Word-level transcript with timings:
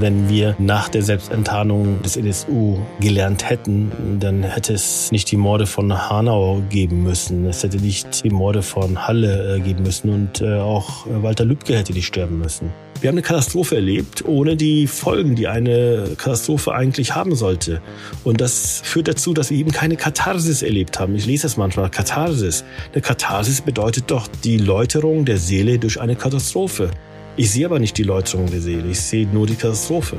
Wenn 0.00 0.28
wir 0.28 0.54
nach 0.58 0.88
der 0.88 1.02
Selbstenttarnung 1.02 2.00
des 2.02 2.16
NSU 2.16 2.78
gelernt 3.00 3.50
hätten, 3.50 3.90
dann 4.20 4.44
hätte 4.44 4.72
es 4.72 5.10
nicht 5.10 5.28
die 5.32 5.36
Morde 5.36 5.66
von 5.66 5.92
Hanau 5.92 6.62
geben 6.68 7.02
müssen. 7.02 7.44
Es 7.46 7.64
hätte 7.64 7.78
nicht 7.78 8.22
die 8.22 8.30
Morde 8.30 8.62
von 8.62 9.08
Halle 9.08 9.56
äh, 9.56 9.60
geben 9.60 9.82
müssen 9.82 10.10
und 10.10 10.40
äh, 10.40 10.54
auch 10.54 11.06
Walter 11.08 11.44
Lübcke 11.44 11.76
hätte 11.76 11.92
nicht 11.92 12.06
sterben 12.06 12.38
müssen. 12.38 12.70
Wir 13.00 13.08
haben 13.08 13.14
eine 13.14 13.22
Katastrophe 13.22 13.76
erlebt, 13.76 14.24
ohne 14.26 14.56
die 14.56 14.88
Folgen, 14.88 15.36
die 15.36 15.46
eine 15.46 16.14
Katastrophe 16.16 16.74
eigentlich 16.74 17.14
haben 17.14 17.36
sollte. 17.36 17.80
Und 18.24 18.40
das 18.40 18.80
führt 18.84 19.06
dazu, 19.06 19.34
dass 19.34 19.50
wir 19.50 19.58
eben 19.58 19.70
keine 19.70 19.96
Katharsis 19.96 20.62
erlebt 20.62 20.98
haben. 20.98 21.14
Ich 21.14 21.26
lese 21.26 21.44
das 21.44 21.56
manchmal, 21.56 21.90
Katharsis. 21.90 22.64
Eine 22.92 23.02
Katharsis 23.02 23.60
bedeutet 23.60 24.10
doch 24.10 24.26
die 24.42 24.58
Läuterung 24.58 25.24
der 25.24 25.38
Seele 25.38 25.78
durch 25.78 26.00
eine 26.00 26.16
Katastrophe. 26.16 26.90
Ich 27.38 27.52
sehe 27.52 27.66
aber 27.66 27.78
nicht 27.78 27.96
die 27.96 28.02
Läuterung 28.02 28.50
der 28.50 28.60
Seele, 28.60 28.88
ich 28.88 29.00
sehe 29.00 29.24
nur 29.28 29.46
die 29.46 29.54
Katastrophe. 29.54 30.16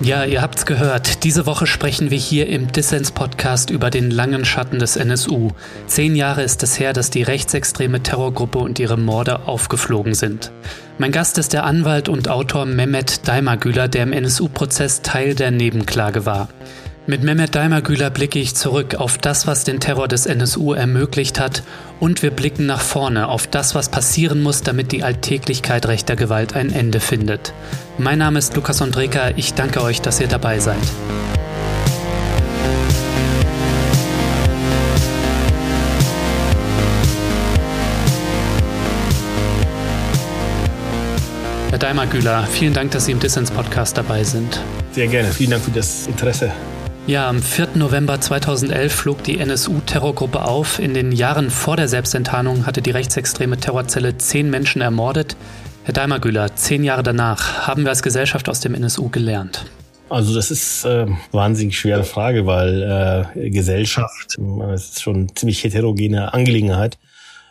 Ja, 0.00 0.24
ihr 0.24 0.40
habt's 0.40 0.64
gehört. 0.64 1.22
Diese 1.22 1.44
Woche 1.44 1.66
sprechen 1.66 2.10
wir 2.10 2.16
hier 2.16 2.46
im 2.46 2.72
Dissens-Podcast 2.72 3.68
über 3.68 3.90
den 3.90 4.10
langen 4.10 4.46
Schatten 4.46 4.78
des 4.78 4.96
NSU. 4.96 5.50
Zehn 5.86 6.16
Jahre 6.16 6.42
ist 6.42 6.62
es 6.62 6.80
her, 6.80 6.94
dass 6.94 7.10
die 7.10 7.22
rechtsextreme 7.22 8.02
Terrorgruppe 8.02 8.60
und 8.60 8.78
ihre 8.78 8.96
Morde 8.96 9.46
aufgeflogen 9.46 10.14
sind. 10.14 10.52
Mein 10.96 11.12
Gast 11.12 11.36
ist 11.36 11.52
der 11.52 11.64
Anwalt 11.64 12.08
und 12.08 12.30
Autor 12.30 12.64
Mehmet 12.64 13.28
Daimagüler, 13.28 13.86
der 13.86 14.04
im 14.04 14.14
NSU-Prozess 14.14 15.02
Teil 15.02 15.34
der 15.34 15.50
Nebenklage 15.50 16.24
war. 16.24 16.48
Mit 17.06 17.22
Mehmet 17.22 17.54
Daimagüler 17.54 18.08
blicke 18.08 18.38
ich 18.38 18.54
zurück 18.54 18.94
auf 18.94 19.18
das, 19.18 19.46
was 19.46 19.62
den 19.64 19.78
Terror 19.78 20.08
des 20.08 20.24
NSU 20.24 20.72
ermöglicht 20.72 21.38
hat 21.38 21.62
und 22.00 22.22
wir 22.22 22.30
blicken 22.30 22.64
nach 22.64 22.80
vorne 22.80 23.28
auf 23.28 23.46
das, 23.46 23.74
was 23.74 23.90
passieren 23.90 24.42
muss, 24.42 24.62
damit 24.62 24.90
die 24.90 25.02
Alltäglichkeit 25.02 25.86
rechter 25.86 26.16
Gewalt 26.16 26.56
ein 26.56 26.72
Ende 26.72 27.00
findet. 27.00 27.52
Mein 27.98 28.20
Name 28.20 28.38
ist 28.38 28.56
Lukas 28.56 28.80
Ondreka, 28.80 29.32
ich 29.36 29.52
danke 29.52 29.82
euch, 29.82 30.00
dass 30.00 30.18
ihr 30.18 30.28
dabei 30.28 30.60
seid. 30.60 30.78
Herr 41.68 41.78
Daimagüler, 41.78 42.44
vielen 42.44 42.72
Dank, 42.72 42.92
dass 42.92 43.04
Sie 43.04 43.12
im 43.12 43.20
Dissens-Podcast 43.20 43.98
dabei 43.98 44.24
sind. 44.24 44.58
Sehr 44.92 45.08
gerne, 45.08 45.28
vielen 45.28 45.50
Dank 45.50 45.64
für 45.64 45.70
das 45.70 46.06
Interesse. 46.06 46.50
Ja, 47.06 47.28
am 47.28 47.42
4. 47.42 47.68
November 47.74 48.18
2011 48.18 48.90
flog 48.90 49.22
die 49.24 49.38
NSU-Terrorgruppe 49.38 50.42
auf. 50.42 50.78
In 50.78 50.94
den 50.94 51.12
Jahren 51.12 51.50
vor 51.50 51.76
der 51.76 51.86
Selbstenttarnung 51.86 52.64
hatte 52.64 52.80
die 52.80 52.92
rechtsextreme 52.92 53.58
Terrorzelle 53.58 54.16
zehn 54.16 54.48
Menschen 54.48 54.80
ermordet. 54.80 55.36
Herr 55.82 55.92
Daimagüler, 55.92 56.56
zehn 56.56 56.82
Jahre 56.82 57.02
danach, 57.02 57.66
haben 57.66 57.82
wir 57.82 57.90
als 57.90 58.02
Gesellschaft 58.02 58.48
aus 58.48 58.60
dem 58.60 58.74
NSU 58.74 59.10
gelernt? 59.10 59.66
Also 60.08 60.34
das 60.34 60.50
ist 60.50 60.86
äh, 60.86 61.06
wahnsinnig 61.30 61.78
schwere 61.78 62.04
Frage, 62.04 62.46
weil 62.46 63.26
äh, 63.36 63.50
Gesellschaft, 63.50 64.38
das 64.38 64.84
ist 64.84 65.02
schon 65.02 65.28
ziemlich 65.36 65.62
heterogene 65.62 66.32
Angelegenheit. 66.32 66.96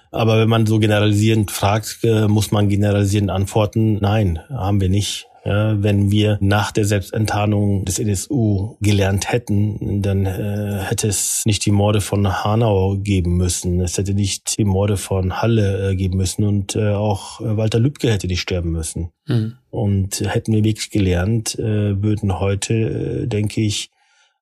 Aber 0.10 0.40
wenn 0.40 0.50
man 0.50 0.66
so 0.66 0.80
generalisierend 0.80 1.52
fragt, 1.52 2.00
äh, 2.04 2.28
muss 2.28 2.52
man 2.52 2.70
generalisierend 2.70 3.30
antworten, 3.30 4.00
nein, 4.02 4.40
haben 4.50 4.82
wir 4.82 4.90
nicht. 4.90 5.28
Ja, 5.46 5.82
wenn 5.84 6.10
wir 6.10 6.38
nach 6.40 6.72
der 6.72 6.86
Selbstenttarnung 6.86 7.84
des 7.84 8.00
NSU 8.00 8.78
gelernt 8.80 9.30
hätten, 9.30 10.02
dann 10.02 10.26
äh, 10.26 10.80
hätte 10.84 11.10
es 11.10 11.44
nicht 11.46 11.66
die 11.66 11.72
Morde 11.72 12.00
von 12.00 12.44
Hanau 12.44 12.98
geben 12.98 13.36
müssen. 13.36 13.82
Es 13.82 13.98
hätte 13.98 14.14
nicht 14.14 14.58
die 14.58 14.64
Morde 14.64 14.96
von 14.96 15.42
Halle 15.42 15.92
äh, 15.92 15.96
geben 15.96 16.18
müssen 16.18 16.46
und 16.46 16.78
äh, 16.78 16.94
auch 16.94 17.42
Walter 17.42 17.80
Lübcke 17.80 18.10
hätte 18.10 18.28
nicht 18.28 18.40
sterben 18.40 18.72
müssen. 18.72 19.12
Mhm. 19.28 19.56
Und 19.70 20.22
hätten 20.22 20.54
wir 20.54 20.64
wirklich 20.64 20.92
gelernt, 20.92 21.60
äh, 21.60 22.02
würden 22.02 22.40
heute, 22.40 22.74
äh, 22.74 23.28
denke 23.28 23.60
ich, 23.60 23.90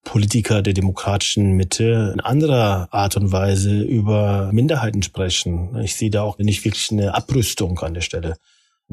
Politiker 0.04 0.62
der 0.62 0.74
demokratischen 0.74 1.54
Mitte 1.54 2.12
in 2.14 2.20
anderer 2.20 2.88
Art 2.92 3.18
und 3.18 3.32
Weise 3.32 3.82
über 3.82 4.50
Minderheiten 4.52 5.04
sprechen. 5.04 5.80
Ich 5.84 5.96
sehe 5.96 6.10
da 6.10 6.24
auch 6.24 6.38
nicht 6.40 6.66
wirklich 6.66 6.92
eine 6.92 7.14
Abrüstung 7.14 7.80
an 7.80 7.94
der 7.94 8.02
Stelle. 8.02 8.36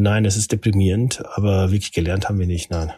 Nein, 0.01 0.25
es 0.25 0.37
ist 0.37 0.53
deprimierend, 0.53 1.25
aber 1.35 1.73
wirklich 1.73 1.91
gelernt 1.91 2.29
haben 2.29 2.39
wir 2.39 2.47
nicht, 2.47 2.71
nein. 2.71 2.93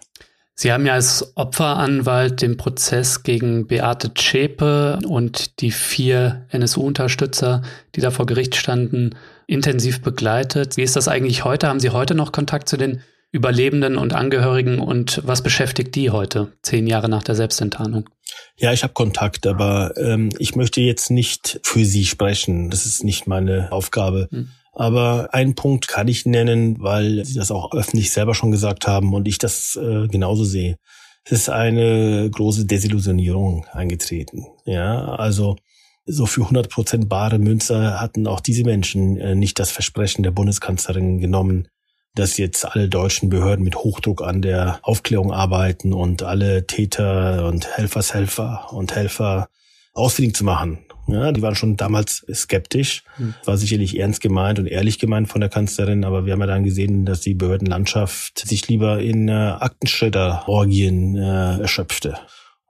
Sie 0.55 0.71
haben 0.71 0.84
ja 0.84 0.93
als 0.93 1.33
Opferanwalt 1.34 2.43
den 2.43 2.59
Prozess 2.59 3.22
gegen 3.22 3.66
Beate 3.66 4.12
Zschäpe 4.12 4.99
und 5.09 5.62
die 5.62 5.71
vier 5.71 6.44
NSU-Unterstützer, 6.50 7.62
die 7.97 8.03
da 8.03 8.11
vor 8.11 8.27
Gericht 8.27 8.55
standen, 8.55 9.15
intensiv 9.47 10.03
begleitet. 10.03 10.77
Wie 10.77 10.83
ist 10.83 10.94
das 10.94 11.09
eigentlich 11.09 11.43
heute? 11.43 11.69
Haben 11.69 11.81
Sie 11.81 11.88
heute 11.88 12.15
noch 12.15 12.33
Kontakt 12.33 12.69
zu 12.69 12.77
den 12.77 13.00
Überlebenden 13.32 13.97
und 13.97 14.12
Angehörigen 14.12 14.78
und 14.78 15.22
was 15.25 15.43
beschäftigt 15.43 15.94
die 15.94 16.11
heute, 16.11 16.53
zehn 16.61 16.87
Jahre 16.87 17.09
nach 17.09 17.22
der 17.22 17.34
Selbstenttarnung? 17.34 18.11
Ja, 18.59 18.75
ich 18.75 18.82
habe 18.82 18.93
Kontakt, 18.93 19.47
aber 19.47 19.94
ähm, 19.97 20.28
ich 20.38 20.55
möchte 20.55 20.82
jetzt 20.82 21.11
nicht 21.11 21.61
für 21.62 21.87
sie 21.87 22.05
sprechen. 22.05 22.69
Das 22.69 22.84
ist 22.84 23.05
nicht 23.05 23.27
meine 23.27 23.72
Aufgabe. 23.72 24.28
Hm. 24.31 24.50
Aber 24.72 25.28
einen 25.32 25.54
Punkt 25.54 25.88
kann 25.88 26.08
ich 26.08 26.26
nennen, 26.26 26.76
weil 26.81 27.25
Sie 27.25 27.34
das 27.34 27.50
auch 27.50 27.72
öffentlich 27.72 28.12
selber 28.12 28.34
schon 28.34 28.50
gesagt 28.50 28.86
haben 28.86 29.12
und 29.14 29.26
ich 29.26 29.38
das 29.38 29.76
äh, 29.76 30.06
genauso 30.06 30.44
sehe. 30.44 30.76
Es 31.25 31.32
ist 31.32 31.48
eine 31.50 32.31
große 32.31 32.66
Desillusionierung 32.66 33.66
eingetreten. 33.72 34.47
Ja, 34.64 35.14
also 35.14 35.56
so 36.06 36.26
für 36.26 36.42
100 36.42 36.69
Prozent 36.69 37.08
bare 37.08 37.38
Münze 37.38 38.00
hatten 38.00 38.26
auch 38.26 38.41
diese 38.41 38.64
Menschen 38.64 39.16
äh, 39.16 39.34
nicht 39.34 39.58
das 39.58 39.70
Versprechen 39.70 40.22
der 40.22 40.31
Bundeskanzlerin 40.31 41.20
genommen, 41.20 41.69
dass 42.14 42.38
jetzt 42.38 42.64
alle 42.64 42.88
deutschen 42.88 43.28
Behörden 43.28 43.64
mit 43.64 43.76
Hochdruck 43.76 44.22
an 44.22 44.42
der 44.42 44.81
Aufklärung 44.82 45.32
arbeiten 45.32 45.92
und 45.92 46.22
alle 46.22 46.66
Täter 46.66 47.47
und 47.47 47.66
Helfershelfer 47.76 48.72
und 48.72 48.94
Helfer 48.94 49.48
ausfindig 49.94 50.34
zu 50.34 50.44
machen. 50.44 50.78
Ja, 51.06 51.33
die 51.33 51.43
waren 51.43 51.55
schon 51.55 51.77
damals 51.77 52.25
skeptisch. 52.33 53.03
Hm. 53.16 53.34
War 53.44 53.56
sicherlich 53.56 53.99
ernst 53.99 54.21
gemeint 54.21 54.59
und 54.59 54.66
ehrlich 54.66 54.99
gemeint 54.99 55.28
von 55.28 55.41
der 55.41 55.50
Kanzlerin, 55.50 56.05
aber 56.05 56.27
wir 56.27 56.33
haben 56.33 56.41
ja 56.41 56.47
dann 56.47 56.65
gesehen, 56.65 57.05
dass 57.05 57.21
die 57.21 57.34
Behördenlandschaft 57.34 58.38
sich 58.47 58.69
lieber 58.69 59.00
in 59.00 59.28
äh, 59.28 59.33
Aktenschredder-Orgien 59.33 61.16
äh, 61.16 61.61
erschöpfte. 61.61 62.16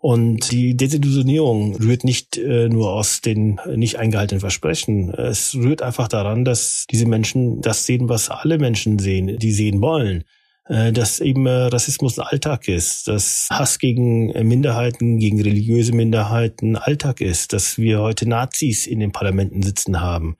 Und 0.02 0.50
die 0.50 0.76
Desillusionierung 0.78 1.76
rührt 1.76 2.04
nicht 2.04 2.38
äh, 2.38 2.70
nur 2.70 2.92
aus 2.92 3.20
den 3.20 3.60
nicht 3.74 3.98
eingehaltenen 3.98 4.40
Versprechen. 4.40 5.12
Es 5.12 5.54
rührt 5.54 5.82
einfach 5.82 6.08
daran, 6.08 6.46
dass 6.46 6.86
diese 6.90 7.04
Menschen 7.04 7.60
das 7.60 7.84
sehen, 7.84 8.08
was 8.08 8.30
alle 8.30 8.56
Menschen 8.56 8.98
sehen, 8.98 9.36
die 9.38 9.52
sehen 9.52 9.82
wollen. 9.82 10.24
Äh, 10.70 10.92
dass 10.92 11.18
eben 11.18 11.46
äh, 11.46 11.50
Rassismus 11.50 12.20
Alltag 12.20 12.68
ist, 12.68 13.08
dass 13.08 13.48
Hass 13.50 13.80
gegen 13.80 14.30
äh, 14.30 14.44
Minderheiten, 14.44 15.18
gegen 15.18 15.42
religiöse 15.42 15.92
Minderheiten 15.92 16.76
Alltag 16.76 17.20
ist, 17.20 17.52
dass 17.52 17.76
wir 17.76 18.00
heute 18.00 18.28
Nazis 18.28 18.86
in 18.86 19.00
den 19.00 19.10
Parlamenten 19.10 19.64
sitzen 19.64 20.00
haben. 20.00 20.36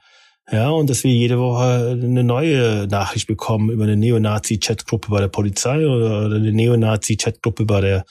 Ja, 0.49 0.71
und 0.71 0.89
dass 0.89 1.03
wir 1.03 1.13
jede 1.13 1.39
Woche 1.39 1.99
eine 2.01 2.23
neue 2.23 2.87
Nachricht 2.89 3.27
bekommen 3.27 3.71
über 3.71 3.83
eine 3.83 3.97
Neonazi-Chatgruppe 3.97 5.11
bei 5.11 5.21
der 5.21 5.29
Polizei 5.29 5.85
oder 5.85 6.27
eine 6.27 6.53
Neonazi-Chatgruppe 6.53 7.65
bei 7.65 7.81
der 7.81 8.05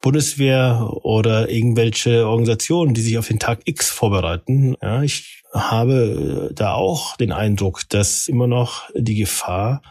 Bundeswehr 0.00 0.88
oder 1.02 1.50
irgendwelche 1.50 2.26
Organisationen, 2.26 2.94
die 2.94 3.02
sich 3.02 3.18
auf 3.18 3.28
den 3.28 3.38
Tag 3.38 3.60
X 3.66 3.90
vorbereiten. 3.90 4.76
Ja, 4.82 5.02
ich 5.02 5.42
habe 5.52 6.50
da 6.54 6.72
auch 6.72 7.16
den 7.18 7.32
Eindruck, 7.32 7.82
dass 7.90 8.28
immer 8.28 8.46
noch 8.46 8.84
die 8.94 9.16
Gefahr 9.16 9.82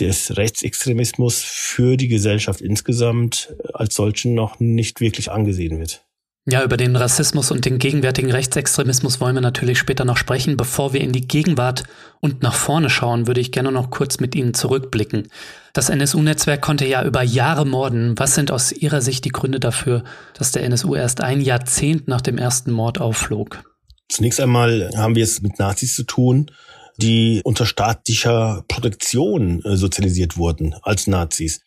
des 0.00 0.36
Rechtsextremismus 0.36 1.42
für 1.42 1.96
die 1.96 2.08
Gesellschaft 2.08 2.60
insgesamt 2.60 3.54
als 3.72 3.94
solchen 3.94 4.34
noch 4.34 4.60
nicht 4.60 5.00
wirklich 5.00 5.30
angesehen 5.30 5.78
wird. 5.78 6.04
Ja, 6.46 6.62
über 6.62 6.76
den 6.76 6.94
Rassismus 6.94 7.50
und 7.50 7.64
den 7.64 7.78
gegenwärtigen 7.78 8.30
Rechtsextremismus 8.30 9.18
wollen 9.18 9.34
wir 9.34 9.40
natürlich 9.40 9.78
später 9.78 10.04
noch 10.04 10.18
sprechen. 10.18 10.58
Bevor 10.58 10.92
wir 10.92 11.00
in 11.00 11.12
die 11.12 11.26
Gegenwart 11.26 11.84
und 12.20 12.42
nach 12.42 12.52
vorne 12.52 12.90
schauen, 12.90 13.26
würde 13.26 13.40
ich 13.40 13.50
gerne 13.50 13.72
noch 13.72 13.90
kurz 13.90 14.20
mit 14.20 14.34
Ihnen 14.34 14.52
zurückblicken. 14.52 15.28
Das 15.72 15.88
NSU-Netzwerk 15.88 16.60
konnte 16.60 16.86
ja 16.86 17.02
über 17.02 17.22
Jahre 17.22 17.64
morden. 17.64 18.12
Was 18.18 18.34
sind 18.34 18.50
aus 18.50 18.72
Ihrer 18.72 19.00
Sicht 19.00 19.24
die 19.24 19.30
Gründe 19.30 19.58
dafür, 19.58 20.04
dass 20.34 20.52
der 20.52 20.64
NSU 20.64 20.94
erst 20.94 21.22
ein 21.22 21.40
Jahrzehnt 21.40 22.08
nach 22.08 22.20
dem 22.20 22.36
ersten 22.36 22.72
Mord 22.72 23.00
aufflog? 23.00 23.64
Zunächst 24.10 24.38
einmal 24.38 24.90
haben 24.96 25.14
wir 25.14 25.24
es 25.24 25.40
mit 25.40 25.58
Nazis 25.58 25.96
zu 25.96 26.02
tun, 26.02 26.50
die 26.98 27.40
unter 27.44 27.66
staatlicher 27.66 28.64
Protektion 28.68 29.62
äh, 29.64 29.76
sozialisiert 29.76 30.36
wurden 30.36 30.74
als 30.82 31.06
Nazis. 31.06 31.60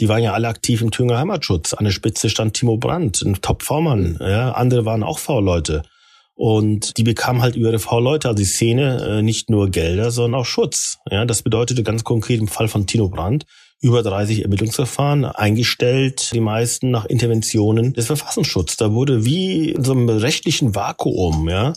Die 0.00 0.08
waren 0.08 0.22
ja 0.22 0.32
alle 0.32 0.48
aktiv 0.48 0.80
im 0.80 0.90
Thüringer 0.90 1.18
Heimatschutz. 1.18 1.74
An 1.74 1.84
der 1.84 1.90
Spitze 1.90 2.30
stand 2.30 2.54
Timo 2.54 2.76
Brandt, 2.76 3.22
ein 3.22 3.40
Top-V-Mann. 3.40 4.18
Ja, 4.20 4.52
andere 4.52 4.84
waren 4.84 5.02
auch 5.02 5.18
V-Leute. 5.18 5.82
Und 6.34 6.98
die 6.98 7.02
bekamen 7.02 7.42
halt 7.42 7.56
über 7.56 7.70
ihre 7.70 7.80
V-Leute, 7.80 8.28
also 8.28 8.38
die 8.38 8.44
Szene, 8.44 9.18
äh, 9.18 9.22
nicht 9.22 9.50
nur 9.50 9.70
Gelder, 9.70 10.12
sondern 10.12 10.40
auch 10.40 10.46
Schutz. 10.46 10.98
Ja, 11.10 11.24
das 11.24 11.42
bedeutete 11.42 11.82
ganz 11.82 12.04
konkret 12.04 12.38
im 12.38 12.46
Fall 12.46 12.68
von 12.68 12.86
Tino 12.86 13.08
Brandt 13.08 13.44
über 13.80 14.02
30 14.02 14.42
Ermittlungsverfahren 14.42 15.24
eingestellt, 15.24 16.30
die 16.32 16.40
meisten 16.40 16.90
nach 16.90 17.06
Interventionen 17.06 17.92
des 17.92 18.06
Verfassungsschutzes. 18.06 18.76
Da 18.76 18.92
wurde 18.92 19.24
wie 19.24 19.70
in 19.70 19.84
so 19.84 19.92
einem 19.92 20.08
rechtlichen 20.08 20.74
Vakuum, 20.74 21.48
ja, 21.48 21.74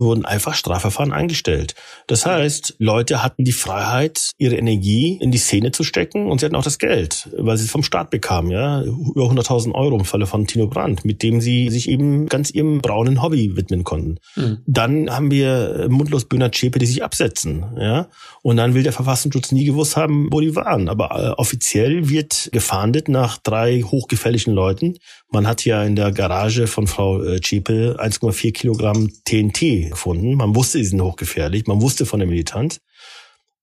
wurden 0.00 0.24
einfach 0.24 0.54
Strafverfahren 0.54 1.12
eingestellt. 1.12 1.74
Das 2.06 2.26
heißt, 2.26 2.76
Leute 2.78 3.22
hatten 3.22 3.44
die 3.44 3.52
Freiheit, 3.52 4.30
ihre 4.38 4.56
Energie 4.56 5.18
in 5.20 5.30
die 5.30 5.38
Szene 5.38 5.70
zu 5.70 5.84
stecken 5.84 6.30
und 6.30 6.40
sie 6.40 6.46
hatten 6.46 6.56
auch 6.56 6.64
das 6.64 6.78
Geld, 6.78 7.28
weil 7.36 7.56
sie 7.56 7.64
es 7.64 7.70
vom 7.70 7.82
Staat 7.82 8.10
bekamen, 8.10 8.50
ja, 8.50 8.82
über 8.82 9.24
100.000 9.24 9.74
Euro 9.74 9.96
im 9.96 10.04
Falle 10.04 10.26
von 10.26 10.46
Tino 10.46 10.66
Brandt, 10.66 11.04
mit 11.04 11.22
dem 11.22 11.40
sie 11.40 11.68
sich 11.70 11.88
eben 11.88 12.26
ganz 12.26 12.50
ihrem 12.50 12.80
braunen 12.80 13.22
Hobby 13.22 13.56
widmen 13.56 13.84
konnten. 13.84 14.18
Mhm. 14.36 14.58
Dann 14.66 15.10
haben 15.10 15.30
wir 15.30 15.86
Mundlos 15.90 16.24
Böhner 16.24 16.50
Zschäpe, 16.50 16.78
die 16.78 16.86
sich 16.86 17.04
absetzen, 17.04 17.64
ja, 17.78 18.08
und 18.42 18.56
dann 18.56 18.74
will 18.74 18.82
der 18.82 18.92
Verfassungsschutz 18.92 19.52
nie 19.52 19.64
gewusst 19.64 19.96
haben, 19.96 20.28
wo 20.30 20.40
die 20.40 20.56
waren. 20.56 20.88
Aber 20.88 21.10
äh, 21.10 21.28
offiziell 21.36 22.08
wird 22.08 22.48
gefahndet 22.52 23.08
nach 23.08 23.36
drei 23.36 23.82
hochgefährlichen 23.82 24.54
Leuten. 24.54 24.96
Man 25.32 25.46
hat 25.46 25.64
ja 25.64 25.84
in 25.84 25.94
der 25.94 26.10
Garage 26.10 26.66
von 26.66 26.88
Frau 26.88 27.22
äh, 27.22 27.40
Zschäpe 27.40 27.96
1,4 28.00 28.52
Kilogramm 28.52 29.10
TNT 29.24 29.90
gefunden. 29.90 30.34
Man 30.34 30.56
wusste, 30.56 30.78
sie 30.78 30.86
sind 30.86 31.00
hochgefährlich. 31.00 31.68
Man 31.68 31.80
wusste 31.80 32.04
von 32.04 32.18
der 32.18 32.28
Militanz. 32.28 32.80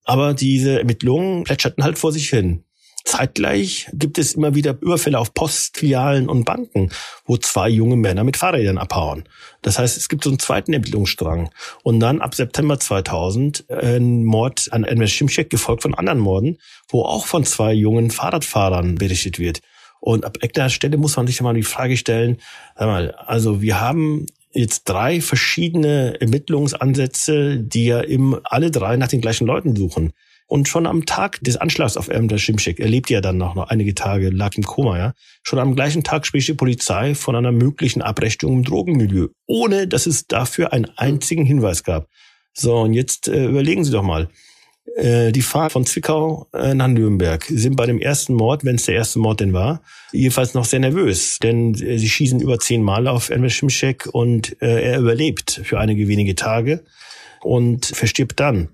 Aber 0.05 0.33
diese 0.33 0.79
Ermittlungen 0.79 1.43
plätscherten 1.43 1.83
halt 1.83 1.97
vor 1.97 2.13
sich 2.13 2.29
hin. 2.29 2.63
Zeitgleich 3.03 3.87
gibt 3.93 4.17
es 4.17 4.33
immer 4.33 4.55
wieder 4.55 4.77
Überfälle 4.81 5.19
auf 5.19 5.33
Postfilialen 5.33 6.29
und 6.29 6.45
Banken, 6.45 6.89
wo 7.25 7.35
zwei 7.37 7.67
junge 7.69 7.97
Männer 7.97 8.23
mit 8.23 8.37
Fahrrädern 8.37 8.77
abhauen. 8.77 9.23
Das 9.61 9.77
heißt, 9.79 9.97
es 9.97 10.07
gibt 10.07 10.23
so 10.23 10.29
einen 10.29 10.39
zweiten 10.39 10.71
Ermittlungsstrang. 10.73 11.49
Und 11.83 11.99
dann 11.99 12.21
ab 12.21 12.35
September 12.35 12.79
2000 12.79 13.69
ein 13.69 14.23
Mord 14.23 14.67
an 14.71 14.85
Enver 14.85 15.07
Şimşek, 15.07 15.49
gefolgt 15.49 15.83
von 15.83 15.95
anderen 15.95 16.19
Morden, 16.19 16.57
wo 16.87 17.03
auch 17.03 17.25
von 17.25 17.43
zwei 17.43 17.73
jungen 17.73 18.11
Fahrradfahrern 18.11 18.95
berichtet 18.95 19.39
wird. 19.39 19.61
Und 19.99 20.25
ab 20.25 20.37
der 20.39 20.69
Stelle 20.69 20.97
muss 20.97 21.17
man 21.17 21.27
sich 21.27 21.41
mal 21.41 21.53
die 21.53 21.63
Frage 21.63 21.97
stellen, 21.97 22.37
sag 22.75 22.87
mal, 22.87 23.11
also 23.11 23.61
wir 23.61 23.79
haben 23.81 24.25
jetzt 24.51 24.83
drei 24.85 25.21
verschiedene 25.21 26.19
Ermittlungsansätze, 26.19 27.57
die 27.59 27.85
ja 27.85 28.03
eben 28.03 28.35
alle 28.43 28.71
drei 28.71 28.97
nach 28.97 29.07
den 29.07 29.21
gleichen 29.21 29.47
Leuten 29.47 29.75
suchen. 29.75 30.13
Und 30.49 30.69
schon 30.69 30.87
am 30.87 31.05
Tag 31.05 31.41
des 31.41 31.57
Anschlags 31.57 31.97
auf 31.97 32.07
Emre 32.07 32.39
Şimşek, 32.39 32.79
er 32.79 32.87
lebte 32.87 33.13
ja 33.13 33.21
dann 33.21 33.37
noch, 33.37 33.53
noch 33.53 33.67
einige 33.67 33.93
Tage, 33.93 34.29
lag 34.29 34.55
im 34.55 34.63
Koma, 34.63 34.97
ja. 34.97 35.13
Schon 35.43 35.59
am 35.59 35.75
gleichen 35.75 36.05
Tag 36.05 36.25
spricht 36.25 36.47
die 36.47 36.53
Polizei 36.53 37.15
von 37.15 37.35
einer 37.35 37.51
möglichen 37.51 38.01
Abrechnung 38.01 38.53
im 38.53 38.63
Drogenmilieu, 38.63 39.27
ohne 39.45 39.89
dass 39.89 40.05
es 40.05 40.25
dafür 40.27 40.71
einen 40.71 40.89
einzigen 40.95 41.43
Hinweis 41.43 41.83
gab. 41.83 42.07
So, 42.53 42.77
und 42.77 42.93
jetzt 42.93 43.27
äh, 43.27 43.45
überlegen 43.45 43.83
Sie 43.83 43.91
doch 43.91 44.03
mal. 44.03 44.29
Äh, 44.95 45.31
die 45.31 45.41
Fahrt 45.41 45.73
von 45.73 45.85
Zwickau 45.85 46.47
äh, 46.53 46.73
nach 46.73 46.87
Nürnberg 46.87 47.43
sind 47.45 47.75
bei 47.75 47.85
dem 47.85 47.99
ersten 47.99 48.33
Mord, 48.33 48.63
wenn 48.63 48.75
es 48.75 48.85
der 48.85 48.95
erste 48.95 49.19
Mord 49.19 49.39
denn 49.41 49.53
war, 49.53 49.81
jedenfalls 50.11 50.53
noch 50.53 50.65
sehr 50.65 50.79
nervös, 50.79 51.39
denn 51.39 51.75
äh, 51.75 51.97
sie 51.97 52.09
schießen 52.09 52.39
über 52.39 52.57
zehn 52.59 52.81
Mal 52.81 53.07
auf 53.07 53.29
Emre 53.29 53.49
Şimşek 53.49 54.07
und 54.07 54.61
er 54.61 54.99
überlebt 54.99 55.61
für 55.63 55.79
einige 55.79 56.07
wenige 56.07 56.35
Tage 56.35 56.83
und 57.41 57.85
verstirbt 57.85 58.39
dann. 58.39 58.69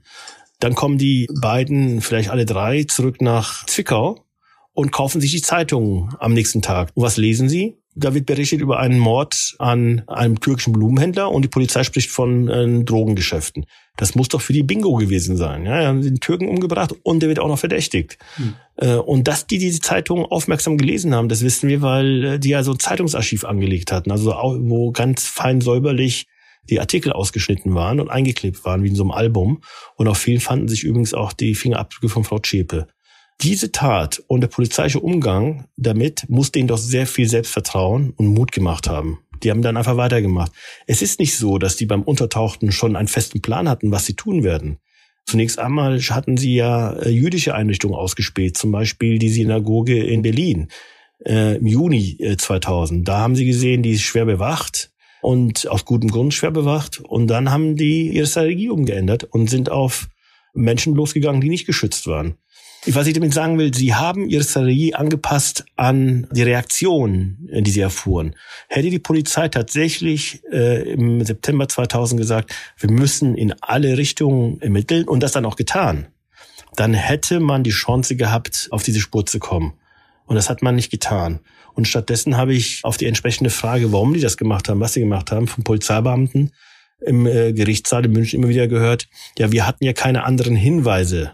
Dann 0.60 0.76
kommen 0.76 0.98
die 0.98 1.28
beiden, 1.42 2.02
vielleicht 2.02 2.30
alle 2.30 2.46
drei, 2.46 2.84
zurück 2.84 3.22
nach 3.22 3.66
Zwickau 3.66 4.24
und 4.72 4.92
kaufen 4.92 5.20
sich 5.20 5.32
die 5.32 5.42
Zeitung 5.42 6.16
am 6.20 6.34
nächsten 6.34 6.62
Tag. 6.62 6.92
Und 6.94 7.04
was 7.04 7.18
lesen 7.18 7.50
sie? 7.50 7.83
Da 7.96 8.14
wird 8.14 8.26
berichtet 8.26 8.62
über 8.62 8.80
einen 8.80 8.98
Mord 8.98 9.56
an 9.60 10.04
einem 10.08 10.40
türkischen 10.40 10.74
Blumenhändler 10.74 11.32
und 11.32 11.44
die 11.44 11.50
Polizei 11.50 11.84
spricht 11.84 12.10
von 12.10 12.48
äh, 12.48 12.84
Drogengeschäften. 12.84 13.66
Das 13.98 14.16
muss 14.16 14.30
doch 14.30 14.42
für 14.42 14.54
die 14.54 14.64
Bingo 14.64 14.96
gewesen 14.96 15.38
sein. 15.38 15.66
Ja, 15.66 15.86
haben 15.86 16.02
den 16.02 16.20
Türken 16.20 16.48
umgebracht 16.48 16.96
und 17.04 17.20
der 17.22 17.30
wird 17.30 17.40
auch 17.40 17.48
noch 17.48 17.60
verdächtigt. 17.60 18.18
Hm. 18.36 18.56
Äh, 18.78 18.96
und 18.96 19.28
dass 19.28 19.46
die 19.46 19.60
diese 19.60 19.80
Zeitung 19.80 20.26
aufmerksam 20.26 20.78
gelesen 20.78 21.14
haben, 21.14 21.30
das 21.30 21.44
wissen 21.44 21.70
wir, 21.70 21.82
weil 21.82 22.24
äh, 22.24 22.40
die 22.40 22.50
ja 22.50 22.64
so 22.64 22.72
ein 22.72 22.80
Zeitungsarchiv 22.80 23.46
angelegt 23.46 23.92
hatten, 23.92 24.12
also 24.12 24.32
wo 24.32 24.92
ganz 24.92 25.28
fein 25.28 25.62
säuberlich 25.62 26.28
die 26.70 26.80
Artikel 26.80 27.12
ausgeschnitten 27.12 27.76
waren 27.76 28.00
und 28.00 28.10
eingeklebt 28.10 28.64
waren, 28.66 28.84
wie 28.84 28.88
in 28.88 28.96
so 28.96 29.04
einem 29.04 29.12
Album. 29.12 29.62
Und 29.96 30.08
auf 30.08 30.18
vielen 30.18 30.40
fanden 30.40 30.68
sich 30.68 30.84
übrigens 30.84 31.14
auch 31.14 31.34
die 31.34 31.56
Fingerabdrücke 31.56 32.10
von 32.10 32.24
Frau 32.24 32.40
Zschäpe. 32.40 32.88
Diese 33.42 33.72
Tat 33.72 34.24
und 34.28 34.42
der 34.42 34.48
polizeiliche 34.48 35.00
Umgang 35.00 35.66
damit 35.76 36.26
muss 36.30 36.52
denen 36.52 36.68
doch 36.68 36.78
sehr 36.78 37.08
viel 37.08 37.28
Selbstvertrauen 37.28 38.12
und 38.12 38.28
Mut 38.28 38.52
gemacht 38.52 38.88
haben. 38.88 39.20
Die 39.44 39.52
haben 39.52 39.62
dann 39.62 39.76
einfach 39.76 39.98
weitergemacht. 39.98 40.52
Es 40.88 41.02
ist 41.02 41.20
nicht 41.20 41.38
so, 41.38 41.58
dass 41.58 41.76
die 41.76 41.86
beim 41.86 42.04
Untertauchten 42.04 42.72
schon 42.72 42.96
einen 42.96 43.10
festen 43.10 43.42
Plan 43.42 43.68
hatten, 43.68 43.92
was 43.92 44.06
sie 44.06 44.16
tun 44.16 44.44
werden. 44.44 44.78
Zunächst 45.26 45.60
einmal 45.60 46.00
hatten 46.00 46.38
sie 46.38 46.56
ja 46.56 46.94
äh, 46.94 47.10
jüdische 47.10 47.56
Einrichtungen 47.56 47.96
ausgespäht, 47.96 48.58
zum 48.58 48.72
Beispiel 48.72 49.20
die 49.20 49.30
Synagoge 49.30 50.04
in 50.04 50.22
Berlin 50.22 50.68
äh, 51.26 51.58
im 51.58 51.68
Juni 51.68 52.18
2000. 52.38 53.02
Äh, 53.02 53.04
da 53.04 53.20
haben 53.20 53.36
sie 53.36 53.46
gesehen, 53.46 53.84
die 53.84 53.92
ist 53.92 54.02
schwer 54.02 54.26
bewacht 54.26 54.92
und 55.22 55.68
aus 55.68 55.86
gutem 55.86 56.12
Grund 56.12 56.34
schwer 56.34 56.52
bewacht. 56.52 57.00
Und 57.00 57.28
dann 57.28 57.52
haben 57.52 57.76
die 57.76 58.10
ihre 58.10 58.28
Strategie 58.28 58.70
umgeändert 58.70 59.24
und 59.24 59.50
sind 59.50 59.70
auf 59.70 60.10
Menschen 60.54 60.94
losgegangen, 60.94 61.42
die 61.42 61.50
nicht 61.50 61.66
geschützt 61.66 62.08
waren. 62.08 62.36
Was 62.86 63.08
ich 63.08 63.14
damit 63.14 63.34
sagen 63.34 63.58
will, 63.58 63.74
sie 63.74 63.96
haben 63.96 64.28
ihre 64.28 64.44
Strategie 64.44 64.94
angepasst 64.94 65.64
an 65.78 66.28
die 66.32 66.44
Reaktion, 66.44 67.38
die 67.50 67.72
sie 67.72 67.80
erfuhren. 67.80 68.36
Hätte 68.68 68.90
die 68.90 69.00
Polizei 69.00 69.48
tatsächlich 69.48 70.42
äh, 70.52 70.92
im 70.92 71.24
September 71.24 71.70
2000 71.70 72.20
gesagt, 72.20 72.54
wir 72.78 72.92
müssen 72.92 73.36
in 73.36 73.54
alle 73.62 73.98
Richtungen 73.98 74.62
ermitteln 74.62 75.08
und 75.08 75.24
das 75.24 75.32
dann 75.32 75.46
auch 75.46 75.56
getan, 75.56 76.08
dann 76.76 76.94
hätte 76.94 77.40
man 77.40 77.64
die 77.64 77.70
Chance 77.70 78.18
gehabt, 78.18 78.68
auf 78.72 78.84
diese 78.84 79.00
Spur 79.00 79.26
zu 79.26 79.40
kommen. 79.40 79.74
Und 80.26 80.36
das 80.36 80.50
hat 80.50 80.62
man 80.62 80.76
nicht 80.76 80.92
getan. 80.92 81.40
Und 81.76 81.88
stattdessen 81.88 82.36
habe 82.36 82.54
ich 82.54 82.82
auf 82.84 82.98
die 82.98 83.06
entsprechende 83.06 83.50
Frage, 83.50 83.94
warum 83.94 84.14
die 84.14 84.20
das 84.20 84.36
gemacht 84.36 84.68
haben, 84.68 84.82
was 84.82 84.94
sie 84.94 85.00
gemacht 85.00 85.32
haben, 85.32 85.48
vom 85.48 85.64
Polizeibeamten 85.64 86.52
im 87.00 87.28
äh, 87.28 87.54
Gerichtssaal 87.54 88.04
in 88.06 88.12
München 88.12 88.42
immer 88.42 88.50
wieder 88.50 88.68
gehört, 88.68 89.08
ja, 89.38 89.54
wir 89.54 89.66
hatten 89.66 89.86
ja 89.86 89.94
keine 89.94 90.26
anderen 90.26 90.56
Hinweise 90.56 91.34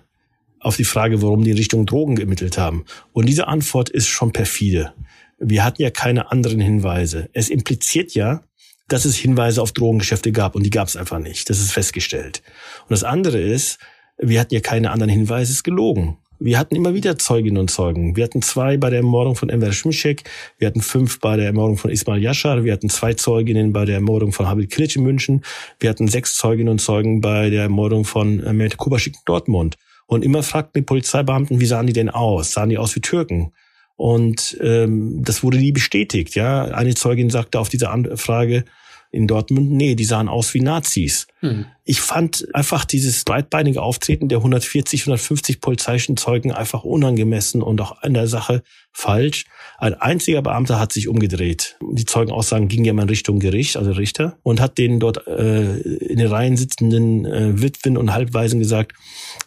auf 0.59 0.77
die 0.77 0.83
Frage, 0.83 1.21
warum 1.21 1.43
die 1.43 1.51
in 1.51 1.57
Richtung 1.57 1.85
Drogen 1.85 2.15
gemittelt 2.15 2.57
haben. 2.57 2.85
Und 3.13 3.27
diese 3.27 3.47
Antwort 3.47 3.89
ist 3.89 4.07
schon 4.07 4.31
perfide. 4.31 4.93
Wir 5.39 5.63
hatten 5.63 5.81
ja 5.81 5.89
keine 5.89 6.31
anderen 6.31 6.59
Hinweise. 6.59 7.29
Es 7.33 7.49
impliziert 7.49 8.13
ja, 8.13 8.41
dass 8.89 9.05
es 9.05 9.15
Hinweise 9.15 9.61
auf 9.61 9.71
Drogengeschäfte 9.71 10.31
gab 10.31 10.55
und 10.55 10.63
die 10.63 10.69
gab 10.69 10.87
es 10.87 10.97
einfach 10.97 11.19
nicht. 11.19 11.49
Das 11.49 11.59
ist 11.59 11.71
festgestellt. 11.71 12.41
Und 12.83 12.91
das 12.91 13.03
andere 13.03 13.39
ist, 13.39 13.79
wir 14.17 14.39
hatten 14.39 14.53
ja 14.53 14.59
keine 14.59 14.91
anderen 14.91 15.11
Hinweise, 15.11 15.51
es 15.51 15.57
ist 15.57 15.63
gelogen. 15.63 16.17
Wir 16.41 16.57
hatten 16.57 16.75
immer 16.75 16.93
wieder 16.93 17.17
Zeuginnen 17.17 17.57
und 17.57 17.69
Zeugen. 17.69 18.15
Wir 18.15 18.23
hatten 18.23 18.41
zwei 18.41 18.77
bei 18.77 18.89
der 18.89 18.99
Ermordung 18.99 19.35
von 19.35 19.49
Enver 19.49 19.73
Şimşek, 19.73 20.23
wir 20.57 20.67
hatten 20.67 20.81
fünf 20.81 21.19
bei 21.19 21.35
der 21.35 21.45
Ermordung 21.45 21.77
von 21.77 21.91
Ismail 21.91 22.21
Yashar, 22.21 22.63
wir 22.63 22.71
hatten 22.71 22.89
zwei 22.89 23.13
Zeuginnen 23.13 23.73
bei 23.73 23.83
der 23.83 23.95
Ermordung 23.95 24.31
von 24.31 24.47
Habil 24.47 24.67
Kilic 24.67 24.95
in 24.95 25.03
München, 25.03 25.43
wir 25.81 25.89
hatten 25.89 26.07
sechs 26.07 26.37
Zeuginnen 26.37 26.69
und 26.69 26.79
Zeugen 26.79 27.19
bei 27.19 27.49
der 27.49 27.63
Ermordung 27.63 28.05
von 28.05 28.37
Mehmet 28.37 28.77
Kubaschik 28.77 29.15
in 29.15 29.21
Dortmund. 29.25 29.77
Und 30.09 30.25
immer 30.25 30.41
fragten 30.41 30.81
die 30.81 30.85
Polizeibeamten, 30.85 31.59
wie 31.59 31.67
sahen 31.67 31.85
die 31.85 31.93
denn 31.93 32.09
aus? 32.09 32.51
Sahen 32.51 32.69
die 32.69 32.79
aus 32.79 32.95
wie 32.95 32.99
Türken? 32.99 33.53
Und 33.95 34.57
ähm, 34.59 35.23
das 35.23 35.43
wurde 35.43 35.59
nie 35.59 35.71
bestätigt. 35.71 36.33
Ja, 36.33 36.63
eine 36.63 36.95
Zeugin 36.95 37.29
sagte 37.29 37.59
auf 37.59 37.69
diese 37.69 37.91
Anfrage, 37.91 38.65
in 39.11 39.27
Dortmund, 39.27 39.71
nee, 39.71 39.95
die 39.95 40.05
sahen 40.05 40.27
aus 40.29 40.53
wie 40.53 40.61
Nazis. 40.61 41.25
Mhm. 41.41 41.65
Ich 41.83 41.99
fand 41.99 42.47
einfach 42.53 42.85
dieses 42.85 43.23
breitbeinige 43.23 43.81
Auftreten 43.81 44.29
der 44.29 44.37
140, 44.37 45.01
150 45.01 45.61
polizeilichen 45.61 46.15
Zeugen 46.15 46.51
einfach 46.51 46.83
unangemessen 46.83 47.63
und 47.63 47.81
auch 47.81 48.03
an 48.03 48.13
der 48.13 48.27
Sache 48.27 48.61
falsch. 48.91 49.45
Ein 49.79 49.95
einziger 49.95 50.43
Beamter 50.43 50.79
hat 50.79 50.93
sich 50.93 51.07
umgedreht. 51.07 51.77
Die 51.81 52.05
Zeugenaussagen 52.05 52.67
gingen 52.67 52.85
ja 52.85 52.93
mal 52.93 53.03
in 53.03 53.09
Richtung 53.09 53.39
Gericht, 53.39 53.77
also 53.77 53.91
Richter, 53.91 54.37
und 54.43 54.61
hat 54.61 54.77
den 54.77 54.99
dort 54.99 55.25
äh, 55.25 55.77
in 55.79 56.17
den 56.17 56.27
Reihen 56.27 56.55
sitzenden 56.55 57.25
äh, 57.25 57.61
Witwen 57.61 57.97
und 57.97 58.13
Halbweisen 58.13 58.59
gesagt, 58.59 58.93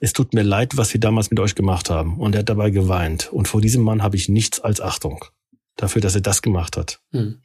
es 0.01 0.13
tut 0.13 0.35
mir 0.35 0.43
leid, 0.43 0.77
was 0.77 0.93
wir 0.93 1.01
damals 1.01 1.31
mit 1.31 1.39
euch 1.39 1.55
gemacht 1.55 1.89
haben. 1.89 2.19
Und 2.19 2.35
er 2.35 2.41
hat 2.41 2.49
dabei 2.49 2.71
geweint. 2.71 3.33
Und 3.33 3.47
vor 3.47 3.61
diesem 3.61 3.83
Mann 3.83 4.03
habe 4.03 4.17
ich 4.17 4.29
nichts 4.29 4.59
als 4.59 4.81
Achtung 4.81 5.25
dafür, 5.77 6.03
dass 6.03 6.15
er 6.15 6.21
das 6.21 6.43
gemacht 6.43 6.77
hat. 6.77 7.01
Mhm. 7.13 7.43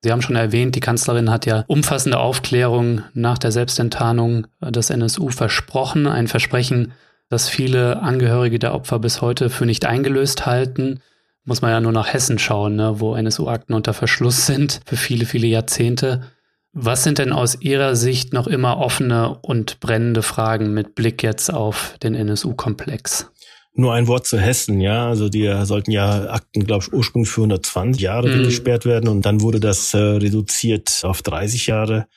Sie 0.00 0.12
haben 0.12 0.22
schon 0.22 0.36
erwähnt, 0.36 0.76
die 0.76 0.80
Kanzlerin 0.80 1.30
hat 1.30 1.44
ja 1.44 1.64
umfassende 1.66 2.18
Aufklärung 2.18 3.02
nach 3.14 3.38
der 3.38 3.50
Selbstenttarnung 3.50 4.46
des 4.60 4.90
NSU 4.90 5.30
versprochen. 5.30 6.06
Ein 6.06 6.28
Versprechen, 6.28 6.92
das 7.28 7.48
viele 7.48 8.00
Angehörige 8.00 8.58
der 8.58 8.74
Opfer 8.74 9.00
bis 9.00 9.20
heute 9.20 9.50
für 9.50 9.66
nicht 9.66 9.86
eingelöst 9.86 10.46
halten. 10.46 11.00
Muss 11.44 11.62
man 11.62 11.72
ja 11.72 11.80
nur 11.80 11.92
nach 11.92 12.12
Hessen 12.12 12.38
schauen, 12.38 12.76
ne, 12.76 13.00
wo 13.00 13.14
NSU-Akten 13.14 13.74
unter 13.74 13.92
Verschluss 13.92 14.46
sind 14.46 14.80
für 14.86 14.96
viele, 14.96 15.24
viele 15.24 15.46
Jahrzehnte. 15.46 16.22
Was 16.72 17.02
sind 17.02 17.18
denn 17.18 17.32
aus 17.32 17.60
Ihrer 17.60 17.96
Sicht 17.96 18.32
noch 18.32 18.46
immer 18.46 18.78
offene 18.78 19.38
und 19.40 19.80
brennende 19.80 20.22
Fragen 20.22 20.74
mit 20.74 20.94
Blick 20.94 21.22
jetzt 21.22 21.52
auf 21.52 21.96
den 22.02 22.14
NSU-Komplex? 22.14 23.32
Nur 23.78 23.94
ein 23.94 24.08
Wort 24.08 24.26
zu 24.26 24.40
Hessen, 24.40 24.80
ja. 24.80 25.06
Also 25.06 25.28
die 25.28 25.48
sollten 25.62 25.92
ja 25.92 26.30
Akten, 26.30 26.64
glaube 26.64 26.84
ich, 26.84 26.92
ursprünglich 26.92 27.30
für 27.30 27.42
120 27.42 28.02
Jahre 28.02 28.28
mhm. 28.28 28.42
gesperrt 28.42 28.84
werden 28.84 29.08
und 29.08 29.24
dann 29.24 29.40
wurde 29.40 29.60
das 29.60 29.94
äh, 29.94 29.98
reduziert 29.98 31.02
auf 31.04 31.22
30 31.22 31.68
Jahre. 31.68 32.08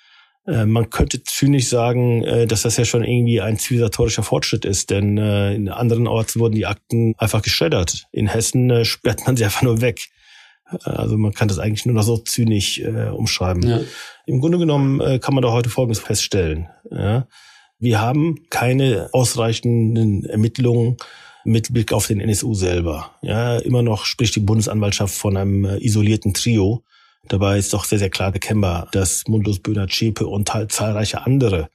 Äh, 0.48 0.66
man 0.66 0.90
könnte 0.90 1.24
zynisch 1.24 1.68
sagen, 1.68 2.24
äh, 2.24 2.48
dass 2.48 2.64
das 2.64 2.78
ja 2.78 2.86
schon 2.86 3.04
irgendwie 3.04 3.42
ein 3.42 3.60
zivilisatorischer 3.60 4.24
Fortschritt 4.24 4.66
ist, 4.66 4.90
denn 4.90 5.20
äh, 5.20 5.54
in 5.54 5.70
anderen 5.70 6.08
Orten 6.08 6.40
wurden 6.40 6.56
die 6.56 6.66
Akten 6.66 7.14
einfach 7.20 7.44
geschreddert. 7.44 8.08
In 8.12 8.26
Hessen 8.26 8.72
äh, 8.72 8.84
sperrt 8.84 9.28
man 9.28 9.38
sie 9.38 9.44
einfach 9.46 9.62
nur 9.62 9.82
weg. 9.82 10.10
Also 10.84 11.16
man 11.16 11.32
kann 11.32 11.48
das 11.48 11.60
eigentlich 11.60 11.86
nur 11.86 11.94
noch 11.94 12.02
so 12.02 12.18
zynisch 12.18 12.80
äh, 12.80 13.10
umschreiben. 13.10 13.62
Ja. 13.68 13.82
Im 14.26 14.40
Grunde 14.40 14.58
genommen 14.58 15.00
äh, 15.00 15.20
kann 15.20 15.36
man 15.36 15.44
da 15.44 15.52
heute 15.52 15.70
Folgendes 15.70 16.02
feststellen. 16.02 16.70
Ja? 16.90 17.28
Wir 17.78 18.02
haben 18.02 18.50
keine 18.50 19.10
ausreichenden 19.12 20.26
Ermittlungen 20.26 20.98
mit 21.44 21.74
Blick 21.74 21.94
auf 21.94 22.08
den 22.08 22.20
NSU 22.20 22.54
selber. 22.54 23.12
Ja, 23.22 23.58
immer 23.58 23.82
noch 23.82 24.06
spricht 24.06 24.36
die 24.36 24.42
Bundesanwaltschaft 24.42 25.14
von 25.14 25.38
einem 25.38 25.66
äh, 25.66 25.78
isolierten 25.78 26.34
Trio. 26.34 26.84
Dabei 27.28 27.58
ist 27.58 27.74
doch 27.74 27.86
sehr, 27.86 28.00
sehr 28.00 28.10
klar 28.10 28.34
erkennbar, 28.34 28.88
dass 28.92 29.28
Mundus 29.28 29.60
Böhner, 29.60 29.88
Zschäpe 29.88 30.28
und 30.28 30.54
halt 30.54 30.72
zahlreiche 30.72 31.26
andere 31.26 31.70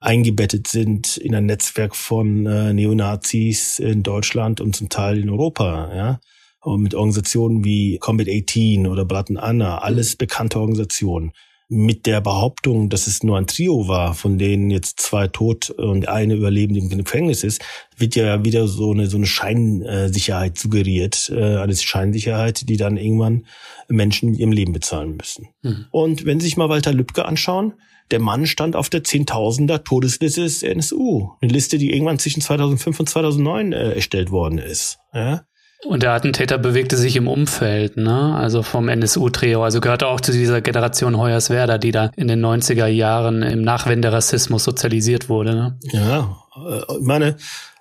eingebettet 0.00 0.66
sind 0.66 1.16
in 1.16 1.34
ein 1.34 1.46
Netzwerk 1.46 1.94
von 1.94 2.46
äh, 2.46 2.72
Neonazis 2.72 3.78
in 3.78 4.02
Deutschland 4.02 4.60
und 4.60 4.74
zum 4.74 4.88
Teil 4.88 5.18
in 5.18 5.30
Europa. 5.30 5.94
Ja, 5.94 6.20
und 6.60 6.82
mit 6.82 6.94
Organisationen 6.94 7.64
wie 7.64 7.98
Combat 7.98 8.28
18 8.28 8.86
oder 8.86 9.06
and 9.16 9.38
Anna, 9.38 9.78
alles 9.78 10.16
bekannte 10.16 10.60
Organisationen 10.60 11.32
mit 11.72 12.04
der 12.04 12.20
Behauptung, 12.20 12.90
dass 12.90 13.06
es 13.06 13.22
nur 13.22 13.38
ein 13.38 13.46
Trio 13.46 13.88
war, 13.88 14.14
von 14.14 14.36
denen 14.36 14.70
jetzt 14.70 15.00
zwei 15.00 15.26
tot 15.26 15.70
und 15.70 16.06
eine 16.06 16.34
überlebend 16.34 16.92
im 16.92 16.98
Gefängnis 16.98 17.44
ist, 17.44 17.64
wird 17.96 18.14
ja 18.14 18.44
wieder 18.44 18.68
so 18.68 18.90
eine 18.90 19.06
so 19.06 19.16
eine 19.16 19.24
Scheinsicherheit 19.24 20.58
suggeriert, 20.58 21.32
äh, 21.34 21.56
eine 21.56 21.74
Scheinsicherheit, 21.74 22.68
die 22.68 22.76
dann 22.76 22.98
irgendwann 22.98 23.46
Menschen 23.88 24.30
mit 24.30 24.38
ihrem 24.38 24.52
Leben 24.52 24.74
bezahlen 24.74 25.16
müssen. 25.16 25.48
Mhm. 25.62 25.86
Und 25.90 26.26
wenn 26.26 26.40
Sie 26.40 26.46
sich 26.46 26.58
mal 26.58 26.68
Walter 26.68 26.92
Lübcke 26.92 27.24
anschauen, 27.24 27.72
der 28.10 28.20
Mann 28.20 28.46
stand 28.46 28.76
auf 28.76 28.90
der 28.90 29.02
Zehntausender 29.02 29.82
Todesliste 29.82 30.42
des 30.42 30.62
NSU, 30.62 31.30
eine 31.40 31.52
Liste, 31.52 31.78
die 31.78 31.92
irgendwann 31.92 32.18
zwischen 32.18 32.42
2005 32.42 33.00
und 33.00 33.08
2009 33.08 33.72
äh, 33.72 33.92
erstellt 33.94 34.30
worden 34.30 34.58
ist. 34.58 34.98
Ja? 35.14 35.46
Und 35.84 36.04
der 36.04 36.12
Attentäter 36.12 36.58
bewegte 36.58 36.96
sich 36.96 37.16
im 37.16 37.26
Umfeld, 37.26 37.96
ne? 37.96 38.36
Also 38.36 38.62
vom 38.62 38.88
NSU-Trio. 38.88 39.64
Also 39.64 39.80
gehörte 39.80 40.06
auch 40.06 40.20
zu 40.20 40.30
dieser 40.30 40.60
Generation 40.60 41.18
Hoyerswerda, 41.18 41.78
die 41.78 41.90
da 41.90 42.12
in 42.16 42.28
den 42.28 42.44
90er 42.44 42.86
Jahren 42.86 43.42
im 43.42 43.62
Nachwenderassismus 43.62 44.62
sozialisiert 44.62 45.28
wurde, 45.28 45.54
ne? 45.54 45.78
Ja, 45.90 46.36
äh, 46.56 46.98
ich 46.98 47.04
meine, 47.04 47.36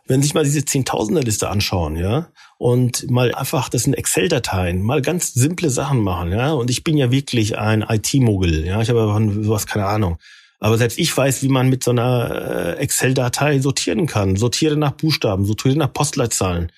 wenn 0.07 0.21
Sie 0.21 0.27
sich 0.27 0.33
mal 0.33 0.43
diese 0.43 0.65
Zehntausender-Liste 0.65 1.47
anschauen, 1.47 1.95
ja, 1.95 2.27
und 2.57 3.09
mal 3.09 3.33
einfach, 3.35 3.69
das 3.69 3.83
sind 3.83 3.93
Excel-Dateien, 3.93 4.81
mal 4.81 5.01
ganz 5.01 5.33
simple 5.33 5.69
Sachen 5.69 6.01
machen, 6.01 6.31
ja. 6.31 6.53
Und 6.53 6.71
ich 6.71 6.83
bin 6.83 6.97
ja 6.97 7.11
wirklich 7.11 7.59
ein 7.59 7.85
IT-Mogel, 7.87 8.65
ja. 8.65 8.81
Ich 8.81 8.89
habe 8.89 9.11
von 9.11 9.43
sowas 9.43 9.67
keine 9.67 9.85
Ahnung. 9.85 10.17
Aber 10.59 10.77
selbst 10.77 10.97
ich 10.99 11.15
weiß, 11.15 11.43
wie 11.43 11.49
man 11.49 11.69
mit 11.69 11.83
so 11.83 11.91
einer 11.91 12.75
äh, 12.77 12.79
Excel-Datei 12.79 13.59
sortieren 13.59 14.05
kann. 14.05 14.35
Sortiere 14.35 14.75
nach 14.75 14.91
Buchstaben, 14.91 15.45
sortiere 15.45 15.75
nach 15.75 15.93
Postleitzahlen. 15.93 16.71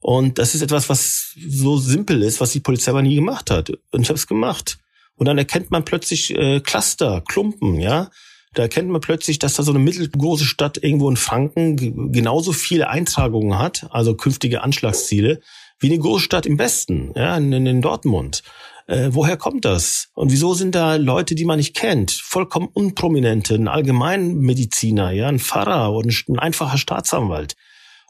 Und 0.00 0.38
das 0.38 0.54
ist 0.54 0.62
etwas, 0.62 0.88
was 0.88 1.34
so 1.48 1.76
simpel 1.76 2.22
ist, 2.22 2.40
was 2.40 2.52
die 2.52 2.60
Polizei 2.60 2.90
aber 2.90 3.02
nie 3.02 3.16
gemacht 3.16 3.50
hat. 3.50 3.70
Und 3.90 4.02
ich 4.02 4.08
habe 4.08 4.18
es 4.18 4.26
gemacht. 4.26 4.78
Und 5.16 5.26
dann 5.26 5.38
erkennt 5.38 5.70
man 5.70 5.84
plötzlich 5.84 6.36
äh, 6.36 6.60
Cluster, 6.60 7.22
Klumpen, 7.26 7.80
ja. 7.80 8.10
Da 8.54 8.62
erkennt 8.62 8.88
man 8.88 9.00
plötzlich, 9.00 9.38
dass 9.38 9.54
da 9.54 9.62
so 9.62 9.72
eine 9.72 9.78
mittelgroße 9.80 10.44
Stadt 10.44 10.82
irgendwo 10.82 11.10
in 11.10 11.16
Franken 11.16 12.12
genauso 12.12 12.52
viele 12.52 12.88
Eintragungen 12.88 13.58
hat, 13.58 13.86
also 13.90 14.14
künftige 14.14 14.62
Anschlagsziele, 14.62 15.40
wie 15.80 15.88
eine 15.88 15.98
Großstadt 15.98 16.46
im 16.46 16.58
Westen, 16.58 17.12
ja, 17.14 17.36
in, 17.36 17.52
in 17.52 17.82
Dortmund. 17.82 18.42
Äh, 18.86 19.10
woher 19.12 19.36
kommt 19.36 19.64
das? 19.64 20.08
Und 20.14 20.32
wieso 20.32 20.54
sind 20.54 20.74
da 20.74 20.96
Leute, 20.96 21.34
die 21.34 21.44
man 21.44 21.58
nicht 21.58 21.76
kennt, 21.76 22.10
vollkommen 22.10 22.68
unprominente, 22.72 23.54
ein 23.54 23.68
Allgemeinmediziner, 23.68 25.10
ja, 25.10 25.28
ein 25.28 25.38
Pfarrer 25.38 25.92
oder 25.92 26.08
ein 26.08 26.38
einfacher 26.38 26.78
Staatsanwalt? 26.78 27.54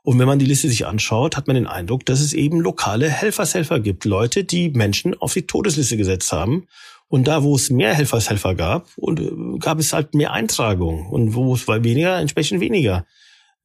Und 0.02 0.18
wenn 0.18 0.26
man 0.26 0.38
die 0.38 0.46
Liste 0.46 0.68
sich 0.68 0.86
anschaut, 0.86 1.36
hat 1.36 1.46
man 1.46 1.56
den 1.56 1.66
Eindruck, 1.66 2.06
dass 2.06 2.20
es 2.20 2.32
eben 2.32 2.60
lokale 2.60 3.10
Helfershelfer 3.10 3.80
gibt. 3.80 4.04
Leute, 4.04 4.44
die 4.44 4.70
Menschen 4.70 5.14
auf 5.20 5.34
die 5.34 5.46
Todesliste 5.46 5.96
gesetzt 5.96 6.32
haben. 6.32 6.66
Und 7.08 7.26
da, 7.26 7.42
wo 7.42 7.56
es 7.56 7.70
mehr 7.70 7.94
Helfershelfer 7.94 8.54
gab, 8.54 8.88
und, 8.96 9.20
äh, 9.20 9.58
gab 9.58 9.78
es 9.78 9.92
halt 9.92 10.14
mehr 10.14 10.32
Eintragungen. 10.32 11.06
Und 11.06 11.34
wo 11.34 11.54
es 11.54 11.66
war 11.66 11.82
weniger, 11.84 12.18
entsprechend 12.18 12.60
weniger. 12.60 13.06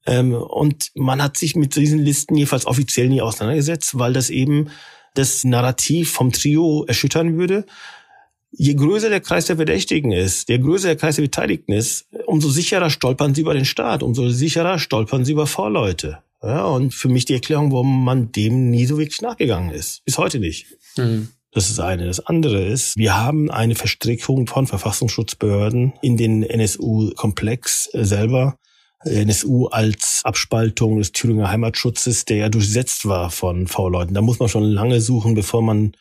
Ähm, 0.06 0.34
und 0.34 0.92
man 0.96 1.22
hat 1.22 1.38
sich 1.38 1.56
mit 1.56 1.76
diesen 1.76 2.00
Listen 2.00 2.36
jedenfalls 2.36 2.66
offiziell 2.66 3.10
nie 3.10 3.22
auseinandergesetzt, 3.22 3.98
weil 4.00 4.14
das 4.14 4.30
eben 4.30 4.70
das 5.14 5.44
Narrativ 5.44 6.12
vom 6.12 6.32
Trio 6.32 6.86
erschüttern 6.86 7.38
würde. 7.38 7.66
Je 8.56 8.76
größer 8.76 9.10
der 9.10 9.22
Kreis 9.22 9.46
der 9.46 9.56
Verdächtigen 9.56 10.12
ist, 10.12 10.48
je 10.48 10.60
größer 10.60 10.90
der 10.90 10.96
Kreis 10.96 11.16
der 11.16 11.24
Beteiligten 11.24 11.74
ist, 11.74 12.06
umso 12.28 12.50
sicherer 12.50 12.90
stolpern 12.90 13.34
sie 13.34 13.42
über 13.42 13.56
den 13.56 13.66
Staat, 13.66 14.04
umso 14.04 14.30
sicherer 14.30 14.78
stolpern 14.78 15.26
sie 15.26 15.32
über 15.32 15.48
Vorleute. 15.48 16.20
Ja, 16.44 16.66
und 16.66 16.94
für 16.94 17.08
mich 17.08 17.26
die 17.26 17.34
Erklärung, 17.34 17.72
warum 17.72 18.04
man 18.04 18.32
dem 18.32 18.70
nie 18.70 18.86
so 18.86 18.98
wirklich 18.98 19.22
nachgegangen 19.22 19.72
ist. 19.72 20.04
Bis 20.06 20.18
heute 20.18 20.40
nicht. 20.40 20.68
Mhm. 20.98 21.30
Das 21.52 21.70
ist 21.70 21.80
eine. 21.80 22.06
Das 22.06 22.20
andere 22.26 22.64
ist, 22.66 22.98
wir 22.98 23.18
haben 23.18 23.50
eine 23.50 23.76
Verstrickung 23.76 24.48
von 24.48 24.68
Verfassungsschutzbehörden 24.68 25.94
in 26.02 26.18
den 26.18 26.44
NSU-Komplex 26.44 27.90
selber. 27.94 28.58
NSU 29.06 29.68
als 29.68 30.22
Abspaltung 30.24 30.98
des 30.98 31.12
Thüringer 31.12 31.50
Heimatschutzes, 31.50 32.26
der 32.26 32.38
ja 32.38 32.50
durchsetzt 32.50 33.06
war 33.06 33.30
von 33.32 33.68
V-Leuten. 33.68 34.14
Da 34.14 34.22
muss 34.22 34.40
man 34.40 34.48
schon 34.50 34.64
lange 34.64 35.02
suchen, 35.02 35.34
bevor 35.36 35.62
man 35.62 35.92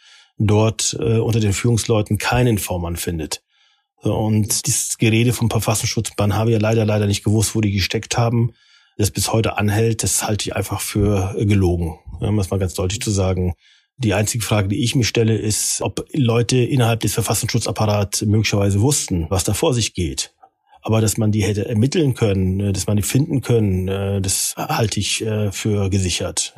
dort 0.47 0.97
äh, 1.01 1.19
unter 1.19 1.41
den 1.41 1.53
Führungsleuten 1.53 2.19
keinen 2.19 2.59
V-Mann 2.59 2.97
findet. 2.97 3.43
Und 4.03 4.67
dieses 4.67 4.99
Gerede 4.99 5.33
vom 5.33 5.51
Verfassungsschutz, 5.51 6.11
man 6.19 6.35
habe 6.35 6.51
ja 6.51 6.59
leider, 6.59 6.85
leider 6.85 7.07
nicht 7.07 7.23
gewusst, 7.23 7.55
wo 7.55 7.61
die 7.61 7.71
gesteckt 7.71 8.19
haben 8.19 8.53
das 8.99 9.11
bis 9.11 9.33
heute 9.33 9.59
anhält, 9.59 10.03
das 10.03 10.27
halte 10.27 10.49
ich 10.49 10.57
einfach 10.57 10.81
für 10.81 11.35
äh, 11.37 11.47
gelogen. 11.47 11.99
Um 12.21 12.37
das 12.37 12.51
mal 12.51 12.59
ganz 12.59 12.75
deutlich 12.75 13.01
zu 13.01 13.11
sagen. 13.11 13.55
Die 13.99 14.15
einzige 14.15 14.45
Frage, 14.45 14.69
die 14.69 14.83
ich 14.83 14.95
mir 14.95 15.05
stelle, 15.05 15.37
ist, 15.37 15.81
ob 15.83 16.07
Leute 16.13 16.59
innerhalb 16.59 17.01
des 17.01 17.15
Verfassungsschutzapparats 17.15 18.23
möglicherweise 18.23 18.81
wussten, 18.81 19.27
was 19.29 19.45
da 19.45 19.55
vor 19.55 19.75
sich 19.75 19.95
geht. 19.95 20.35
Aber 20.83 21.01
dass 21.01 21.17
man 21.17 21.31
die 21.31 21.43
hätte 21.45 21.67
ermitteln 21.67 22.15
können, 22.15 22.61
äh, 22.61 22.73
dass 22.73 22.87
man 22.87 22.97
die 22.97 23.03
finden 23.03 23.41
können, 23.41 23.89
äh, 23.89 24.21
das 24.21 24.55
halte 24.57 25.01
ich 25.01 25.25
für 25.53 25.89
gesichert. 25.91 26.55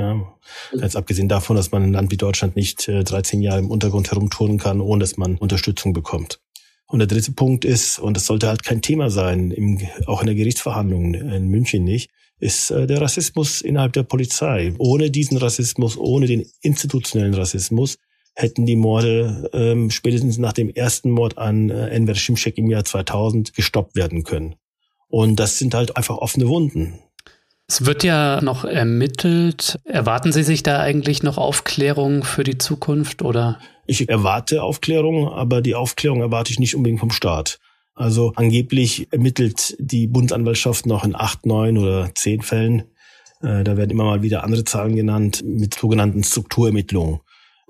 Ganz 0.79 0.97
abgesehen 0.97 1.29
davon, 1.29 1.57
dass 1.57 1.71
man 1.71 1.83
ein 1.83 1.93
Land 1.93 2.11
wie 2.11 2.17
Deutschland 2.17 2.57
nicht 2.57 2.89
13 2.89 3.43
Jahre 3.43 3.59
im 3.59 3.71
Untergrund 3.71 4.11
herumturnen 4.11 4.59
kann, 4.59 4.81
ohne 4.81 5.01
dass 5.01 5.17
man 5.17 5.37
Unterstützung 5.37 5.93
bekommt. 5.93 6.41
Und 6.87 6.99
der 6.99 7.09
dritte 7.09 7.33
Punkt 7.33 7.65
ist, 7.65 7.99
und 7.99 8.17
das 8.17 8.27
sollte 8.27 8.49
halt 8.49 8.63
kein 8.63 8.83
Thema 8.83 9.11
sein, 9.11 9.51
im, 9.51 9.81
auch 10.07 10.21
in 10.21 10.27
der 10.27 10.35
Gerichtsverhandlung 10.35 11.15
in 11.15 11.49
München 11.49 11.85
nicht, 11.85 12.11
ist 12.39 12.71
äh, 12.71 12.87
der 12.87 13.01
Rassismus 13.01 13.61
innerhalb 13.61 13.93
der 13.93 14.03
Polizei. 14.03 14.75
Ohne 14.79 15.11
diesen 15.11 15.39
Rassismus, 15.39 15.97
ohne 15.97 16.27
den 16.27 16.45
institutionellen 16.61 17.35
Rassismus, 17.35 17.97
hätten 18.35 18.67
die 18.67 18.77
Morde 18.77 19.51
ähm, 19.53 19.91
spätestens 19.91 20.39
nach 20.39 20.53
dem 20.53 20.69
ersten 20.69 21.11
Mord 21.11 21.39
an 21.39 21.71
äh, 21.71 21.89
Enver 21.89 22.15
Şimşek 22.15 22.59
im 22.59 22.69
Jahr 22.69 22.85
2000 22.85 23.55
gestoppt 23.55 23.95
werden 23.95 24.25
können. 24.25 24.57
Und 25.09 25.37
das 25.37 25.59
sind 25.59 25.75
halt 25.75 25.97
einfach 25.97 26.19
offene 26.19 26.49
Wunden. 26.49 26.99
Es 27.67 27.87
wird 27.87 28.05
ja 28.05 28.41
noch 28.43 28.65
ermittelt. 28.65 29.79
Erwarten 29.85 30.33
Sie 30.33 30.43
sich 30.43 30.63
da 30.63 30.81
eigentlich 30.81 31.23
noch 31.23 31.39
Aufklärung 31.39 32.25
für 32.25 32.45
die 32.45 32.59
Zukunft 32.59 33.23
oder? 33.23 33.59
Ich 33.87 34.09
erwarte 34.09 34.63
Aufklärung, 34.63 35.29
aber 35.29 35.63
die 35.63 35.75
Aufklärung 35.75 36.21
erwarte 36.21 36.53
ich 36.53 36.59
nicht 36.59 36.75
unbedingt 36.77 37.01
vom 37.01 37.11
Staat. 37.11 37.59
Also 37.95 38.33
angeblich 38.35 39.09
ermittelt 39.13 39.77
die 39.79 40.09
Bundesanwaltschaft 40.09 40.85
noch 40.85 41.05
in 41.05 41.15
acht, 41.15 41.47
neun 41.47 41.79
oder 41.79 42.11
zehn 42.15 42.43
Fällen. 42.43 42.85
Äh, 43.41 43.63
da 43.63 43.77
werden 43.77 43.91
immer 43.91 44.05
mal 44.05 44.23
wieder 44.23 44.43
andere 44.43 44.65
Zahlen 44.65 44.97
genannt 44.97 45.43
mit 45.47 45.75
sogenannten 45.75 46.25
Strukturermittlungen. 46.25 47.21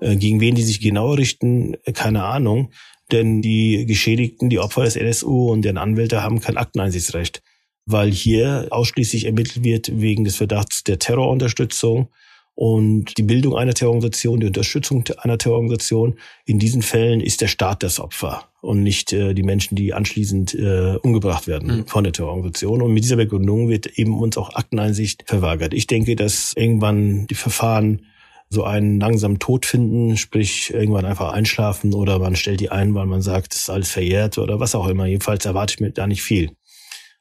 Äh, 0.05 0.17
gegen 0.17 0.39
wen 0.39 0.55
die 0.55 0.63
sich 0.63 0.79
genau 0.79 1.13
richten, 1.13 1.75
äh, 1.83 1.91
keine 1.91 2.23
Ahnung. 2.23 2.69
Denn 3.11 3.41
die 3.41 3.85
Geschädigten, 3.85 4.49
die 4.49 4.59
Opfer 4.59 4.83
des 4.83 4.95
NSU 4.95 5.51
und 5.51 5.63
deren 5.63 5.77
Anwälte 5.77 6.23
haben 6.23 6.41
kein 6.41 6.57
Akteneinsichtsrecht, 6.57 7.41
weil 7.85 8.11
hier 8.11 8.67
ausschließlich 8.71 9.25
ermittelt 9.25 9.63
wird 9.63 9.99
wegen 9.99 10.23
des 10.23 10.35
Verdachts 10.35 10.83
der 10.83 10.97
Terrorunterstützung 10.99 12.09
und 12.55 13.17
die 13.17 13.23
Bildung 13.23 13.55
einer 13.55 13.73
Terrororganisation, 13.73 14.39
die 14.39 14.47
Unterstützung 14.47 15.03
einer 15.17 15.37
Terrororganisation. 15.37 16.17
In 16.45 16.57
diesen 16.57 16.81
Fällen 16.81 17.21
ist 17.21 17.41
der 17.41 17.47
Staat 17.47 17.83
das 17.83 17.99
Opfer 17.99 18.49
und 18.61 18.81
nicht 18.81 19.13
äh, 19.13 19.33
die 19.33 19.43
Menschen, 19.43 19.75
die 19.75 19.93
anschließend 19.93 20.55
äh, 20.55 20.97
umgebracht 21.01 21.47
werden 21.47 21.77
mhm. 21.77 21.87
von 21.87 22.03
der 22.03 22.13
Terrororganisation. 22.13 22.81
Und 22.81 22.93
mit 22.93 23.03
dieser 23.03 23.17
Begründung 23.17 23.69
wird 23.69 23.87
eben 23.99 24.19
uns 24.19 24.37
auch 24.37 24.55
Akteneinsicht 24.55 25.25
verweigert. 25.27 25.73
Ich 25.73 25.85
denke, 25.85 26.15
dass 26.15 26.53
irgendwann 26.55 27.27
die 27.27 27.35
Verfahren 27.35 28.01
so 28.49 28.63
einen 28.63 28.99
langsamen 28.99 29.39
Tod 29.39 29.65
finden, 29.65 30.17
sprich 30.17 30.73
irgendwann 30.73 31.05
einfach 31.05 31.33
einschlafen 31.33 31.93
oder 31.93 32.19
man 32.19 32.35
stellt 32.35 32.59
die 32.59 32.69
ein, 32.69 32.93
weil 32.93 33.05
man 33.05 33.21
sagt, 33.21 33.53
es 33.53 33.61
ist 33.61 33.69
alles 33.69 33.91
verjährt 33.91 34.37
oder 34.37 34.59
was 34.59 34.75
auch 34.75 34.87
immer. 34.87 35.05
Jedenfalls 35.05 35.45
erwarte 35.45 35.73
ich 35.73 35.79
mir 35.79 35.91
da 35.91 36.07
nicht 36.07 36.21
viel. 36.21 36.51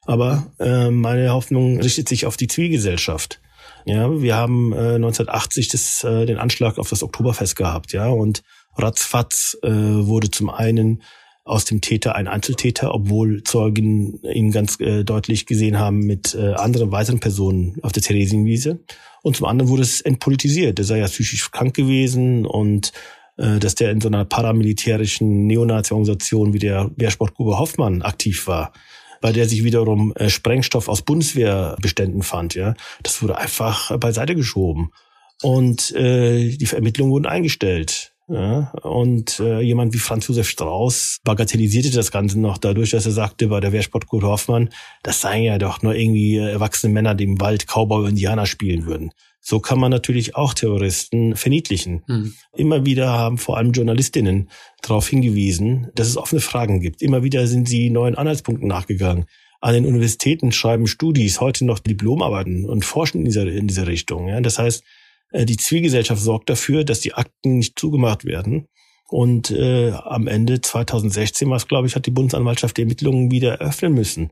Aber 0.07 0.53
äh, 0.59 0.91
meine 0.91 1.33
Hoffnung 1.33 1.81
richtet 1.81 2.09
sich 2.09 2.27
auf 2.27 2.37
die 2.37 2.47
Zivilgesellschaft. 2.47 3.41
Ja, 3.87 4.21
wir 4.21 4.37
haben 4.37 4.73
äh, 4.73 4.95
1980 4.95 5.69
das, 5.69 6.05
äh, 6.05 6.27
den 6.27 6.39
Anschlag 6.39 6.79
auf 6.79 6.89
das 6.89 7.03
Oktoberfest 7.03 7.57
gehabt, 7.57 7.93
ja, 7.93 8.09
und 8.09 8.43
ratzfatz 8.77 9.57
äh, 9.63 9.71
wurde 9.71 10.31
zum 10.31 10.51
einen 10.51 11.03
aus 11.45 11.65
dem 11.67 11.81
Täter 11.81 12.15
ein 12.15 12.27
Einzeltäter, 12.27 12.95
obwohl 12.95 13.43
Zeugen 13.43 14.21
ihn 14.23 14.51
ganz 14.51 14.81
äh, 14.81 15.05
deutlich 15.05 15.47
gesehen 15.47 15.79
haben 15.79 16.01
mit 16.01 16.35
äh, 16.35 16.55
anderen 16.55 16.91
weiteren 16.91 17.21
Personen 17.21 17.77
auf 17.83 17.93
der 17.93 18.03
Theresienwiese. 18.03 18.81
Und 19.23 19.37
zum 19.37 19.47
anderen 19.47 19.71
wurde 19.71 19.83
es 19.83 20.01
entpolitisiert. 20.01 20.79
Er 20.79 20.85
sei 20.85 20.99
ja 20.99 21.07
psychisch 21.07 21.51
krank 21.51 21.75
gewesen 21.75 22.47
und 22.47 22.93
äh, 23.37 23.59
dass 23.59 23.75
der 23.75 23.91
in 23.91 24.01
so 24.01 24.09
einer 24.09 24.25
paramilitärischen 24.25 25.47
Neonazi-Organisation 25.47 26.55
wie 26.55 26.59
der 26.59 26.91
Wehrsportgruppe 26.97 27.59
Hoffmann 27.59 28.03
aktiv 28.03 28.47
war 28.47 28.73
bei 29.21 29.33
der 29.33 29.49
sich 29.49 29.65
wiederum 29.65 30.13
äh, 30.17 30.29
Sprengstoff 30.29 30.87
aus 30.87 31.01
Bundeswehrbeständen 31.01 32.23
fand. 32.23 32.55
Ja, 32.55 32.75
das 33.03 33.23
wurde 33.23 33.39
einfach 33.39 33.97
beiseite 33.97 34.35
geschoben 34.35 34.91
und 35.43 35.93
äh, 35.93 36.51
die 36.51 36.67
Ermittlungen 36.67 37.11
wurden 37.11 37.27
eingestellt. 37.27 38.14
Ja, 38.27 38.73
und 38.83 39.39
äh, 39.41 39.61
jemand 39.61 39.93
wie 39.93 39.99
Franz 39.99 40.29
Josef 40.29 40.49
Strauß 40.49 41.21
bagatellisierte 41.25 41.91
das 41.91 42.11
Ganze 42.11 42.41
noch 42.41 42.57
dadurch, 42.57 42.91
dass 42.91 43.05
er 43.05 43.13
sagte 43.13 43.49
bei 43.49 43.61
der 43.61 43.73
Wehrsportgruppe 43.73 44.27
Hoffmann, 44.27 44.71
das 45.03 45.21
seien 45.21 45.45
ja 45.45 45.59
doch 45.59 45.83
nur 45.83 45.95
irgendwie 45.95 46.37
erwachsene 46.37 46.93
Männer, 46.93 47.15
die 47.15 47.25
im 47.25 47.41
Wald 47.41 47.67
Cowboy 47.67 48.05
und 48.05 48.11
Indianer 48.11 48.47
spielen 48.47 48.87
würden. 48.87 49.11
So 49.47 49.61
kann 49.61 49.79
man 49.79 49.91
natürlich 49.91 50.37
auch 50.37 50.55
Terroristen 50.55 51.37
verniedlichen. 51.37 52.03
Mhm. 52.07 52.33
Immer 52.57 52.87
wieder 52.87 53.13
haben 53.13 53.37
vor 53.37 53.59
allem 53.59 53.73
Journalistinnen 53.73 54.49
darauf 54.81 55.07
hingewiesen, 55.07 55.91
dass 55.95 56.09
es 56.09 56.17
offene 56.17 56.41
Fragen 56.41 56.81
gibt. 56.81 57.03
Immer 57.03 57.23
wieder 57.25 57.47
sind 57.47 57.69
sie 57.69 57.91
neuen 57.91 58.15
Anhaltspunkten 58.15 58.67
nachgegangen. 58.67 59.27
An 59.61 59.75
den 59.75 59.85
Universitäten 59.85 60.51
schreiben 60.51 60.87
Studis 60.87 61.43
heute 61.43 61.67
noch 61.67 61.79
Diplomarbeiten 61.79 62.65
und 62.65 62.87
forschen 62.87 63.19
in 63.19 63.25
dieser, 63.27 63.47
in 63.47 63.67
dieser 63.67 63.87
Richtung. 63.87 64.29
Ja, 64.29 64.41
das 64.41 64.59
heißt, 64.59 64.83
äh, 64.83 64.85
die 65.33 65.57
Zivilgesellschaft 65.57 66.23
sorgt 66.23 66.51
dafür, 66.51 66.85
dass 66.85 67.01
die 67.01 67.15
Akten 67.15 67.59
nicht 67.59 67.79
zugemacht 67.79 68.25
werden. 68.25 68.69
Und 69.09 69.51
äh, 69.51 69.91
am 69.91 70.27
Ende 70.27 70.61
2016 70.61 71.49
war 71.49 71.57
es, 71.57 71.69
glaube 71.69 71.87
ich, 71.87 71.95
hat 71.95 72.07
die 72.07 72.11
Bundesanwaltschaft 72.11 72.77
die 72.77 72.83
Ermittlungen 72.83 73.31
wieder 73.31 73.61
eröffnen 73.61 73.93
müssen. 73.93 74.31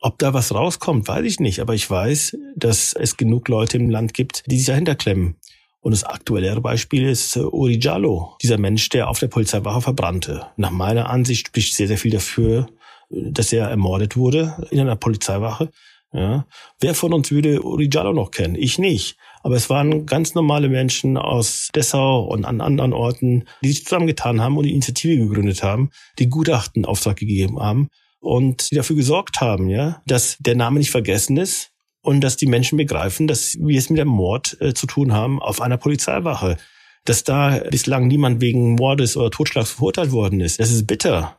Ob 0.00 0.18
da 0.18 0.34
was 0.34 0.54
rauskommt, 0.54 1.08
weiß 1.08 1.24
ich 1.24 1.40
nicht. 1.40 1.60
Aber 1.60 1.74
ich 1.74 1.88
weiß, 1.88 2.36
dass 2.54 2.92
es 2.92 3.16
genug 3.16 3.48
Leute 3.48 3.76
im 3.76 3.90
Land 3.90 4.14
gibt, 4.14 4.44
die 4.46 4.58
sich 4.58 4.66
dahinter 4.66 4.94
klemmen. 4.94 5.36
Und 5.80 5.92
das 5.92 6.04
aktuellere 6.04 6.60
Beispiel 6.60 7.08
ist 7.08 7.36
äh, 7.36 7.40
Uri 7.40 7.78
Jallo, 7.80 8.36
dieser 8.42 8.58
Mensch, 8.58 8.88
der 8.88 9.08
auf 9.08 9.20
der 9.20 9.28
Polizeiwache 9.28 9.80
verbrannte. 9.80 10.48
Nach 10.56 10.72
meiner 10.72 11.08
Ansicht 11.08 11.46
spricht 11.46 11.74
sehr, 11.74 11.86
sehr 11.86 11.98
viel 11.98 12.10
dafür, 12.10 12.66
äh, 13.10 13.30
dass 13.30 13.52
er 13.52 13.68
ermordet 13.68 14.16
wurde 14.16 14.66
in 14.70 14.80
einer 14.80 14.96
Polizeiwache. 14.96 15.70
Ja. 16.12 16.46
Wer 16.80 16.94
von 16.94 17.12
uns 17.12 17.30
würde 17.30 17.62
Uri 17.62 17.88
Jallo 17.92 18.12
noch 18.12 18.32
kennen? 18.32 18.56
Ich 18.56 18.78
nicht. 18.78 19.16
Aber 19.46 19.54
es 19.54 19.70
waren 19.70 20.06
ganz 20.06 20.34
normale 20.34 20.68
Menschen 20.68 21.16
aus 21.16 21.68
Dessau 21.72 22.24
und 22.24 22.44
an 22.44 22.60
anderen 22.60 22.92
Orten, 22.92 23.44
die 23.62 23.68
sich 23.68 23.84
zusammengetan 23.84 24.40
haben 24.40 24.56
und 24.56 24.64
die 24.64 24.72
Initiative 24.72 25.16
gegründet 25.18 25.62
haben, 25.62 25.90
die 26.18 26.28
Gutachten 26.28 26.84
Auftrag 26.84 27.14
gegeben 27.14 27.60
haben 27.60 27.86
und 28.18 28.72
die 28.72 28.74
dafür 28.74 28.96
gesorgt 28.96 29.40
haben, 29.40 29.68
ja, 29.68 30.02
dass 30.04 30.36
der 30.40 30.56
Name 30.56 30.80
nicht 30.80 30.90
vergessen 30.90 31.36
ist 31.36 31.70
und 32.02 32.22
dass 32.22 32.36
die 32.36 32.48
Menschen 32.48 32.76
begreifen, 32.76 33.28
dass 33.28 33.56
wir 33.60 33.78
es 33.78 33.88
mit 33.88 34.00
dem 34.00 34.08
Mord 34.08 34.56
äh, 34.60 34.74
zu 34.74 34.88
tun 34.88 35.12
haben 35.12 35.40
auf 35.40 35.60
einer 35.60 35.76
Polizeiwache. 35.76 36.56
Dass 37.04 37.22
da 37.22 37.60
bislang 37.70 38.08
niemand 38.08 38.40
wegen 38.40 38.74
Mordes 38.74 39.16
oder 39.16 39.30
Totschlags 39.30 39.70
verurteilt 39.70 40.10
worden 40.10 40.40
ist. 40.40 40.58
Das 40.58 40.72
ist 40.72 40.88
bitter. 40.88 41.36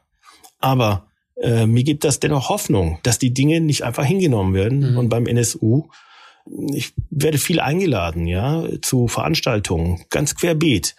Aber 0.60 1.08
äh, 1.42 1.66
mir 1.66 1.84
gibt 1.84 2.06
das 2.06 2.22
dennoch 2.22 2.48
Hoffnung, 2.48 3.00
dass 3.04 3.20
die 3.20 3.34
Dinge 3.34 3.60
nicht 3.60 3.84
einfach 3.84 4.06
hingenommen 4.06 4.54
werden. 4.54 4.94
Mhm. 4.94 4.98
Und 4.98 5.10
beim 5.10 5.26
NSU, 5.26 5.90
ich 6.74 6.94
werde 7.10 7.38
viel 7.38 7.60
eingeladen, 7.60 8.28
ja, 8.28 8.64
zu 8.82 9.08
Veranstaltungen, 9.08 10.06
ganz 10.10 10.36
querbeet 10.36 10.96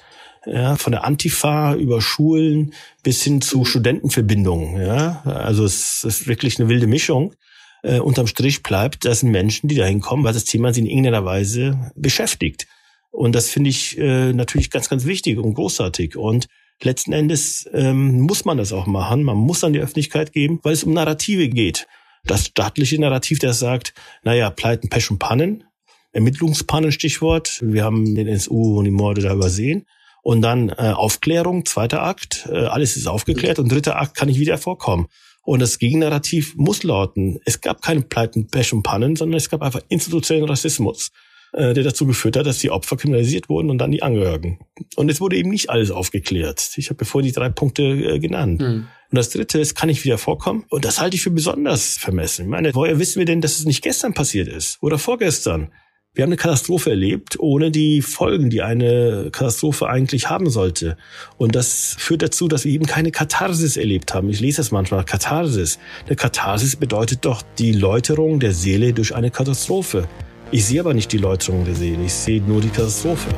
ja, 0.47 0.77
von 0.77 0.93
der 0.93 1.05
Antifa 1.05 1.75
über 1.75 2.01
Schulen 2.01 2.75
bis 3.03 3.23
hin 3.23 3.41
zu 3.41 3.65
Studentenverbindungen. 3.65 4.81
Ja, 4.81 5.23
also 5.25 5.65
es 5.65 6.05
ist 6.05 6.27
wirklich 6.27 6.59
eine 6.59 6.69
wilde 6.69 6.87
Mischung. 6.87 7.35
Äh, 7.83 8.01
unterm 8.01 8.27
Strich 8.27 8.63
bleibt, 8.63 9.05
das 9.05 9.21
sind 9.21 9.31
Menschen, 9.31 9.69
die 9.69 9.77
dahin 9.77 10.01
kommen, 10.01 10.25
weil 10.25 10.33
das 10.33 10.45
Thema 10.45 10.73
sie 10.73 10.81
in 10.81 10.87
irgendeiner 10.87 11.25
Weise 11.25 11.93
beschäftigt. 11.95 12.67
Und 13.11 13.35
das 13.35 13.49
finde 13.51 13.71
ich 13.71 13.97
äh, 13.99 14.33
natürlich 14.33 14.71
ganz, 14.71 14.89
ganz 14.89 15.07
wichtig 15.07 15.39
und 15.39 15.55
großartig. 15.55 16.17
Und 16.17 16.47
letzten 16.83 17.13
Endes 17.13 17.69
ähm, 17.73 18.21
muss 18.21 18.45
man 18.45 18.59
das 18.59 18.73
auch 18.73 18.87
machen. 18.87 19.23
Man 19.23 19.37
muss 19.37 19.65
an 19.65 19.73
die 19.73 19.81
Öffentlichkeit 19.81 20.33
geben, 20.33 20.61
weil 20.63 20.73
es 20.73 20.85
um 20.85 20.93
Narrative 20.93 21.49
geht. 21.49 21.87
Das 22.25 22.47
staatliche 22.47 23.01
Narrativ, 23.01 23.39
das 23.39 23.59
sagt, 23.59 23.95
naja, 24.23 24.51
Pleiten, 24.51 24.89
Pech 24.89 25.11
und 25.11 25.19
Pannen, 25.19 25.65
Ermittlungspannen, 26.13 26.93
Stichwort. 26.93 27.61
Wir 27.63 27.85
haben 27.85 28.15
den 28.15 28.27
NSU 28.27 28.79
und 28.79 28.85
die 28.85 28.91
Morde 28.91 29.23
da 29.23 29.33
übersehen. 29.33 29.87
Und 30.23 30.43
dann 30.43 30.69
äh, 30.71 30.93
Aufklärung, 30.95 31.65
zweiter 31.65 32.03
Akt, 32.03 32.49
äh, 32.51 32.57
alles 32.57 32.97
ist 32.97 33.07
aufgeklärt 33.07 33.59
und 33.59 33.71
dritter 33.71 33.99
Akt 33.99 34.17
kann 34.17 34.29
ich 34.29 34.39
wieder 34.39 34.59
vorkommen. 34.59 35.07
Und 35.43 35.61
das 35.61 35.79
Gegennarrativ 35.79 36.57
muss 36.57 36.83
lauten, 36.83 37.41
es 37.47 37.63
gab 37.63 37.81
keine 37.81 38.03
Pleiten, 38.03 38.49
Pech 38.49 38.75
und 38.75 38.83
Pannen, 38.83 39.17
sondern 39.17 39.39
es 39.39 39.49
gab 39.49 39.63
einfach 39.63 39.81
institutionellen 39.89 40.47
Rassismus, 40.47 41.11
äh, 41.55 41.73
der 41.73 41.85
dazu 41.85 42.05
geführt 42.05 42.37
hat, 42.37 42.47
dass 42.47 42.59
die 42.59 42.71
Opfer 42.71 42.99
kriminalisiert 42.99 43.49
wurden 43.49 43.71
und 43.71 43.79
dann 43.79 43.91
die 43.91 44.03
Angehörigen. 44.03 44.59
Und 44.97 45.11
es 45.11 45.21
wurde 45.21 45.37
eben 45.37 45.49
nicht 45.49 45.71
alles 45.71 45.91
aufgeklärt. 45.91 46.73
Ich 46.77 46.91
habe 46.91 46.99
bevor 46.99 47.23
die 47.23 47.33
drei 47.33 47.49
Punkte 47.49 47.85
äh, 47.85 48.19
genannt. 48.19 48.61
Mhm. 48.61 48.89
Und 49.11 49.17
das 49.17 49.31
dritte 49.31 49.59
ist, 49.59 49.75
kann 49.75 49.89
ich 49.89 50.05
wieder 50.05 50.19
vorkommen? 50.19 50.65
Und 50.69 50.85
das 50.85 51.01
halte 51.01 51.17
ich 51.17 51.23
für 51.23 51.31
besonders 51.31 51.97
vermessen. 51.97 52.43
Ich 52.43 52.49
meine, 52.49 52.75
woher 52.75 52.99
wissen 52.99 53.19
wir 53.19 53.27
denn, 53.27 53.41
dass 53.41 53.59
es 53.59 53.65
nicht 53.65 53.83
gestern 53.83 54.13
passiert 54.13 54.49
ist 54.49 54.79
oder 54.83 54.99
vorgestern? 54.99 55.73
Wir 56.15 56.25
haben 56.25 56.31
eine 56.31 56.37
Katastrophe 56.37 56.91
erlebt, 56.91 57.39
ohne 57.39 57.71
die 57.71 58.03
Folgen, 58.03 58.51
die 58.51 58.61
eine 58.61 59.29
Katastrophe 59.31 59.89
eigentlich 59.89 60.29
haben 60.29 60.51
sollte. 60.51 60.97
Und 61.37 61.55
das 61.55 61.95
führt 61.99 62.23
dazu, 62.23 62.49
dass 62.49 62.65
wir 62.65 62.73
eben 62.73 62.87
keine 62.87 63.13
Katharsis 63.13 63.77
erlebt 63.77 64.13
haben. 64.15 64.29
Ich 64.29 64.41
lese 64.41 64.57
das 64.57 64.73
manchmal, 64.73 65.05
Katharsis. 65.05 65.79
Eine 66.07 66.17
Katharsis 66.17 66.77
bedeutet 66.77 67.25
doch 67.25 67.43
die 67.59 67.73
Läuterung 67.73 68.41
der 68.41 68.53
Seele 68.53 68.93
durch 68.93 69.15
eine 69.15 69.31
Katastrophe. 69.31 70.09
Ich 70.51 70.67
sehe 70.67 70.81
aber 70.81 70.93
nicht 70.93 71.13
die 71.13 71.19
Läuterung 71.19 71.65
der 71.65 71.75
Seele, 71.75 72.03
ich 72.05 72.15
sehe 72.15 72.43
nur 72.43 72.61
die 72.61 72.71
Katastrophe. 72.71 73.29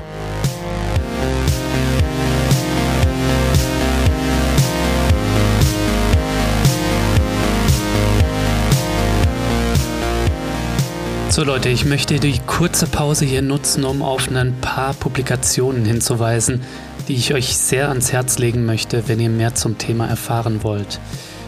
So 11.31 11.45
Leute, 11.45 11.69
ich 11.69 11.85
möchte 11.85 12.19
die 12.19 12.41
kurze 12.45 12.89
Pause 12.89 13.25
hier 13.25 13.41
nutzen, 13.41 13.85
um 13.85 14.03
auf 14.03 14.29
ein 14.29 14.53
paar 14.61 14.95
Publikationen 14.95 15.85
hinzuweisen, 15.85 16.61
die 17.07 17.15
ich 17.15 17.33
euch 17.33 17.57
sehr 17.57 17.89
ans 17.89 18.13
Herz 18.13 18.39
legen 18.39 18.67
möchte, 18.67 19.07
wenn 19.07 19.21
ihr 19.21 19.31
mehr 19.31 19.55
zum 19.55 19.79
Thema 19.79 20.09
erfahren 20.09 20.65
wollt. 20.65 20.99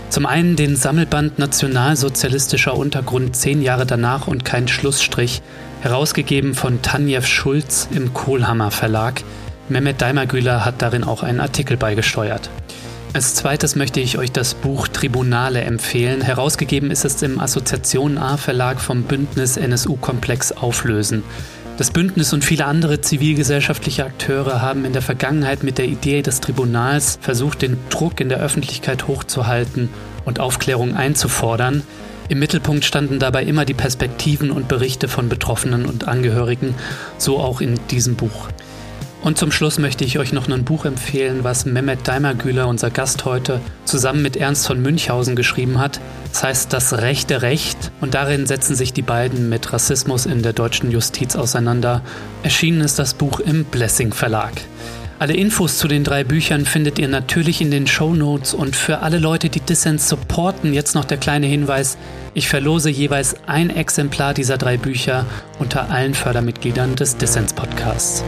Zum 0.09 0.25
einen 0.25 0.55
den 0.55 0.77
Sammelband 0.77 1.41
Nationalsozialistischer 1.41 2.77
Untergrund 2.77 3.35
zehn 3.35 3.61
Jahre 3.61 3.85
danach 3.85 4.29
und 4.29 4.45
kein 4.45 4.69
Schlussstrich, 4.69 5.43
herausgegeben 5.81 6.55
von 6.55 6.81
Tanjev 6.81 7.27
Schulz 7.27 7.89
im 7.93 8.15
Kohlhammer 8.15 8.71
Verlag. 8.71 9.25
Mehmet 9.69 10.01
Daimagüler 10.01 10.65
hat 10.65 10.81
darin 10.81 11.03
auch 11.03 11.25
einen 11.25 11.41
Artikel 11.41 11.77
beigesteuert. 11.77 12.51
Als 13.15 13.35
zweites 13.35 13.77
möchte 13.77 14.01
ich 14.01 14.17
euch 14.17 14.33
das 14.33 14.55
Buch 14.55 14.89
Tribunale 14.89 15.61
empfehlen. 15.61 16.23
Herausgegeben 16.23 16.91
ist 16.91 17.05
es 17.05 17.21
im 17.21 17.41
Assoziation 17.41 18.17
A 18.17 18.39
Verlag 18.39 18.81
vom 18.81 19.03
Bündnis 19.03 19.59
NSU-Komplex 19.59 20.53
Auflösen. 20.53 21.23
Das 21.77 21.91
Bündnis 21.91 22.33
und 22.33 22.43
viele 22.43 22.65
andere 22.65 23.03
zivilgesellschaftliche 23.03 24.07
Akteure 24.07 24.63
haben 24.63 24.87
in 24.87 24.95
der 24.95 25.03
Vergangenheit 25.03 25.63
mit 25.63 25.77
der 25.77 25.89
Idee 25.89 26.23
des 26.23 26.41
Tribunals 26.41 27.19
versucht, 27.21 27.61
den 27.61 27.77
Druck 27.91 28.19
in 28.19 28.31
der 28.31 28.41
Öffentlichkeit 28.41 29.07
hochzuhalten 29.09 29.91
und 30.25 30.41
Aufklärung 30.41 30.97
einzufordern. 30.97 31.83
Im 32.31 32.39
Mittelpunkt 32.39 32.87
standen 32.87 33.19
dabei 33.19 33.43
immer 33.45 33.67
die 33.67 33.75
Perspektiven 33.75 34.51
und 34.51 34.69
Berichte 34.69 35.07
von 35.07 35.29
Betroffenen 35.29 35.85
und 35.85 36.09
Angehörigen, 36.09 36.75
so 37.19 37.41
auch 37.41 37.61
in 37.61 37.79
diesem 37.91 38.15
Buch. 38.15 38.49
Und 39.23 39.39
zum 39.39 39.53
Schluss 39.53 39.79
möchte 39.79 40.05
ich 40.05 40.19
euch 40.19 40.33
noch 40.33 40.49
ein 40.49 40.65
Buch 40.65 40.85
empfehlen, 40.85 41.45
was 41.45 41.65
Mehmet 41.65 42.09
Daimergüler, 42.09 42.67
unser 42.67 42.91
Gast 42.91 43.25
heute, 43.25 43.61
zusammen 43.85 44.21
mit 44.21 44.37
Ernst 44.37 44.67
von 44.67 44.83
Münchhausen 44.83 45.37
geschrieben 45.37 45.79
hat. 45.79 46.01
Das 46.33 46.43
heißt 46.43 46.73
Das 46.73 46.95
rechte 46.95 47.41
Recht 47.41 47.93
und 48.01 48.15
darin 48.15 48.47
setzen 48.47 48.75
sich 48.75 48.93
die 48.93 49.03
beiden 49.03 49.49
mit 49.49 49.73
Rassismus 49.73 50.27
in 50.27 50.43
der 50.43 50.53
deutschen 50.53 50.91
Justiz 50.91 51.37
auseinander. 51.37 52.03
Erschienen 52.43 52.81
ist 52.81 52.99
das 52.99 53.15
Buch 53.15 53.39
im 53.39 53.65
Blessing 53.65 54.13
Verlag. 54.13 54.53
Alle 55.21 55.35
Infos 55.35 55.79
zu 55.79 55.87
den 55.87 56.03
drei 56.03 56.25
Büchern 56.25 56.67
findet 56.67 56.99
ihr 56.99 57.07
natürlich 57.07 57.61
in 57.61 57.71
den 57.71 57.87
Show 57.87 58.17
Notes 58.17 58.55
und 58.55 58.75
für 58.75 58.99
alle 59.03 59.21
Leute, 59.21 59.51
die 59.51 59.61
Dissens 59.61 60.09
supporten, 60.09 60.75
jetzt 60.75 60.97
noch 60.97 61.05
der 61.05 61.19
kleine 61.19 61.47
Hinweis, 61.47 61.97
ich 62.35 62.49
verlose 62.49 62.91
jeweils 62.91 63.37
ein 63.47 63.71
Exemplar 63.71 64.35
dieser 64.35 64.59
drei 64.59 64.77
Bücher 64.79 65.27
unter 65.61 65.91
allen 65.91 66.15
Fördermitgliedern 66.15 66.97
des 66.97 67.19
Dissens 67.19 67.53
Podcasts. 67.53 68.25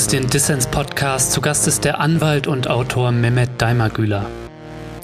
Hörst 0.00 0.14
den 0.14 0.28
Dissens-Podcast. 0.28 1.30
Zu 1.30 1.42
Gast 1.42 1.68
ist 1.68 1.84
der 1.84 2.00
Anwalt 2.00 2.46
und 2.46 2.68
Autor 2.70 3.12
Mehmet 3.12 3.50
Daimagüler. 3.58 4.24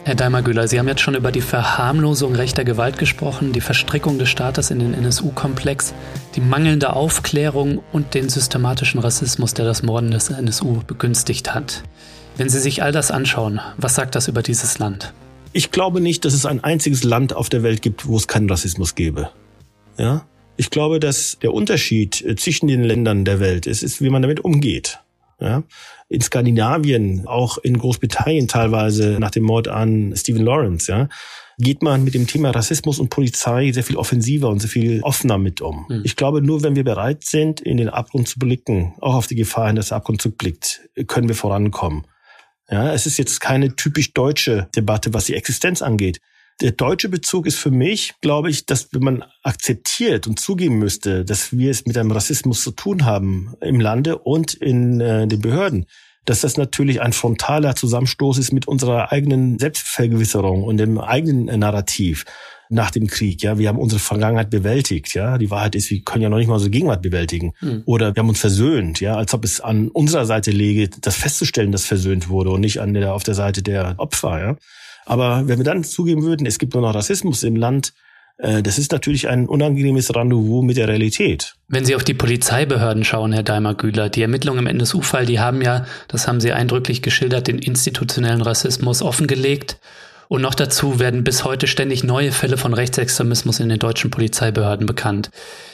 Herr 0.04 0.14
Daimagüler, 0.14 0.68
Sie 0.68 0.78
haben 0.78 0.88
jetzt 0.88 1.02
schon 1.02 1.14
über 1.14 1.32
die 1.32 1.42
Verharmlosung 1.42 2.35
rechter 2.35 2.64
Gewalt 2.64 2.96
gesprochen, 2.96 3.52
die 3.52 3.61
Verstrickung 3.61 4.18
des 4.18 4.30
Staates 4.30 4.70
in 4.70 4.78
den 4.78 4.94
NSU-Komplex, 4.94 5.92
die 6.35 6.40
mangelnde 6.40 6.94
Aufklärung 6.94 7.82
und 7.92 8.14
den 8.14 8.30
systematischen 8.30 8.98
Rassismus, 8.98 9.52
der 9.52 9.66
das 9.66 9.82
Morden 9.82 10.12
des 10.12 10.30
NSU 10.30 10.80
begünstigt 10.87 11.54
hat. 11.54 11.82
Wenn 12.38 12.48
Sie 12.48 12.59
sich 12.59 12.82
all 12.82 12.92
das 12.92 13.11
anschauen, 13.11 13.61
was 13.76 13.96
sagt 13.96 14.14
das 14.14 14.28
über 14.28 14.40
dieses 14.40 14.78
Land? 14.78 15.12
Ich 15.52 15.72
glaube 15.72 16.00
nicht, 16.00 16.24
dass 16.24 16.32
es 16.32 16.46
ein 16.46 16.64
einziges 16.64 17.04
Land 17.04 17.35
auf 17.35 17.50
der 17.50 17.62
Welt 17.62 17.82
gibt, 17.82 18.06
wo 18.06 18.16
es 18.16 18.28
keinen 18.28 18.48
Rassismus 18.48 18.94
gäbe. 18.94 19.28
Ja? 19.98 20.24
Ich 20.57 20.71
glaube, 20.71 21.01
dass 21.01 21.38
der 21.42 21.53
Unterschied 21.53 22.23
äh, 22.23 22.37
zwischen 22.37 22.69
den 22.69 22.83
Ländern 22.83 23.25
der 23.25 23.40
Welt 23.40 23.66
ist, 23.66 23.83
ist, 23.83 24.01
wie 24.01 24.11
man 24.11 24.23
damit 24.23 24.40
umgeht. 24.40 25.01
Ja? 25.40 25.62
In 26.09 26.21
Skandinavien, 26.21 27.27
auch 27.27 27.59
in 27.59 27.79
Großbritannien 27.79 28.49
teilweise 28.49 29.19
nach 29.21 29.31
dem 29.31 29.45
Mord 29.45 29.69
an 29.69 30.14
Stephen 30.16 30.45
Lawrence, 30.45 30.90
ja, 30.90 31.09
geht 31.59 31.83
man 31.83 32.05
mit 32.05 32.14
dem 32.14 32.27
Thema 32.27 32.51
Rassismus 32.51 32.99
und 32.99 33.11
Polizei 33.11 33.73
sehr 33.73 33.83
viel 33.83 33.97
offensiver 33.97 34.49
und 34.49 34.61
sehr 34.61 34.71
viel 34.71 35.01
offener 35.03 35.38
mit 35.38 35.61
um. 35.61 35.87
Mhm. 35.88 36.03
Ich 36.05 36.16
glaube, 36.16 36.42
nur 36.42 36.62
wenn 36.62 36.77
wir 36.77 36.85
bereit 36.85 37.25
sind, 37.25 37.61
in 37.61 37.77
den 37.77 37.88
Abgrund 37.88 38.29
zu 38.29 38.38
blicken, 38.38 38.95
auch 39.01 39.14
auf 39.14 39.27
die 39.27 39.37
Gefahr 39.37 39.69
hin, 39.69 39.77
dass 39.77 39.88
der 39.88 39.99
Abgrund 39.99 40.21
zurückblickt, 40.21 40.88
können 41.07 41.29
wir 41.29 41.35
vorankommen. 41.35 42.07
Ja, 42.71 42.92
es 42.92 43.07
ist 43.07 43.16
jetzt 43.16 43.40
keine 43.40 43.77
typisch 43.77 44.12
deutsche 44.12 44.69
Debatte, 44.75 45.14
was 45.14 45.27
die 45.27 45.35
Existenz 45.35 45.83
angeht. 45.83 46.21
Der 46.62 46.73
deutsche 46.73 47.11
Bezug 47.11 47.47
ist 47.47 47.59
für 47.59 47.71
mich, 47.71 48.14
glaube 48.23 48.49
ich, 48.49 48.64
dass 48.64 48.88
wenn 48.92 49.03
man 49.03 49.25
akzeptiert 49.42 50.27
und 50.27 50.40
zugeben 50.40 50.79
müsste, 50.79 51.23
dass 51.23 51.53
wir 51.53 51.71
es 51.71 51.85
mit 51.85 51.99
einem 51.99 52.12
Rassismus 52.12 52.62
zu 52.62 52.71
tun 52.71 53.05
haben 53.05 53.55
im 53.61 53.79
Lande 53.79 54.16
und 54.16 54.55
in 54.55 54.99
äh, 55.01 55.27
den 55.27 55.42
Behörden, 55.42 55.85
dass 56.25 56.40
das 56.40 56.57
natürlich 56.57 57.03
ein 57.03 57.12
frontaler 57.12 57.77
Zusammenstoß 57.77 58.38
ist 58.38 58.53
mit 58.53 58.66
unserer 58.66 59.12
eigenen 59.12 59.59
Selbstvergewisserung 59.59 60.64
und 60.64 60.79
dem 60.79 60.99
eigenen 60.99 61.61
Narrativ 61.61 62.25
nach 62.68 62.90
dem 62.90 63.07
Krieg. 63.07 63.42
Ja, 63.42 63.59
wir 63.59 63.68
haben 63.68 63.79
unsere 63.79 64.00
Vergangenheit 64.00 64.50
bewältigt. 64.50 65.14
Ja, 65.14 65.38
die 65.38 65.50
Wahrheit 65.50 65.74
ist, 65.74 65.90
wir 65.90 66.00
können 66.02 66.22
ja 66.22 66.29
noch 66.29 66.38
nicht 66.38 66.48
mal 66.48 66.55
unsere 66.55 66.70
Gegenwart 66.70 67.02
bewältigen. 67.02 67.52
Mhm. 67.61 67.83
Oder 67.87 68.14
wir 68.14 68.20
haben 68.20 68.29
uns 68.29 68.40
versöhnt. 68.40 69.00
Ja, 69.00 69.16
als 69.16 69.35
ob 69.35 69.44
es 69.44 69.61
an 69.61 69.88
unserer 69.88 70.26
Seite 70.26 70.50
läge, 70.50 70.88
das 71.00 71.16
festzustellen, 71.16 71.72
dass 71.72 71.85
versöhnt 71.85 72.29
wurde 72.29 72.50
und 72.50 72.61
nicht 72.61 72.81
an 72.81 72.94
der 72.94 73.14
auf 73.14 73.22
der 73.22 73.35
Seite 73.35 73.62
der 73.62 73.94
Opfer. 73.98 74.40
Ja, 74.40 74.57
aber 75.05 75.46
wenn 75.46 75.59
wir 75.59 75.64
dann 75.64 75.85
zugeben 75.85 76.22
würden, 76.22 76.46
es 76.46 76.59
gibt 76.59 76.74
nur 76.74 76.83
noch 76.83 76.94
Rassismus 76.94 77.42
im 77.42 77.57
Land, 77.57 77.92
äh, 78.38 78.62
das 78.62 78.79
ist 78.79 78.92
natürlich 78.92 79.29
ein 79.29 79.48
unangenehmes 79.48 80.14
Rendezvous 80.14 80.64
mit 80.64 80.76
der 80.76 80.88
Realität. 80.88 81.55
Wenn 81.68 81.85
Sie 81.85 81.94
auf 81.94 82.05
die 82.05 82.14
Polizeibehörden 82.14 83.05
schauen, 83.05 83.33
Herr 83.33 83.42
Daimer-Güler, 83.42 84.11
die 84.11 84.22
Ermittlungen 84.22 84.61
im 84.61 84.66
NSU-Fall, 84.66 85.26
die 85.26 85.40
haben 85.40 85.62
ja, 85.62 85.87
das 86.09 86.29
haben 86.29 86.40
Sie 86.40 86.52
eindrücklich 86.52 87.02
geschildert, 87.02 87.46
den 87.46 87.59
institutionellen 87.59 88.42
Rassismus 88.42 89.02
offengelegt. 89.02 89.79
Und 90.28 90.42
noch 90.42 90.54
dazu 90.54 90.98
werden 90.98 91.24
bis 91.24 91.44
heute 91.44 91.66
ständig 91.66 92.02
neue 92.04 92.32
Fälle 92.32 92.56
von 92.56 92.74
Rechtsextremismus 92.74 93.60
in 93.60 93.68
den 93.68 93.78
deutschen 93.78 94.10
Polizeibehörden 94.10 94.86
bekannt. 94.86 95.30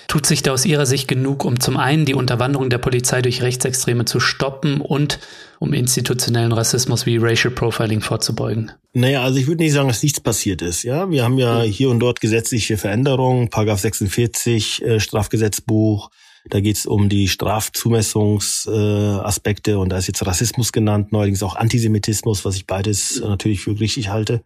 Tut 0.08 0.26
sich 0.26 0.42
da 0.42 0.52
aus 0.52 0.66
Ihrer 0.66 0.84
Sicht 0.84 1.08
genug, 1.08 1.44
um 1.44 1.58
zum 1.58 1.76
einen 1.76 2.04
die 2.04 2.14
Unterwanderung 2.14 2.68
der 2.68 2.78
Polizei 2.78 3.22
durch 3.22 3.42
Rechtsextreme 3.42 4.04
zu 4.04 4.20
stoppen 4.20 4.80
und 4.80 5.18
um 5.58 5.72
institutionellen 5.72 6.52
Rassismus 6.52 7.06
wie 7.06 7.16
Racial 7.16 7.54
Profiling 7.54 8.00
vorzubeugen? 8.00 8.72
Naja, 8.92 9.22
also 9.22 9.38
ich 9.38 9.46
würde 9.46 9.62
nicht 9.62 9.72
sagen, 9.72 9.88
dass 9.88 10.02
nichts 10.02 10.20
passiert 10.20 10.60
ist. 10.60 10.82
Ja, 10.82 11.10
wir 11.10 11.24
haben 11.24 11.38
ja 11.38 11.62
hier 11.62 11.88
und 11.88 12.00
dort 12.00 12.20
gesetzliche 12.20 12.76
Veränderungen, 12.76 13.48
Paragraph 13.48 13.80
46 13.80 14.82
äh, 14.82 15.00
Strafgesetzbuch, 15.00 16.10
da 16.48 16.60
geht 16.60 16.76
es 16.76 16.86
um 16.86 17.08
die 17.08 17.26
Strafzumessungsaspekte 17.28 19.72
äh, 19.72 19.74
und 19.74 19.88
da 19.90 19.98
ist 19.98 20.06
jetzt 20.08 20.26
Rassismus 20.26 20.72
genannt, 20.72 21.12
neuerdings 21.12 21.42
auch 21.42 21.56
Antisemitismus, 21.56 22.44
was 22.44 22.56
ich 22.56 22.66
beides 22.66 23.20
äh, 23.20 23.28
natürlich 23.28 23.60
für 23.60 23.78
richtig 23.78 24.08
halte. 24.08 24.42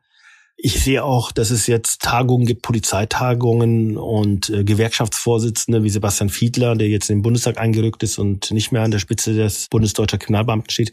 Ich 0.58 0.82
sehe 0.82 1.04
auch, 1.04 1.32
dass 1.32 1.50
es 1.50 1.66
jetzt 1.66 2.00
Tagungen 2.00 2.46
gibt, 2.46 2.62
Polizeitagungen 2.62 3.98
und 3.98 4.48
äh, 4.48 4.64
Gewerkschaftsvorsitzende 4.64 5.84
wie 5.84 5.90
Sebastian 5.90 6.30
Fiedler, 6.30 6.74
der 6.76 6.88
jetzt 6.88 7.10
in 7.10 7.18
den 7.18 7.22
Bundestag 7.22 7.58
eingerückt 7.58 8.02
ist 8.02 8.18
und 8.18 8.50
nicht 8.52 8.72
mehr 8.72 8.82
an 8.82 8.90
der 8.90 8.98
Spitze 8.98 9.34
des 9.34 9.68
Bundesdeutscher 9.68 10.16
Kriminalbeamten 10.16 10.70
steht, 10.70 10.92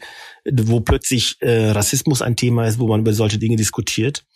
wo 0.52 0.80
plötzlich 0.80 1.36
äh, 1.40 1.70
Rassismus 1.70 2.20
ein 2.20 2.36
Thema 2.36 2.66
ist, 2.66 2.78
wo 2.78 2.88
man 2.88 3.00
über 3.00 3.14
solche 3.14 3.38
Dinge 3.38 3.56
diskutiert. 3.56 4.26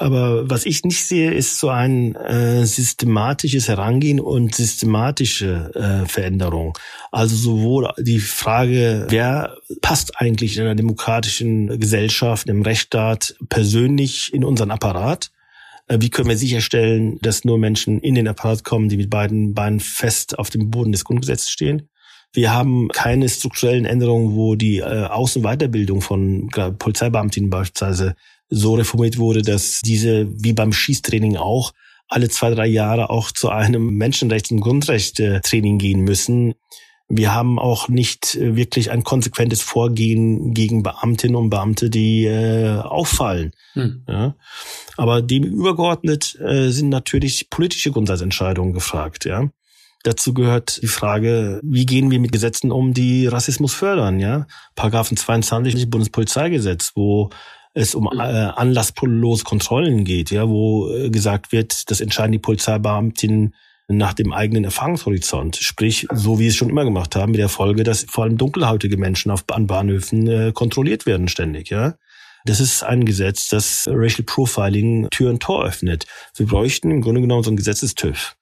Aber 0.00 0.48
was 0.48 0.64
ich 0.64 0.84
nicht 0.84 1.04
sehe, 1.04 1.32
ist 1.32 1.58
so 1.58 1.70
ein 1.70 2.14
äh, 2.14 2.64
systematisches 2.64 3.66
Herangehen 3.66 4.20
und 4.20 4.54
systematische 4.54 5.72
äh, 5.74 6.08
Veränderung. 6.08 6.78
Also 7.10 7.34
sowohl 7.34 7.90
die 7.98 8.20
Frage, 8.20 9.06
wer 9.08 9.56
passt 9.82 10.20
eigentlich 10.20 10.56
in 10.56 10.62
einer 10.62 10.76
demokratischen 10.76 11.80
Gesellschaft, 11.80 12.48
im 12.48 12.62
Rechtsstaat 12.62 13.34
persönlich 13.48 14.32
in 14.32 14.44
unseren 14.44 14.70
Apparat? 14.70 15.32
Äh, 15.88 15.98
wie 16.00 16.10
können 16.10 16.28
wir 16.28 16.38
sicherstellen, 16.38 17.18
dass 17.20 17.44
nur 17.44 17.58
Menschen 17.58 17.98
in 17.98 18.14
den 18.14 18.28
Apparat 18.28 18.62
kommen, 18.62 18.88
die 18.88 18.98
mit 18.98 19.10
beiden 19.10 19.52
Beinen 19.52 19.80
fest 19.80 20.38
auf 20.38 20.48
dem 20.48 20.70
Boden 20.70 20.92
des 20.92 21.04
Grundgesetzes 21.04 21.50
stehen? 21.50 21.88
Wir 22.32 22.52
haben 22.52 22.86
keine 22.88 23.28
strukturellen 23.28 23.84
Änderungen, 23.84 24.36
wo 24.36 24.54
die 24.54 24.78
äh, 24.78 25.06
Außen- 25.06 25.38
und 25.38 25.42
Weiterbildung 25.42 26.02
von 26.02 26.48
Polizeibeamtinnen 26.78 27.50
beispielsweise 27.50 28.14
so 28.50 28.74
reformiert 28.74 29.18
wurde, 29.18 29.42
dass 29.42 29.80
diese, 29.80 30.28
wie 30.42 30.52
beim 30.52 30.72
Schießtraining 30.72 31.36
auch, 31.36 31.72
alle 32.08 32.28
zwei, 32.28 32.50
drei 32.50 32.66
Jahre 32.66 33.10
auch 33.10 33.30
zu 33.30 33.50
einem 33.50 33.90
Menschenrechts- 33.98 34.50
und 34.50 34.60
Grundrechte-Training 34.60 35.78
gehen 35.78 36.00
müssen. 36.00 36.54
Wir 37.10 37.34
haben 37.34 37.58
auch 37.58 37.88
nicht 37.88 38.38
wirklich 38.40 38.90
ein 38.90 39.02
konsequentes 39.02 39.62
Vorgehen 39.62 40.52
gegen 40.52 40.82
Beamtinnen 40.82 41.36
und 41.36 41.50
Beamte, 41.50 41.90
die 41.90 42.24
äh, 42.24 42.78
auffallen. 42.78 43.52
Hm. 43.74 44.04
Ja. 44.08 44.36
Aber 44.96 45.22
dem 45.22 45.44
übergeordnet 45.44 46.38
äh, 46.40 46.68
sind 46.68 46.90
natürlich 46.90 47.50
politische 47.50 47.92
Grundsatzentscheidungen 47.92 48.74
gefragt. 48.74 49.24
Ja. 49.24 49.50
Dazu 50.02 50.32
gehört 50.32 50.80
die 50.82 50.86
Frage, 50.86 51.60
wie 51.64 51.86
gehen 51.86 52.10
wir 52.10 52.20
mit 52.20 52.32
Gesetzen 52.32 52.70
um, 52.70 52.94
die 52.94 53.26
Rassismus 53.26 53.74
fördern? 53.74 54.20
Ja, 54.20 54.46
Paragraphen 54.76 55.16
22 55.16 55.90
Bundespolizeigesetz, 55.90 56.92
wo 56.94 57.30
es 57.74 57.94
um 57.94 58.06
äh, 58.06 58.18
anlasslose 58.18 59.44
Kontrollen 59.44 60.04
geht, 60.04 60.30
ja, 60.30 60.48
wo 60.48 60.90
äh, 60.90 61.10
gesagt 61.10 61.52
wird, 61.52 61.90
das 61.90 62.00
entscheiden 62.00 62.32
die 62.32 62.38
Polizeibeamtinnen 62.38 63.54
nach 63.88 64.12
dem 64.12 64.32
eigenen 64.32 64.64
Erfahrungshorizont. 64.64 65.56
Sprich, 65.56 66.06
so 66.12 66.38
wie 66.38 66.44
sie 66.44 66.48
es 66.48 66.56
schon 66.56 66.68
immer 66.68 66.84
gemacht 66.84 67.16
haben, 67.16 67.32
mit 67.32 67.40
der 67.40 67.48
Folge, 67.48 67.84
dass 67.84 68.04
vor 68.08 68.24
allem 68.24 68.36
dunkelhäutige 68.36 68.98
Menschen 68.98 69.30
auf, 69.30 69.44
an 69.50 69.66
Bahnhöfen 69.66 70.26
äh, 70.26 70.52
kontrolliert 70.52 71.06
werden 71.06 71.28
ständig, 71.28 71.70
ja. 71.70 71.94
Das 72.44 72.60
ist 72.60 72.82
ein 72.82 73.04
Gesetz, 73.04 73.48
das 73.48 73.84
Racial 73.90 74.24
Profiling 74.24 75.08
Tür 75.10 75.30
und 75.30 75.42
Tor 75.42 75.64
öffnet. 75.64 76.06
Wir 76.36 76.46
bräuchten 76.46 76.90
im 76.90 77.00
Grunde 77.00 77.20
genommen 77.20 77.42
so 77.42 77.50
ein 77.50 77.56
Gesetzestüv. 77.56 78.36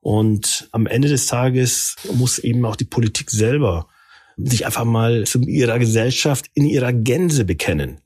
Und 0.00 0.68
am 0.72 0.86
Ende 0.86 1.08
des 1.08 1.26
Tages 1.26 1.96
muss 2.14 2.38
eben 2.38 2.64
auch 2.64 2.76
die 2.76 2.84
Politik 2.84 3.30
selber 3.30 3.88
sich 4.36 4.64
einfach 4.64 4.84
mal 4.84 5.24
zu 5.24 5.40
ihrer 5.42 5.78
Gesellschaft 5.78 6.46
in 6.54 6.64
ihrer 6.64 6.92
Gänze 6.92 7.44
bekennen 7.44 8.00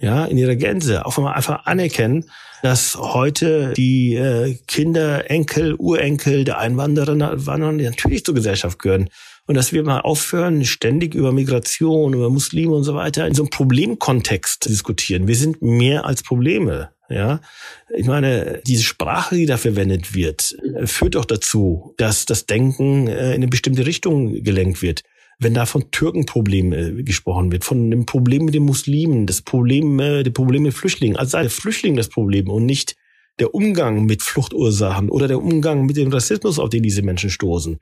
ja, 0.00 0.24
in 0.24 0.38
ihrer 0.38 0.56
Gänze, 0.56 1.04
auch 1.06 1.16
wenn 1.16 1.24
wir 1.24 1.36
einfach 1.36 1.66
anerkennen, 1.66 2.24
dass 2.62 2.96
heute 2.96 3.72
die 3.76 4.14
äh, 4.14 4.56
Kinder, 4.66 5.30
Enkel, 5.30 5.74
Urenkel 5.74 6.44
der 6.44 6.58
Einwanderer 6.58 7.14
natürlich 7.14 8.24
zur 8.24 8.34
Gesellschaft 8.34 8.78
gehören. 8.78 9.08
Und 9.46 9.56
dass 9.56 9.72
wir 9.72 9.82
mal 9.82 10.00
aufhören, 10.00 10.64
ständig 10.64 11.14
über 11.14 11.32
Migration, 11.32 12.14
über 12.14 12.30
Muslime 12.30 12.72
und 12.72 12.84
so 12.84 12.94
weiter 12.94 13.26
in 13.26 13.34
so 13.34 13.42
einem 13.42 13.50
Problemkontext 13.50 14.62
zu 14.62 14.68
diskutieren. 14.68 15.26
Wir 15.26 15.34
sind 15.34 15.60
mehr 15.60 16.04
als 16.04 16.22
Probleme. 16.22 16.90
Ja, 17.08 17.40
ich 17.92 18.06
meine, 18.06 18.60
diese 18.64 18.84
Sprache, 18.84 19.34
die 19.34 19.46
da 19.46 19.56
verwendet 19.56 20.14
wird, 20.14 20.56
führt 20.84 21.16
doch 21.16 21.24
dazu, 21.24 21.92
dass 21.96 22.24
das 22.24 22.46
Denken 22.46 23.08
äh, 23.08 23.30
in 23.30 23.34
eine 23.36 23.48
bestimmte 23.48 23.84
Richtung 23.84 24.44
gelenkt 24.44 24.82
wird 24.82 25.02
wenn 25.40 25.54
da 25.54 25.66
von 25.66 25.90
Türkenproblemen 25.90 26.98
äh, 26.98 27.02
gesprochen 27.02 27.50
wird, 27.50 27.64
von 27.64 27.90
dem 27.90 28.06
Problem 28.06 28.44
mit 28.44 28.54
den 28.54 28.64
Muslimen, 28.64 29.26
das 29.26 29.40
Problem, 29.42 29.98
äh, 29.98 30.22
die 30.22 30.30
Probleme 30.30 30.64
mit 30.64 30.74
Flüchtlingen, 30.74 31.16
als 31.16 31.32
sei 31.32 31.42
der 31.42 31.50
Flüchtling 31.50 31.96
das 31.96 32.08
Problem 32.08 32.48
und 32.48 32.66
nicht 32.66 32.94
der 33.38 33.54
Umgang 33.54 34.04
mit 34.04 34.22
Fluchtursachen 34.22 35.08
oder 35.08 35.26
der 35.26 35.42
Umgang 35.42 35.86
mit 35.86 35.96
dem 35.96 36.12
Rassismus, 36.12 36.58
auf 36.58 36.68
den 36.68 36.82
diese 36.82 37.02
Menschen 37.02 37.30
stoßen. 37.30 37.78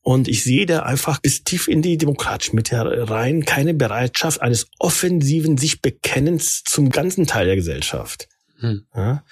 Und 0.00 0.28
ich 0.28 0.42
sehe 0.42 0.66
da 0.66 0.80
einfach 0.80 1.20
bis 1.20 1.44
tief 1.44 1.68
in 1.68 1.82
die 1.82 1.98
demokratische 1.98 2.56
Mitte 2.56 3.08
rein 3.08 3.44
keine 3.44 3.74
Bereitschaft 3.74 4.40
eines 4.40 4.66
offensiven 4.78 5.56
sich 5.58 5.82
Bekennens 5.82 6.62
zum 6.64 6.90
ganzen 6.90 7.26
Teil 7.26 7.46
der 7.46 7.56
Gesellschaft. 7.56 8.28
Hm. 8.60 8.86
Ja? 8.94 9.24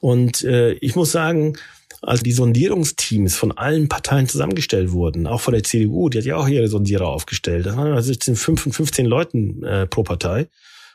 Und 0.00 0.42
äh, 0.42 0.72
ich 0.74 0.96
muss 0.96 1.12
sagen, 1.12 1.56
als 2.02 2.22
die 2.22 2.32
Sondierungsteams 2.32 3.36
von 3.36 3.52
allen 3.52 3.88
Parteien 3.88 4.28
zusammengestellt 4.28 4.90
wurden, 4.90 5.26
auch 5.26 5.40
von 5.40 5.54
der 5.54 5.62
CDU, 5.62 6.08
die 6.08 6.18
hat 6.18 6.24
ja 6.24 6.36
auch 6.36 6.48
ihre 6.48 6.68
Sondierer 6.68 7.06
aufgestellt. 7.06 7.64
Das 7.66 7.76
waren 7.76 7.92
also 7.92 8.12
5 8.12 8.66
und 8.66 8.72
15 8.72 9.06
Leuten 9.06 9.62
äh, 9.62 9.86
pro 9.86 10.02
Partei. 10.02 10.48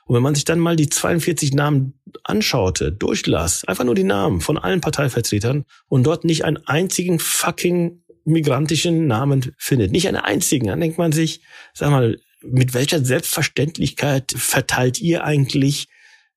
Und 0.05 0.15
wenn 0.15 0.23
man 0.23 0.35
sich 0.35 0.45
dann 0.45 0.59
mal 0.59 0.75
die 0.75 0.89
42 0.89 1.53
Namen 1.53 1.93
anschaute, 2.23 2.91
durchlas, 2.91 3.65
einfach 3.65 3.83
nur 3.83 3.95
die 3.95 4.03
Namen 4.03 4.41
von 4.41 4.57
allen 4.57 4.81
Parteivertretern 4.81 5.65
und 5.87 6.03
dort 6.03 6.23
nicht 6.23 6.45
einen 6.45 6.57
einzigen 6.65 7.19
fucking 7.19 8.03
migrantischen 8.23 9.07
Namen 9.07 9.53
findet, 9.57 9.91
nicht 9.91 10.07
einen 10.07 10.17
einzigen, 10.17 10.67
dann 10.67 10.79
denkt 10.79 10.97
man 10.97 11.11
sich, 11.11 11.41
sag 11.73 11.91
mal, 11.91 12.19
mit 12.41 12.73
welcher 12.73 13.03
Selbstverständlichkeit 13.03 14.33
verteilt 14.35 15.01
ihr 15.01 15.23
eigentlich 15.23 15.87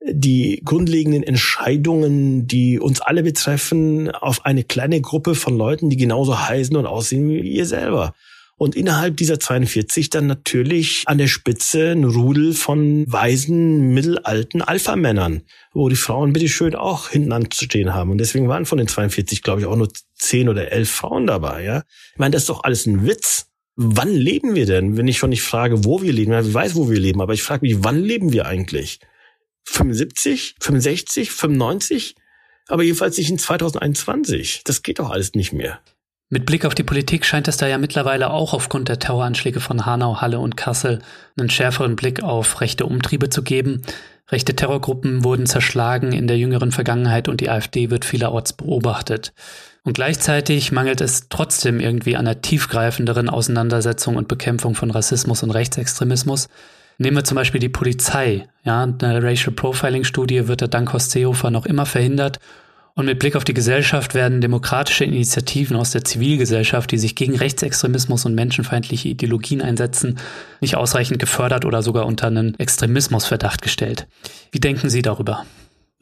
die 0.03 0.63
grundlegenden 0.65 1.23
Entscheidungen, 1.23 2.47
die 2.47 2.79
uns 2.79 3.01
alle 3.01 3.23
betreffen, 3.23 4.11
auf 4.11 4.45
eine 4.47 4.65
kleine 4.65 5.01
Gruppe 5.01 5.35
von 5.35 5.57
Leuten, 5.57 5.91
die 5.91 5.97
genauso 5.97 6.49
heißen 6.49 6.77
und 6.77 6.87
aussehen 6.87 7.29
wie 7.29 7.41
ihr 7.41 7.67
selber. 7.67 8.15
Und 8.57 8.77
innerhalb 8.77 9.17
dieser 9.17 9.41
42 9.41 10.11
dann 10.11 10.27
natürlich 10.27 11.05
an 11.07 11.17
der 11.17 11.29
Spitze 11.29 11.93
ein 11.93 12.05
Rudel 12.05 12.53
von 12.53 13.11
weisen, 13.11 13.95
mittelalten 13.95 14.61
Alpha-Männern, 14.61 15.43
wo 15.73 15.89
die 15.89 15.97
Frauen 15.97 16.35
bitteschön 16.35 16.75
auch 16.75 17.09
hinten 17.09 17.33
anzustehen 17.33 17.95
haben. 17.95 18.11
Und 18.11 18.19
deswegen 18.19 18.49
waren 18.49 18.67
von 18.67 18.77
den 18.77 18.87
42, 18.87 19.43
glaube 19.43 19.63
ich, 19.63 19.67
auch 19.67 19.77
nur 19.77 19.89
10 20.17 20.51
oder 20.51 20.73
11 20.73 20.91
Frauen 20.91 21.27
dabei, 21.27 21.65
ja. 21.65 21.85
Ich 22.13 22.19
meine, 22.19 22.33
das 22.33 22.43
ist 22.43 22.51
doch 22.51 22.65
alles 22.65 22.85
ein 22.85 23.07
Witz. 23.07 23.47
Wann 23.77 24.13
leben 24.13 24.55
wir 24.55 24.67
denn? 24.67 24.99
Wenn 24.99 25.09
ich 25.09 25.17
schon 25.17 25.31
nicht 25.31 25.43
frage, 25.43 25.87
wo 25.87 26.03
wir 26.03 26.13
leben, 26.13 26.33
ich 26.35 26.53
weiß, 26.53 26.75
wo 26.75 26.91
wir 26.91 27.01
leben, 27.01 27.23
aber 27.23 27.33
ich 27.33 27.43
frage 27.43 27.65
mich, 27.65 27.77
wann 27.83 28.03
leben 28.03 28.31
wir 28.31 28.45
eigentlich? 28.45 29.01
75, 29.65 30.57
65, 30.61 31.31
95? 31.31 32.15
Aber 32.69 32.83
jedenfalls 32.83 33.19
nicht 33.19 33.31
in 33.31 33.39
2021. 33.39 34.63
Das 34.65 34.83
geht 34.83 34.99
doch 34.99 35.11
alles 35.11 35.35
nicht 35.35 35.53
mehr. 35.53 35.81
Mit 36.33 36.47
Blick 36.47 36.65
auf 36.65 36.77
die 36.77 36.85
Politik 36.85 37.27
scheint 37.27 37.49
es 37.49 37.57
da 37.57 37.67
ja 37.67 37.77
mittlerweile 37.77 38.31
auch 38.31 38.55
aufgrund 38.55 38.89
der 38.89 39.01
Terroranschläge 39.01 39.59
von 39.59 39.85
Hanau, 39.85 40.21
Halle 40.21 40.39
und 40.39 40.57
Kassel 40.57 41.01
einen 41.37 41.51
schärferen 41.51 41.97
Blick 41.97 42.23
auf 42.23 42.61
rechte 42.61 42.87
Umtriebe 42.87 43.31
zu 43.31 43.43
geben. 43.43 43.83
Rechte 44.29 44.55
Terrorgruppen 44.55 45.25
wurden 45.25 45.47
zerschlagen 45.47 46.13
in 46.13 46.29
der 46.29 46.39
jüngeren 46.39 46.71
Vergangenheit 46.71 47.27
und 47.29 47.41
die 47.41 47.51
AfD 47.51 47.91
wird 47.91 48.05
vielerorts 48.05 48.53
beobachtet. 48.53 49.33
Und 49.83 49.95
gleichzeitig 49.95 50.71
mangelt 50.71 51.01
es 51.01 51.29
trotzdem 51.31 51.81
irgendwie 51.81 52.15
an 52.15 52.29
einer 52.29 52.41
tiefgreifenderen 52.41 53.29
Auseinandersetzung 53.29 54.15
und 54.15 54.29
Bekämpfung 54.29 54.77
von 54.77 54.93
Rassismus 54.93 55.43
und 55.43 55.51
Rechtsextremismus. 55.51 56.49
Nehmen 57.01 57.17
wir 57.17 57.25
zum 57.25 57.37
Beispiel 57.37 57.61
die 57.61 57.71
Polizei. 57.71 58.47
Ja, 58.63 58.83
eine 58.83 59.23
Racial 59.23 59.53
Profiling 59.53 60.05
Studie 60.05 60.49
wird 60.49 60.61
der 60.61 60.69
dank 60.69 60.93
Horst 60.93 61.13
Seehofer 61.13 61.51
noch 61.51 61.65
immer 61.65 61.87
verhindert 61.87 62.41
und 62.95 63.07
mit 63.07 63.19
Blick 63.19 63.37
auf 63.37 63.45
die 63.45 63.55
Gesellschaft 63.55 64.13
werden 64.15 64.43
demokratische 64.43 65.05
Initiativen 65.05 65.79
aus 65.79 65.93
der 65.93 66.05
Zivilgesellschaft, 66.05 66.91
die 66.93 66.99
sich 66.99 67.17
gegen 67.17 67.35
Rechtsextremismus 67.37 68.27
und 68.27 68.35
menschenfeindliche 68.35 69.09
Ideologien 69.09 69.63
einsetzen, 69.63 70.19
nicht 70.61 70.77
ausreichend 70.77 71.19
gefördert 71.19 71.65
oder 71.65 71.83
sogar 71.83 72.05
unter 72.05 72.27
einen 72.27 72.59
Extremismusverdacht 72.59 73.63
gestellt. 73.63 74.07
Wie 74.53 74.61
denken 74.61 74.91
Sie 74.91 75.01
darüber? 75.01 75.47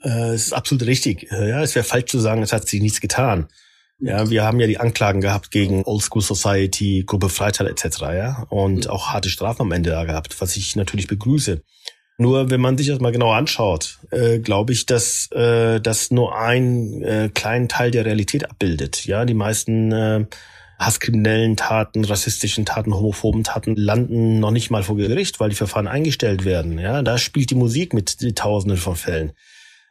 Äh, 0.03 0.31
es 0.31 0.47
ist 0.47 0.53
absolut 0.53 0.85
richtig. 0.85 1.31
Äh, 1.31 1.51
ja, 1.51 1.63
es 1.63 1.77
wäre 1.77 1.85
falsch 1.85 2.07
zu 2.07 2.19
sagen, 2.19 2.43
es 2.43 2.53
hat 2.53 2.67
sich 2.67 2.83
nichts 2.83 3.01
getan. 3.01 3.47
Ja, 4.01 4.31
wir 4.31 4.45
haben 4.45 4.61
ja 4.61 4.69
die 4.69 4.79
Anklagen 4.79 5.21
gehabt 5.21 5.51
gegen 5.51 5.83
Old 5.85 6.03
School 6.03 6.23
Society, 6.23 7.03
Gruppe 7.05 7.29
Freital 7.29 7.67
etc. 7.67 8.01
Ja, 8.01 8.47
und 8.49 8.89
auch 8.89 9.09
harte 9.09 9.29
Strafen 9.29 9.63
am 9.63 9.73
Ende 9.73 9.91
da 9.91 10.05
gehabt, 10.05 10.41
was 10.41 10.57
ich 10.57 10.77
natürlich 10.77 11.09
begrüße. 11.09 11.63
Nur 12.17 12.51
wenn 12.51 12.61
man 12.61 12.77
sich 12.77 12.89
das 12.89 13.01
mal 13.01 13.13
genau 13.13 13.33
anschaut, 13.33 13.99
äh, 14.11 14.39
glaube 14.39 14.73
ich, 14.73 14.87
dass 14.87 15.31
äh, 15.33 15.81
das 15.81 16.11
nur 16.11 16.37
einen 16.37 17.03
äh, 17.03 17.31
kleinen 17.33 17.69
Teil 17.69 17.91
der 17.91 18.05
Realität 18.05 18.49
abbildet. 18.51 19.05
Ja, 19.05 19.25
die 19.25 19.35
meisten 19.35 19.93
äh, 19.93 20.27
hasskriminellen 20.79 21.57
Taten, 21.57 22.05
rassistischen 22.05 22.67
Taten, 22.67 22.95
homophoben 22.95 23.45
Taten 23.45 23.75
landen 23.77 24.41
noch 24.41 24.53
nicht 24.53 24.71
mal 24.71 24.83
vor 24.83 24.97
Gericht, 24.97 25.41
weil 25.41 25.51
die 25.51 25.57
Verfahren 25.57 25.89
eingestellt 25.89 26.45
werden. 26.45 26.79
Ja, 26.79 27.03
da 27.03 27.19
spielt 27.19 27.51
die 27.51 27.57
Musik 27.57 27.95
mit 27.95 28.21
die 28.21 28.35
Tausenden 28.35 28.79
von 28.79 28.97
Fällen. 28.97 29.33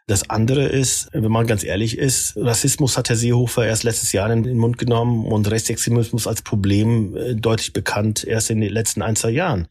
Das 0.07 0.29
andere 0.29 0.63
ist, 0.63 1.09
wenn 1.11 1.29
man 1.29 1.47
ganz 1.47 1.65
ehrlich 1.65 1.97
ist, 1.97 2.37
Rassismus 2.37 2.97
hat 2.97 3.09
Herr 3.09 3.17
Seehofer 3.17 3.65
erst 3.65 3.83
letztes 3.83 4.13
Jahr 4.13 4.31
in 4.31 4.43
den 4.43 4.57
Mund 4.57 4.77
genommen 4.77 5.25
und 5.25 5.51
Rechtsextremismus 5.51 6.27
als 6.27 6.41
Problem 6.41 7.17
äh, 7.17 7.35
deutlich 7.35 7.73
bekannt 7.73 8.23
erst 8.23 8.49
in 8.49 8.61
den 8.61 8.71
letzten 8.71 9.01
ein, 9.01 9.17
zwei 9.17 9.31
Jahren. 9.31 9.67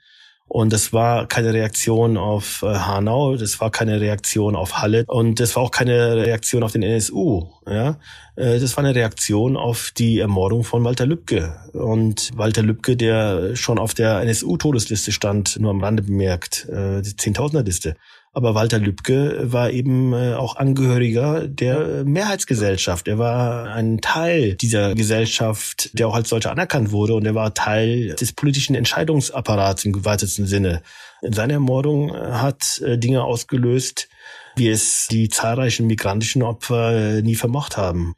Und 0.46 0.74
das 0.74 0.92
war 0.92 1.26
keine 1.26 1.54
Reaktion 1.54 2.18
auf 2.18 2.62
äh, 2.62 2.66
Hanau, 2.66 3.36
das 3.36 3.62
war 3.62 3.70
keine 3.70 3.98
Reaktion 3.98 4.56
auf 4.56 4.76
Halle 4.76 5.04
und 5.08 5.40
das 5.40 5.56
war 5.56 5.62
auch 5.62 5.70
keine 5.70 6.16
Reaktion 6.16 6.62
auf 6.62 6.72
den 6.72 6.82
NSU. 6.82 7.46
Ja, 7.66 7.98
äh, 8.36 8.60
das 8.60 8.76
war 8.76 8.84
eine 8.84 8.94
Reaktion 8.94 9.56
auf 9.56 9.90
die 9.96 10.18
Ermordung 10.18 10.64
von 10.64 10.84
Walter 10.84 11.06
Lübcke. 11.06 11.56
Und 11.72 12.30
Walter 12.36 12.62
Lübcke, 12.62 12.94
der 12.94 13.56
schon 13.56 13.78
auf 13.78 13.94
der 13.94 14.20
NSU-Todesliste 14.20 15.12
stand, 15.12 15.58
nur 15.58 15.70
am 15.70 15.82
Rande 15.82 16.02
bemerkt, 16.02 16.68
die 16.70 17.16
Zehntausender-Liste. 17.16 17.96
Aber 18.36 18.54
Walter 18.54 18.78
Lübcke 18.78 19.50
war 19.50 19.70
eben 19.70 20.12
äh, 20.12 20.34
auch 20.34 20.56
Angehöriger 20.56 21.48
der 21.48 22.04
Mehrheitsgesellschaft. 22.04 23.08
Er 23.08 23.16
war 23.16 23.72
ein 23.72 24.02
Teil 24.02 24.56
dieser 24.56 24.94
Gesellschaft, 24.94 25.98
der 25.98 26.06
auch 26.06 26.14
als 26.14 26.28
solcher 26.28 26.50
anerkannt 26.50 26.92
wurde. 26.92 27.14
Und 27.14 27.24
er 27.24 27.34
war 27.34 27.54
Teil 27.54 28.14
des 28.14 28.34
politischen 28.34 28.74
Entscheidungsapparats 28.74 29.86
im 29.86 30.04
weitesten 30.04 30.46
Sinne. 30.46 30.82
Seine 31.22 31.54
Ermordung 31.54 32.14
äh, 32.14 32.32
hat 32.32 32.82
äh, 32.82 32.98
Dinge 32.98 33.24
ausgelöst, 33.24 34.10
wie 34.54 34.68
es 34.68 35.06
die 35.10 35.30
zahlreichen 35.30 35.86
migrantischen 35.86 36.42
Opfer 36.42 37.22
nie 37.22 37.36
vermocht 37.36 37.78
haben. 37.78 38.16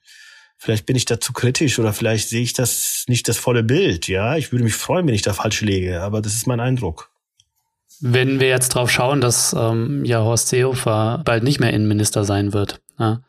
Vielleicht 0.56 0.84
bin 0.84 0.96
ich 0.96 1.04
da 1.04 1.20
zu 1.20 1.32
kritisch 1.32 1.78
oder 1.78 1.92
vielleicht 1.92 2.28
sehe 2.28 2.42
ich 2.42 2.54
das 2.54 3.04
nicht 3.06 3.28
das 3.28 3.36
volle 3.36 3.62
Bild. 3.62 4.08
Ja, 4.08 4.36
ich 4.36 4.50
würde 4.50 4.64
mich 4.64 4.74
freuen, 4.74 5.06
wenn 5.06 5.14
ich 5.14 5.22
da 5.22 5.32
falsch 5.32 5.60
liege, 5.60 6.00
aber 6.00 6.20
das 6.22 6.34
ist 6.34 6.48
mein 6.48 6.58
Eindruck. 6.58 7.12
Wenn 8.00 8.40
wir 8.40 8.48
jetzt 8.48 8.70
drauf 8.70 8.90
schauen, 8.90 9.20
dass 9.20 9.54
ähm, 9.58 10.04
ja 10.04 10.20
Horst 10.20 10.48
Seehofer 10.48 11.22
bald 11.24 11.42
nicht 11.42 11.60
mehr 11.60 11.72
Innenminister 11.72 12.24
sein 12.24 12.52
wird, 12.52 12.80
ja, 12.98 13.22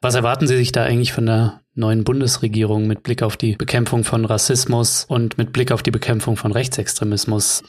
was 0.00 0.14
erwarten 0.14 0.46
Sie 0.46 0.56
sich 0.56 0.72
da 0.72 0.84
eigentlich 0.84 1.12
von 1.12 1.26
der 1.26 1.60
neuen 1.74 2.04
Bundesregierung 2.04 2.86
mit 2.86 3.02
Blick 3.02 3.22
auf 3.22 3.36
die 3.36 3.56
Bekämpfung 3.56 4.04
von 4.04 4.24
Rassismus 4.24 5.06
und 5.08 5.38
mit 5.38 5.52
Blick 5.52 5.72
auf 5.72 5.82
die 5.82 5.90
Bekämpfung 5.90 6.36
von 6.36 6.52
Rechtsextremismus? 6.52 7.62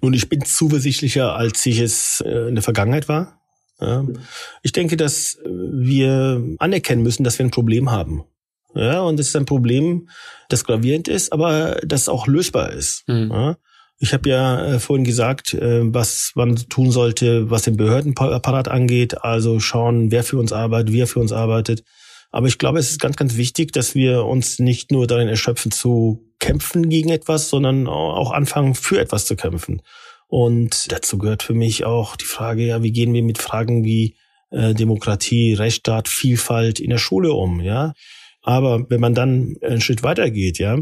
Nun, 0.00 0.14
ich 0.14 0.28
bin 0.28 0.44
zuversichtlicher, 0.44 1.34
als 1.34 1.64
ich 1.66 1.78
es 1.78 2.22
äh, 2.26 2.48
in 2.48 2.54
der 2.54 2.64
Vergangenheit 2.64 3.08
war. 3.08 3.38
Ja. 3.80 4.04
Ich 4.62 4.72
denke, 4.72 4.96
dass 4.96 5.38
wir 5.44 6.42
anerkennen 6.58 7.02
müssen, 7.02 7.22
dass 7.22 7.38
wir 7.38 7.46
ein 7.46 7.50
Problem 7.50 7.90
haben. 7.90 8.24
Ja, 8.74 9.00
und 9.00 9.18
es 9.20 9.28
ist 9.28 9.36
ein 9.36 9.44
Problem, 9.44 10.08
das 10.48 10.64
gravierend 10.64 11.08
ist, 11.08 11.32
aber 11.32 11.80
das 11.84 12.08
auch 12.08 12.26
lösbar 12.26 12.72
ist. 12.72 13.06
Mhm. 13.08 13.30
Ja. 13.30 13.56
Ich 14.00 14.12
habe 14.12 14.28
ja 14.28 14.64
äh, 14.64 14.78
vorhin 14.78 15.04
gesagt, 15.04 15.54
äh, 15.54 15.80
was 15.92 16.32
man 16.34 16.56
tun 16.56 16.90
sollte, 16.90 17.50
was 17.50 17.62
den 17.62 17.76
Behördenapparat 17.76 18.68
angeht, 18.68 19.24
also 19.24 19.58
schauen, 19.58 20.12
wer 20.12 20.22
für 20.22 20.38
uns 20.38 20.52
arbeitet, 20.52 20.92
wie 20.92 21.00
er 21.00 21.06
für 21.08 21.20
uns 21.20 21.32
arbeitet. 21.32 21.82
Aber 22.30 22.46
ich 22.46 22.58
glaube, 22.58 22.78
es 22.78 22.90
ist 22.90 23.00
ganz, 23.00 23.16
ganz 23.16 23.36
wichtig, 23.36 23.72
dass 23.72 23.94
wir 23.94 24.24
uns 24.24 24.58
nicht 24.58 24.92
nur 24.92 25.06
darin 25.06 25.28
erschöpfen 25.28 25.72
zu 25.72 26.24
kämpfen 26.38 26.88
gegen 26.88 27.08
etwas, 27.08 27.48
sondern 27.48 27.86
auch 27.86 28.32
anfangen, 28.32 28.74
für 28.74 29.00
etwas 29.00 29.26
zu 29.26 29.34
kämpfen. 29.34 29.82
Und 30.28 30.92
dazu 30.92 31.18
gehört 31.18 31.42
für 31.42 31.54
mich 31.54 31.84
auch 31.84 32.14
die 32.14 32.26
Frage, 32.26 32.66
ja, 32.66 32.82
wie 32.82 32.92
gehen 32.92 33.14
wir 33.14 33.22
mit 33.22 33.38
Fragen 33.38 33.82
wie 33.82 34.14
äh, 34.50 34.74
Demokratie, 34.74 35.54
Rechtsstaat, 35.54 36.06
Vielfalt 36.06 36.80
in 36.80 36.90
der 36.90 36.98
Schule 36.98 37.32
um, 37.32 37.60
ja? 37.60 37.94
Aber 38.42 38.88
wenn 38.88 39.00
man 39.00 39.14
dann 39.14 39.56
einen 39.62 39.80
Schritt 39.80 40.02
weitergeht, 40.02 40.58
ja, 40.58 40.78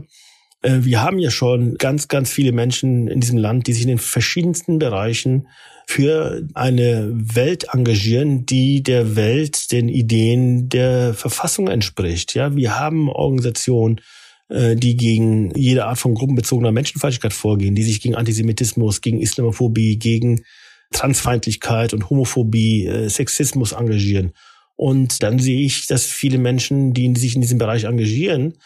wir 0.69 1.03
haben 1.03 1.19
ja 1.19 1.31
schon 1.31 1.77
ganz, 1.77 2.09
ganz 2.09 2.31
viele 2.31 2.53
Menschen 2.53 3.09
in 3.09 3.21
diesem 3.21 3.39
Land, 3.39 3.67
die 3.67 3.73
sich 3.73 3.83
in 3.83 3.89
den 3.89 3.99
verschiedensten 3.99 4.79
Bereichen 4.79 5.49
für 5.87 6.47
eine 6.55 7.11
Welt 7.13 7.67
engagieren, 7.73 8.45
die 8.45 8.83
der 8.83 9.15
Welt, 9.15 9.71
den 9.71 9.89
Ideen 9.89 10.69
der 10.69 11.15
Verfassung 11.15 11.69
entspricht. 11.69 12.35
Ja, 12.35 12.57
wir 12.57 12.79
haben 12.79 13.09
Organisationen, 13.09 14.01
äh, 14.49 14.75
die 14.75 14.97
gegen 14.97 15.55
jede 15.55 15.87
Art 15.87 15.99
von 15.99 16.15
gruppenbezogener 16.15 16.73
Menschenfeindlichkeit 16.73 17.33
vorgehen, 17.33 17.77
die 17.77 17.85
sich 17.85 18.01
gegen 18.01 18.17
Antisemitismus, 18.17 19.01
gegen 19.01 19.21
Islamophobie, 19.21 19.99
gegen 19.99 20.45
Transfeindlichkeit 20.93 21.95
und 21.95 22.11
Homophobie, 22.11 22.87
äh, 22.87 23.09
Sexismus 23.09 23.73
engagieren. 23.73 24.33
Und 24.75 25.23
dann 25.23 25.39
sehe 25.39 25.61
ich, 25.61 25.87
dass 25.87 26.05
viele 26.05 26.39
Menschen, 26.39 26.93
die 26.93 27.15
sich 27.17 27.35
in 27.35 27.41
diesem 27.41 27.59
Bereich 27.59 27.85
engagieren, 27.85 28.53
äh, 28.53 28.57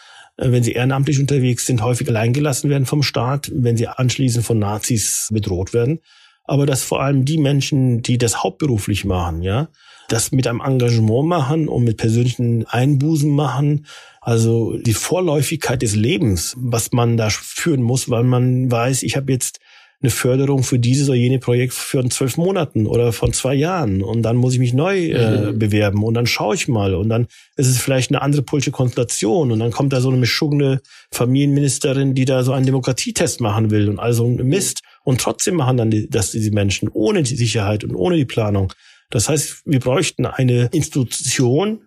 wenn 0.41 0.63
sie 0.63 0.73
ehrenamtlich 0.73 1.21
unterwegs 1.21 1.67
sind, 1.67 1.83
häufig 1.83 2.09
alleingelassen 2.09 2.71
werden 2.71 2.87
vom 2.87 3.03
Staat, 3.03 3.51
wenn 3.55 3.77
sie 3.77 3.89
anschließend 3.89 4.45
von 4.45 4.59
Nazis 4.59 5.29
bedroht 5.31 5.75
werden. 5.75 6.01
Aber 6.45 6.67
dass 6.67 6.83
vor 6.83 7.03
allem 7.03 7.25
die 7.25 7.39
Menschen, 7.39 8.03
die 8.03 8.19
das 8.19 8.43
hauptberuflich 8.43 9.05
machen, 9.05 9.43
ja, 9.43 9.69
das 10.09 10.33
mit 10.33 10.47
einem 10.47 10.61
Engagement 10.61 11.29
machen 11.29 11.69
und 11.69 11.85
mit 11.85 11.97
persönlichen 11.97 12.67
Einbußen 12.67 13.31
machen, 13.31 13.87
also 14.21 14.77
die 14.77 14.95
Vorläufigkeit 14.95 15.83
des 15.83 15.95
Lebens, 15.95 16.57
was 16.59 16.91
man 16.93 17.17
da 17.17 17.31
führen 17.31 17.83
muss, 17.83 18.11
weil 18.11 18.25
man 18.25 18.71
weiß, 18.71 19.05
ich 19.05 19.17
habe 19.17 19.31
jetzt 19.33 19.61
eine 20.03 20.11
Förderung 20.11 20.63
für 20.63 20.79
dieses 20.79 21.09
oder 21.09 21.19
jene 21.19 21.39
Projekt 21.39 21.75
für 21.75 22.07
zwölf 22.09 22.39
Monaten 22.39 22.87
oder 22.87 23.13
von 23.13 23.33
zwei 23.35 23.55
Jahren. 23.55 24.03
Und 24.03 24.23
dann 24.23 24.37
muss 24.37 24.55
ich 24.55 24.59
mich 24.59 24.73
neu 24.73 25.11
äh, 25.11 25.53
mhm. 25.53 25.59
bewerben. 25.59 26.03
Und 26.05 26.15
dann 26.15 26.27
schaue 26.27 26.55
ich 26.55 26.69
mal. 26.69 26.95
Und 26.95 27.11
dann 27.11 27.27
ist 27.57 27.67
es 27.67 27.79
vielleicht 27.79 28.11
eine 28.11 28.23
andere 28.23 28.43
politische 28.43 28.71
Konstellation. 28.71 29.53
Und 29.53 29.59
dann 29.59 29.73
kommt 29.73 29.93
da 29.93 30.01
so 30.01 30.09
eine 30.09 30.17
mischugene 30.17 30.81
Familienministerin, 31.13 32.15
die 32.15 32.25
da 32.25 32.43
so 32.43 32.53
einen 32.53 32.65
Demokratietest 32.65 33.43
machen 33.43 33.71
will 33.71 33.91
und 33.91 33.99
also 33.99 34.27
Mist. 34.27 34.81
Und 35.05 35.21
trotzdem 35.21 35.57
machen 35.57 35.77
dann 35.77 35.91
die, 35.91 36.09
das 36.09 36.31
diese 36.31 36.51
Menschen 36.51 36.89
ohne 36.89 37.23
die 37.23 37.37
Sicherheit 37.37 37.85
und 37.85 37.95
ohne 37.95 38.17
die 38.17 38.25
Planung. 38.25 38.73
Das 39.11 39.29
heißt, 39.29 39.63
wir 39.67 39.81
bräuchten 39.81 40.25
eine 40.25 40.71
Institution, 40.73 41.83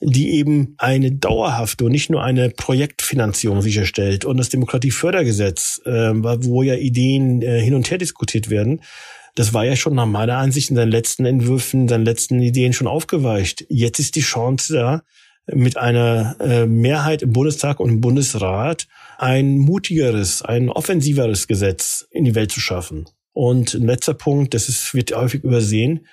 die 0.00 0.30
eben 0.30 0.74
eine 0.78 1.12
dauerhafte 1.12 1.84
und 1.84 1.92
nicht 1.92 2.10
nur 2.10 2.22
eine 2.22 2.50
Projektfinanzierung 2.50 3.62
sicherstellt. 3.62 4.24
Und 4.24 4.36
das 4.36 4.48
Demokratiefördergesetz, 4.48 5.80
äh, 5.84 6.12
wo 6.14 6.62
ja 6.62 6.74
Ideen 6.74 7.42
äh, 7.42 7.60
hin 7.60 7.74
und 7.74 7.90
her 7.90 7.98
diskutiert 7.98 8.48
werden, 8.48 8.80
Das 9.34 9.54
war 9.54 9.64
ja 9.64 9.76
schon 9.76 9.94
nach 9.94 10.06
meiner 10.06 10.38
Ansicht 10.38 10.70
in 10.70 10.76
seinen 10.76 10.90
letzten 10.90 11.24
Entwürfen, 11.24 11.82
in 11.82 11.88
seinen 11.88 12.04
letzten 12.04 12.42
Ideen 12.42 12.72
schon 12.72 12.88
aufgeweicht. 12.88 13.64
Jetzt 13.68 14.00
ist 14.00 14.16
die 14.16 14.20
Chance 14.20 14.72
da, 14.72 15.02
mit 15.46 15.76
einer 15.76 16.36
äh, 16.40 16.66
Mehrheit 16.66 17.22
im 17.22 17.32
Bundestag 17.32 17.78
und 17.78 17.88
im 17.88 18.00
Bundesrat 18.00 18.88
ein 19.16 19.58
mutigeres, 19.58 20.42
ein 20.42 20.68
offensiveres 20.70 21.46
Gesetz 21.46 22.06
in 22.10 22.24
die 22.24 22.34
Welt 22.34 22.50
zu 22.50 22.60
schaffen. 22.60 23.08
Und 23.32 23.74
ein 23.74 23.86
letzter 23.86 24.14
Punkt, 24.14 24.54
das 24.54 24.68
ist, 24.68 24.92
wird 24.92 25.14
häufig 25.14 25.44
übersehen, 25.44 26.06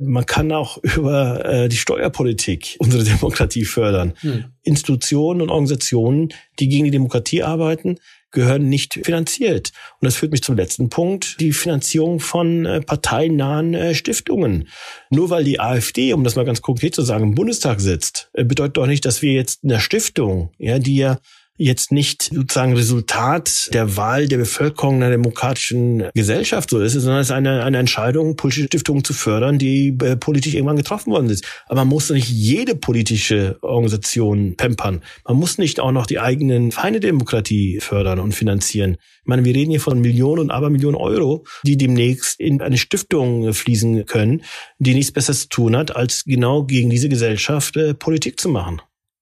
man 0.00 0.26
kann 0.26 0.52
auch 0.52 0.78
über 0.82 1.44
äh, 1.44 1.68
die 1.68 1.76
Steuerpolitik 1.76 2.76
unsere 2.78 3.04
Demokratie 3.04 3.64
fördern. 3.64 4.14
Hm. 4.20 4.44
Institutionen 4.62 5.42
und 5.42 5.50
Organisationen, 5.50 6.28
die 6.58 6.68
gegen 6.68 6.84
die 6.84 6.90
Demokratie 6.90 7.42
arbeiten, 7.42 7.98
gehören 8.30 8.68
nicht 8.68 9.00
finanziert. 9.04 9.72
Und 10.00 10.06
das 10.06 10.16
führt 10.16 10.32
mich 10.32 10.42
zum 10.42 10.56
letzten 10.56 10.90
Punkt, 10.90 11.40
die 11.40 11.52
Finanzierung 11.52 12.20
von 12.20 12.66
äh, 12.66 12.80
parteinahen 12.80 13.74
äh, 13.74 13.94
Stiftungen. 13.94 14.68
Nur 15.10 15.30
weil 15.30 15.44
die 15.44 15.60
AfD, 15.60 16.12
um 16.12 16.24
das 16.24 16.36
mal 16.36 16.44
ganz 16.44 16.60
konkret 16.60 16.94
zu 16.94 17.02
sagen, 17.02 17.24
im 17.24 17.34
Bundestag 17.34 17.80
sitzt, 17.80 18.30
äh, 18.34 18.44
bedeutet 18.44 18.76
doch 18.76 18.86
nicht, 18.86 19.06
dass 19.06 19.22
wir 19.22 19.32
jetzt 19.32 19.62
in 19.62 19.70
der 19.70 19.80
Stiftung, 19.80 20.52
ja, 20.58 20.78
die 20.78 20.96
ja 20.96 21.18
jetzt 21.58 21.92
nicht 21.92 22.30
sozusagen 22.32 22.74
Resultat 22.74 23.74
der 23.74 23.96
Wahl 23.96 24.28
der 24.28 24.38
Bevölkerung 24.38 24.96
einer 24.96 25.10
demokratischen 25.10 26.04
Gesellschaft 26.14 26.70
so 26.70 26.80
ist, 26.80 26.92
sondern 26.92 27.20
es 27.20 27.28
ist 27.28 27.32
eine, 27.32 27.64
eine 27.64 27.78
Entscheidung, 27.78 28.36
politische 28.36 28.66
Stiftungen 28.66 29.04
zu 29.04 29.12
fördern, 29.12 29.58
die 29.58 29.88
äh, 30.02 30.16
politisch 30.16 30.54
irgendwann 30.54 30.76
getroffen 30.76 31.12
worden 31.12 31.28
ist. 31.28 31.44
Aber 31.66 31.80
man 31.80 31.88
muss 31.88 32.10
nicht 32.10 32.28
jede 32.28 32.76
politische 32.76 33.58
Organisation 33.60 34.56
pempern. 34.56 35.02
Man 35.26 35.36
muss 35.36 35.58
nicht 35.58 35.80
auch 35.80 35.92
noch 35.92 36.06
die 36.06 36.20
eigenen 36.20 36.72
Feinde 36.72 37.00
der 37.00 37.10
Demokratie 37.10 37.80
fördern 37.80 38.20
und 38.20 38.32
finanzieren. 38.32 38.96
Ich 39.22 39.26
meine, 39.26 39.44
wir 39.44 39.54
reden 39.54 39.70
hier 39.70 39.80
von 39.80 40.00
Millionen 40.00 40.42
und 40.42 40.50
Abermillionen 40.50 40.98
Euro, 40.98 41.44
die 41.64 41.76
demnächst 41.76 42.40
in 42.40 42.62
eine 42.62 42.78
Stiftung 42.78 43.52
fließen 43.52 44.06
können, 44.06 44.42
die 44.78 44.94
nichts 44.94 45.12
Besseres 45.12 45.42
zu 45.42 45.48
tun 45.48 45.76
hat, 45.76 45.94
als 45.94 46.24
genau 46.24 46.64
gegen 46.64 46.88
diese 46.88 47.08
Gesellschaft 47.08 47.76
äh, 47.76 47.94
Politik 47.94 48.38
zu 48.40 48.48
machen. 48.48 48.80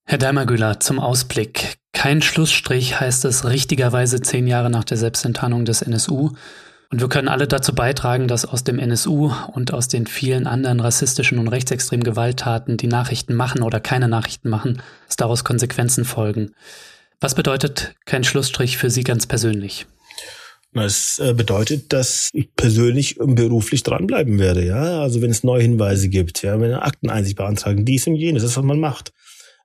Herr 0.09 0.19
Daimergüler, 0.19 0.79
zum 0.79 1.01
Ausblick. 1.01 1.79
Kein 1.97 2.21
Schlussstrich 2.21 3.01
heißt 3.01 3.25
es 3.25 3.47
richtigerweise 3.47 4.21
zehn 4.21 4.47
Jahre 4.47 4.69
nach 4.69 4.85
der 4.85 4.99
Selbstenttarnung 4.99 5.65
des 5.65 5.81
NSU. 5.81 6.33
Und 6.91 7.01
wir 7.01 7.09
können 7.09 7.27
alle 7.27 7.49
dazu 7.49 7.75
beitragen, 7.75 8.29
dass 8.29 8.45
aus 8.45 8.65
dem 8.65 8.79
NSU 8.79 9.33
und 9.55 9.73
aus 9.73 9.89
den 9.89 10.07
vielen 10.07 10.47
anderen 10.47 10.81
rassistischen 10.81 11.39
und 11.39 11.49
rechtsextremen 11.49 12.05
Gewalttaten, 12.05 12.77
die 12.77 12.87
Nachrichten 12.87 13.35
machen 13.35 13.63
oder 13.63 13.81
keine 13.81 14.09
Nachrichten 14.09 14.51
machen, 14.51 14.83
dass 15.07 15.17
daraus 15.17 15.43
Konsequenzen 15.43 16.05
folgen. 16.05 16.53
Was 17.19 17.35
bedeutet 17.35 17.95
kein 18.05 18.25
Schlussstrich 18.25 18.77
für 18.77 18.91
Sie 18.91 19.03
ganz 19.03 19.27
persönlich? 19.27 19.87
Es 20.75 21.19
äh, 21.19 21.33
bedeutet, 21.33 21.95
dass 21.95 22.29
ich 22.35 22.55
persönlich 22.57 23.19
und 23.19 23.37
beruflich 23.37 23.85
dranbleiben 23.85 24.39
werde, 24.39 24.67
ja. 24.67 25.01
Also 25.01 25.23
wenn 25.23 25.31
es 25.31 25.45
neue 25.45 25.63
Hinweise 25.63 26.11
gibt, 26.11 26.43
ja, 26.43 26.61
wenn 26.61 26.75
Akteneinsicht 26.75 27.39
beantragen, 27.39 27.87
dies 27.87 28.07
und 28.07 28.17
jenes, 28.17 28.43
das 28.43 28.51
ist, 28.51 28.59
was 28.59 28.65
man 28.65 28.81
macht. 28.81 29.15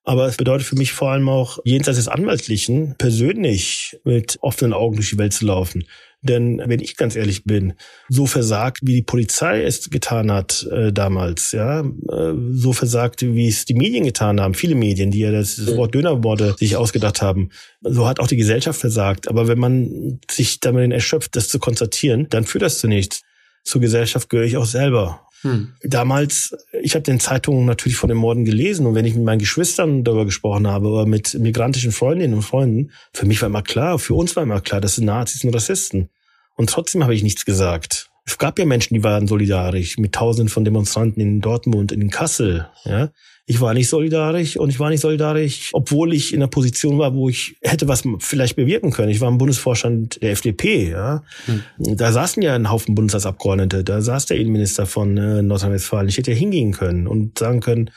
Aber 0.03 0.25
es 0.25 0.37
bedeutet 0.37 0.65
für 0.65 0.75
mich 0.75 0.93
vor 0.93 1.11
allem 1.11 1.29
auch, 1.29 1.59
jenseits 1.63 1.97
des 1.97 2.07
Anwaltlichen, 2.07 2.95
persönlich 2.97 3.99
mit 4.03 4.37
offenen 4.41 4.73
Augen 4.73 4.95
durch 4.95 5.11
die 5.11 5.17
Welt 5.17 5.33
zu 5.33 5.45
laufen. 5.45 5.85
Denn 6.23 6.61
wenn 6.65 6.79
ich 6.79 6.97
ganz 6.97 7.15
ehrlich 7.15 7.45
bin, 7.45 7.73
so 8.07 8.27
versagt, 8.27 8.79
wie 8.83 8.95
die 8.95 9.01
Polizei 9.01 9.63
es 9.63 9.89
getan 9.89 10.31
hat 10.31 10.67
äh, 10.71 10.93
damals, 10.93 11.51
ja, 11.51 11.81
äh, 11.81 12.33
so 12.51 12.73
versagt, 12.73 13.23
wie 13.23 13.47
es 13.47 13.65
die 13.65 13.73
Medien 13.73 14.03
getan 14.03 14.39
haben, 14.39 14.53
viele 14.53 14.75
Medien, 14.75 15.09
die 15.09 15.19
ja 15.19 15.31
das 15.31 15.75
Wort 15.75 15.95
Dönerworte 15.95 16.55
sich 16.59 16.75
ausgedacht 16.75 17.23
haben, 17.23 17.49
so 17.81 18.07
hat 18.07 18.19
auch 18.19 18.27
die 18.27 18.37
Gesellschaft 18.37 18.79
versagt. 18.79 19.27
Aber 19.27 19.47
wenn 19.47 19.57
man 19.57 20.19
sich 20.29 20.59
damit 20.59 20.91
erschöpft, 20.91 21.35
das 21.35 21.49
zu 21.49 21.57
konstatieren, 21.57 22.27
dann 22.29 22.43
führt 22.43 22.63
das 22.63 22.79
zu 22.79 22.87
nichts. 22.87 23.21
Zur 23.63 23.81
Gesellschaft 23.81 24.29
gehöre 24.29 24.45
ich 24.45 24.57
auch 24.57 24.65
selber. 24.65 25.27
Hm. 25.41 25.73
Damals, 25.81 26.55
ich 26.81 26.93
habe 26.93 27.03
den 27.03 27.19
Zeitungen 27.19 27.65
natürlich 27.65 27.97
von 27.97 28.09
den 28.09 28.17
Morden 28.17 28.45
gelesen 28.45 28.85
und 28.85 28.95
wenn 28.95 29.05
ich 29.05 29.15
mit 29.15 29.23
meinen 29.23 29.39
Geschwistern 29.39 30.03
darüber 30.03 30.25
gesprochen 30.25 30.67
habe 30.67 30.87
oder 30.87 31.05
mit 31.05 31.33
migrantischen 31.33 31.91
Freundinnen 31.91 32.35
und 32.35 32.43
Freunden, 32.43 32.91
für 33.13 33.25
mich 33.25 33.41
war 33.41 33.47
immer 33.47 33.63
klar, 33.63 33.97
für 33.97 34.13
uns 34.13 34.35
war 34.35 34.43
immer 34.43 34.61
klar, 34.61 34.81
das 34.81 34.95
sind 34.95 35.05
Nazis 35.05 35.43
und 35.43 35.53
Rassisten. 35.53 36.09
Und 36.55 36.69
trotzdem 36.69 37.03
habe 37.03 37.15
ich 37.15 37.23
nichts 37.23 37.45
gesagt. 37.45 38.10
Es 38.25 38.37
gab 38.37 38.59
ja 38.59 38.65
Menschen, 38.65 38.93
die 38.93 39.03
waren 39.03 39.27
solidarisch 39.27 39.97
mit 39.97 40.13
Tausenden 40.13 40.49
von 40.49 40.63
Demonstranten 40.63 41.21
in 41.21 41.41
Dortmund, 41.41 41.91
in 41.91 42.09
Kassel. 42.09 42.67
Ja, 42.85 43.09
ich 43.45 43.59
war 43.59 43.73
nicht 43.73 43.89
solidarisch 43.89 44.57
und 44.57 44.69
ich 44.69 44.79
war 44.79 44.89
nicht 44.89 45.01
solidarisch, 45.01 45.71
obwohl 45.73 46.13
ich 46.13 46.33
in 46.33 46.39
einer 46.39 46.47
Position 46.47 46.99
war, 46.99 47.15
wo 47.15 47.27
ich 47.27 47.57
hätte 47.61 47.87
was 47.87 48.03
vielleicht 48.19 48.55
bewirken 48.55 48.91
können. 48.91 49.09
Ich 49.09 49.19
war 49.19 49.27
im 49.27 49.37
Bundesvorstand 49.37 50.21
der 50.21 50.31
FDP. 50.31 50.91
Ja. 50.91 51.23
Hm. 51.45 51.63
Da 51.97 52.11
saßen 52.11 52.41
ja 52.43 52.55
ein 52.55 52.69
Haufen 52.69 52.95
Bundestagsabgeordnete. 52.95 53.83
Da 53.83 54.01
saß 54.01 54.27
der 54.27 54.37
Innenminister 54.37 54.85
von 54.85 55.17
äh, 55.17 55.41
Nordrhein-Westfalen. 55.41 56.07
Ich 56.07 56.17
hätte 56.17 56.31
ja 56.31 56.37
hingehen 56.37 56.71
können 56.71 57.07
und 57.07 57.39
sagen 57.39 57.59
können, 57.59 57.91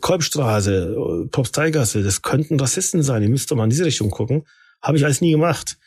Kolbstraße, 0.00 1.28
Propsteigasse, 1.30 2.02
das 2.02 2.20
könnten 2.20 2.60
Rassisten 2.60 3.02
sein. 3.02 3.22
Ihr 3.22 3.30
müsst 3.30 3.50
doch 3.50 3.56
mal 3.56 3.64
in 3.64 3.70
diese 3.70 3.86
Richtung 3.86 4.10
gucken. 4.10 4.44
Habe 4.82 4.98
ich 4.98 5.04
alles 5.04 5.20
nie 5.20 5.30
gemacht. 5.30 5.78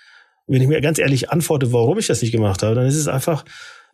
Wenn 0.47 0.61
ich 0.61 0.67
mir 0.67 0.81
ganz 0.81 0.99
ehrlich 0.99 1.29
antworte, 1.29 1.71
warum 1.71 1.97
ich 1.99 2.07
das 2.07 2.21
nicht 2.21 2.31
gemacht 2.31 2.63
habe, 2.63 2.75
dann 2.75 2.85
ist 2.85 2.97
es 2.97 3.07
einfach 3.07 3.45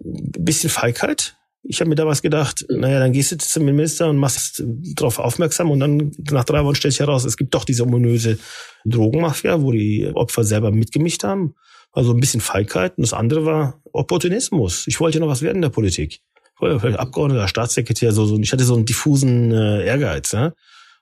ein 0.04 0.32
bisschen 0.46 0.70
Feigheit 0.70 1.36
ich 1.64 1.82
habe 1.82 1.90
mir 1.90 1.96
da 1.96 2.08
was 2.08 2.22
gedacht, 2.22 2.66
naja, 2.70 3.00
dann 3.00 3.12
gehst 3.12 3.32
du 3.32 3.38
zum 3.38 3.66
Minister 3.66 4.10
und 4.10 4.18
machst 4.18 4.64
darauf 4.96 5.20
aufmerksam 5.20 5.72
und 5.72 5.80
dann 5.80 6.12
nach 6.32 6.46
drei 6.46 6.64
Wochen 6.64 6.76
stellt 6.76 6.94
sich 6.94 7.02
heraus, 7.02 7.26
es 7.26 7.38
gibt 7.38 7.54
doch 7.54 7.66
diese 7.66 7.84
ominöse 7.84 8.40
Drogenmafia, 8.86 9.62
wo 9.62 9.72
die 9.72 10.10
Opfer 10.14 10.44
selber 10.44 10.72
mitgemischt 10.72 11.24
haben. 11.24 11.56
Also 11.92 12.14
ein 12.14 12.20
bisschen 12.20 12.40
Feigheit. 12.42 12.98
Und 12.98 13.02
das 13.02 13.14
andere 13.14 13.46
war 13.46 13.82
Opportunismus. 13.92 14.86
Ich 14.88 15.00
wollte 15.00 15.18
ja 15.18 15.26
noch 15.26 15.32
was 15.32 15.42
werden 15.42 15.58
in 15.58 15.62
der 15.64 15.70
Politik. 15.70 16.22
Ich 16.56 16.62
wollte 16.62 16.80
vielleicht 16.80 17.00
Abgeordneter, 17.00 17.48
Staatssekretär, 17.48 18.12
so, 18.12 18.26
so. 18.26 18.38
Ich 18.40 18.52
hatte 18.52 18.64
so 18.64 18.76
einen 18.76 18.86
diffusen 18.86 19.52
äh, 19.52 19.86
Ehrgeiz. 19.86 20.32
Ja? 20.32 20.54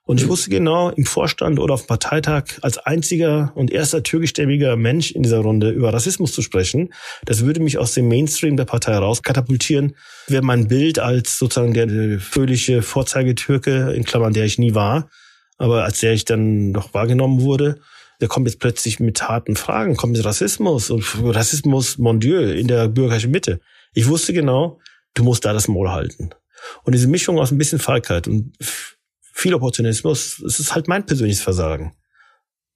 Und 0.08 0.22
ich 0.22 0.28
wusste 0.28 0.48
genau, 0.48 0.88
im 0.88 1.04
Vorstand 1.04 1.58
oder 1.58 1.74
auf 1.74 1.82
dem 1.82 1.88
Parteitag 1.88 2.44
als 2.62 2.78
einziger 2.78 3.52
und 3.54 3.70
erster 3.70 4.02
türkischstämmiger 4.02 4.74
Mensch 4.74 5.10
in 5.10 5.22
dieser 5.22 5.40
Runde 5.40 5.68
über 5.68 5.92
Rassismus 5.92 6.32
zu 6.32 6.40
sprechen, 6.40 6.94
das 7.26 7.44
würde 7.44 7.60
mich 7.60 7.76
aus 7.76 7.92
dem 7.92 8.08
Mainstream 8.08 8.56
der 8.56 8.64
Partei 8.64 8.96
rauskatapultieren, 8.96 9.96
wäre 10.26 10.42
mein 10.42 10.66
Bild 10.68 10.98
als 10.98 11.38
sozusagen 11.38 11.74
der 11.74 12.20
fröhliche 12.20 12.80
Vorzeigetürke, 12.80 13.92
in 13.92 14.04
Klammern, 14.04 14.32
der 14.32 14.46
ich 14.46 14.56
nie 14.56 14.74
war, 14.74 15.10
aber 15.58 15.84
als 15.84 16.00
der 16.00 16.14
ich 16.14 16.24
dann 16.24 16.72
doch 16.72 16.94
wahrgenommen 16.94 17.42
wurde, 17.42 17.78
der 18.22 18.28
kommt 18.28 18.46
jetzt 18.46 18.60
plötzlich 18.60 19.00
mit 19.00 19.28
harten 19.28 19.56
Fragen, 19.56 19.94
kommt 19.94 20.14
mit 20.14 20.24
Rassismus 20.24 20.88
und 20.88 21.04
Rassismus, 21.22 21.98
mon 21.98 22.18
Dieu, 22.18 22.50
in 22.50 22.66
der 22.66 22.88
bürgerlichen 22.88 23.30
Mitte. 23.30 23.60
Ich 23.92 24.08
wusste 24.08 24.32
genau, 24.32 24.80
du 25.12 25.22
musst 25.22 25.44
da 25.44 25.52
das 25.52 25.68
Maul 25.68 25.90
halten. 25.90 26.30
Und 26.84 26.94
diese 26.94 27.08
Mischung 27.08 27.38
aus 27.38 27.50
ein 27.50 27.58
bisschen 27.58 27.78
Feigheit 27.78 28.26
und 28.26 28.54
viel 29.38 29.54
Opportunismus, 29.54 30.40
es 30.40 30.58
ist 30.58 30.74
halt 30.74 30.88
mein 30.88 31.06
persönliches 31.06 31.42
Versagen. 31.42 31.92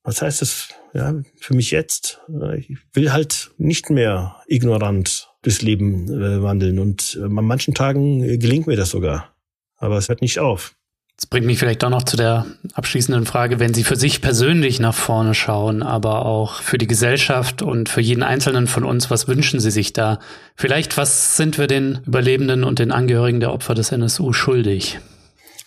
Was 0.05 0.22
heißt 0.22 0.42
das 0.42 0.68
ja, 0.94 1.14
für 1.40 1.55
mich 1.55 1.70
jetzt? 1.70 2.20
Ich 2.57 2.77
will 2.92 3.12
halt 3.12 3.51
nicht 3.59 3.90
mehr 3.90 4.37
ignorant 4.46 5.29
durchs 5.42 5.62
Leben 5.62 6.09
äh, 6.09 6.42
wandeln 6.42 6.79
und 6.79 7.18
äh, 7.20 7.25
an 7.25 7.33
manchen 7.33 7.75
Tagen 7.75 8.22
äh, 8.22 8.38
gelingt 8.38 8.66
mir 8.66 8.77
das 8.77 8.90
sogar. 8.90 9.35
Aber 9.77 9.96
es 9.96 10.09
hört 10.09 10.22
nicht 10.22 10.38
auf. 10.38 10.75
Das 11.16 11.27
bringt 11.27 11.46
mich 11.46 11.59
vielleicht 11.59 11.85
auch 11.85 11.90
noch 11.90 12.05
zu 12.05 12.16
der 12.16 12.46
abschließenden 12.75 13.27
Frage, 13.27 13.61
wenn 13.61 13.75
Sie 13.75 13.85
für 13.85 13.96
sich 13.96 14.20
persönlich 14.20 14.81
nach 14.81 14.94
vorne 14.94 15.35
schauen, 15.35 15.83
aber 15.83 16.25
auch 16.25 16.62
für 16.62 16.79
die 16.79 16.87
Gesellschaft 16.87 17.62
und 17.62 17.88
für 17.88 18.01
jeden 18.01 18.22
Einzelnen 18.22 18.66
von 18.66 18.85
uns, 18.85 19.11
was 19.11 19.29
wünschen 19.29 19.61
Sie 19.61 19.70
sich 19.70 19.92
da? 19.92 20.20
Vielleicht, 20.57 20.96
was 20.96 21.37
sind 21.37 21.59
wir 21.59 21.66
den 21.66 22.01
Überlebenden 22.07 22.64
und 22.64 22.79
den 22.79 22.92
Angehörigen 22.92 23.40
der 23.40 23.53
Opfer 23.53 23.75
des 23.75 23.92
NSU 23.92 24.33
schuldig? 24.33 24.98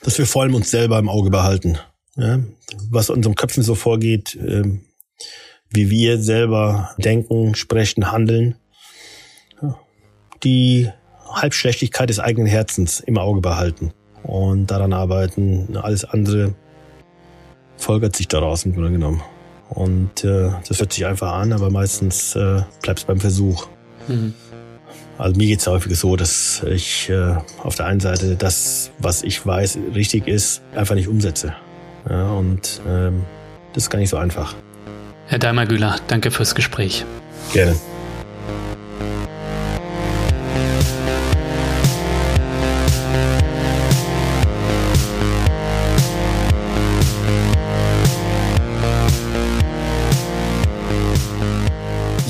Dass 0.06 0.20
wir 0.20 0.28
vor 0.28 0.44
allem 0.44 0.54
uns 0.54 0.70
selber 0.70 1.00
im 1.00 1.10
Auge 1.10 1.32
behalten. 1.32 1.80
Ja? 2.16 2.40
Was 2.92 3.10
unseren 3.10 3.34
Köpfen 3.34 3.64
so 3.64 3.74
vorgeht, 3.74 4.36
äh, 4.36 4.64
wie 5.72 5.90
wir 5.90 6.20
selber 6.20 6.92
denken, 7.00 7.56
sprechen, 7.56 8.12
handeln. 8.12 8.56
Ja. 9.62 9.80
Die 10.44 10.90
Halbschlechtigkeit 11.28 12.10
des 12.10 12.20
eigenen 12.20 12.48
Herzens 12.48 13.00
im 13.00 13.18
Auge 13.18 13.42
behalten 13.42 13.94
und 14.22 14.68
daran 14.68 14.94
arbeiten. 14.94 15.76
Alles 15.76 16.06
andere 16.06 16.54
folgert 17.78 18.16
sich 18.16 18.28
daraus 18.28 18.64
im 18.64 18.74
Grunde 18.74 18.92
genommen. 18.92 19.24
Und 19.70 20.24
äh, 20.24 20.52
das 20.68 20.80
hört 20.80 20.94
sich 20.94 21.08
einfach 21.08 21.34
an, 21.34 21.52
aber 21.52 21.72
meistens 21.72 22.36
äh, 22.36 22.62
bleibt 22.84 23.00
es 23.00 23.06
beim 23.06 23.20
Versuch. 23.20 23.68
Mhm. 24.08 24.36
Also 25.18 25.38
mir 25.38 25.48
geht 25.48 25.60
es 25.60 25.68
häufig 25.68 25.98
so, 25.98 26.16
dass 26.16 26.64
ich 26.70 27.10
äh, 27.10 27.36
auf 27.64 27.76
der 27.76 27.86
einen 27.86 28.00
Seite 28.00 28.36
das, 28.36 28.92
was 29.00 29.24
ich 29.24 29.46
weiß, 29.46 29.80
richtig 29.94 30.28
ist, 30.28 30.62
einfach 30.76 30.96
nicht 30.96 31.08
umsetze. 31.08 31.54
Ja, 32.10 32.32
und 32.32 32.82
ähm, 32.88 33.24
das 33.74 33.84
ist 33.84 33.90
gar 33.90 34.00
nicht 34.00 34.10
so 34.10 34.18
einfach. 34.18 34.56
Herr 35.28 35.40
Daimler-Güler, 35.40 35.98
danke 36.08 36.32
fürs 36.32 36.54
Gespräch. 36.54 37.06
Gerne. 37.54 37.76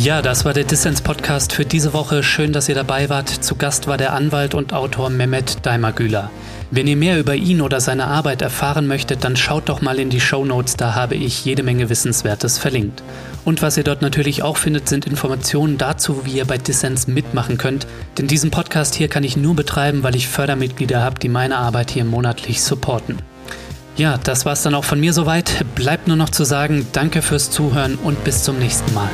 Ja, 0.05 0.21
das 0.21 0.45
war 0.45 0.53
der 0.53 0.65
Dissens 0.65 1.01
Podcast 1.01 1.51
für 1.51 1.65
diese 1.65 1.91
Woche. 1.91 2.21
Schön, 2.21 2.53
dass 2.53 2.69
ihr 2.69 2.75
dabei 2.75 3.09
wart. 3.09 3.27
Zu 3.27 3.55
Gast 3.55 3.87
war 3.87 3.97
der 3.97 4.13
Anwalt 4.13 4.53
und 4.53 4.71
Autor 4.71 5.09
Mehmet 5.09 5.65
Daimagüler. 5.65 6.29
Wenn 6.69 6.85
ihr 6.85 6.95
mehr 6.95 7.19
über 7.19 7.33
ihn 7.33 7.59
oder 7.59 7.81
seine 7.81 8.05
Arbeit 8.05 8.43
erfahren 8.43 8.85
möchtet, 8.85 9.23
dann 9.23 9.35
schaut 9.35 9.67
doch 9.67 9.81
mal 9.81 9.97
in 9.97 10.11
die 10.11 10.21
Show 10.21 10.45
Notes, 10.45 10.77
da 10.77 10.93
habe 10.93 11.15
ich 11.15 11.43
jede 11.43 11.63
Menge 11.63 11.89
Wissenswertes 11.89 12.59
verlinkt. 12.59 13.01
Und 13.45 13.63
was 13.63 13.77
ihr 13.77 13.83
dort 13.83 14.03
natürlich 14.03 14.43
auch 14.43 14.57
findet, 14.57 14.87
sind 14.87 15.07
Informationen 15.07 15.79
dazu, 15.79 16.23
wie 16.23 16.33
ihr 16.33 16.45
bei 16.45 16.59
Dissens 16.59 17.07
mitmachen 17.07 17.57
könnt. 17.57 17.87
Denn 18.19 18.27
diesen 18.27 18.51
Podcast 18.51 18.93
hier 18.93 19.07
kann 19.07 19.23
ich 19.23 19.37
nur 19.37 19.55
betreiben, 19.55 20.03
weil 20.03 20.15
ich 20.15 20.27
Fördermitglieder 20.27 21.01
habe, 21.01 21.17
die 21.17 21.29
meine 21.29 21.57
Arbeit 21.57 21.89
hier 21.89 22.05
monatlich 22.05 22.61
supporten. 22.61 23.17
Ja, 23.97 24.19
das 24.23 24.45
war's 24.45 24.61
dann 24.61 24.75
auch 24.75 24.83
von 24.83 24.99
mir 24.99 25.13
soweit. 25.13 25.65
Bleibt 25.73 26.07
nur 26.07 26.17
noch 26.17 26.29
zu 26.29 26.43
sagen, 26.43 26.85
danke 26.91 27.23
fürs 27.23 27.49
Zuhören 27.49 27.95
und 27.95 28.23
bis 28.23 28.43
zum 28.43 28.59
nächsten 28.59 28.93
Mal. 28.93 29.09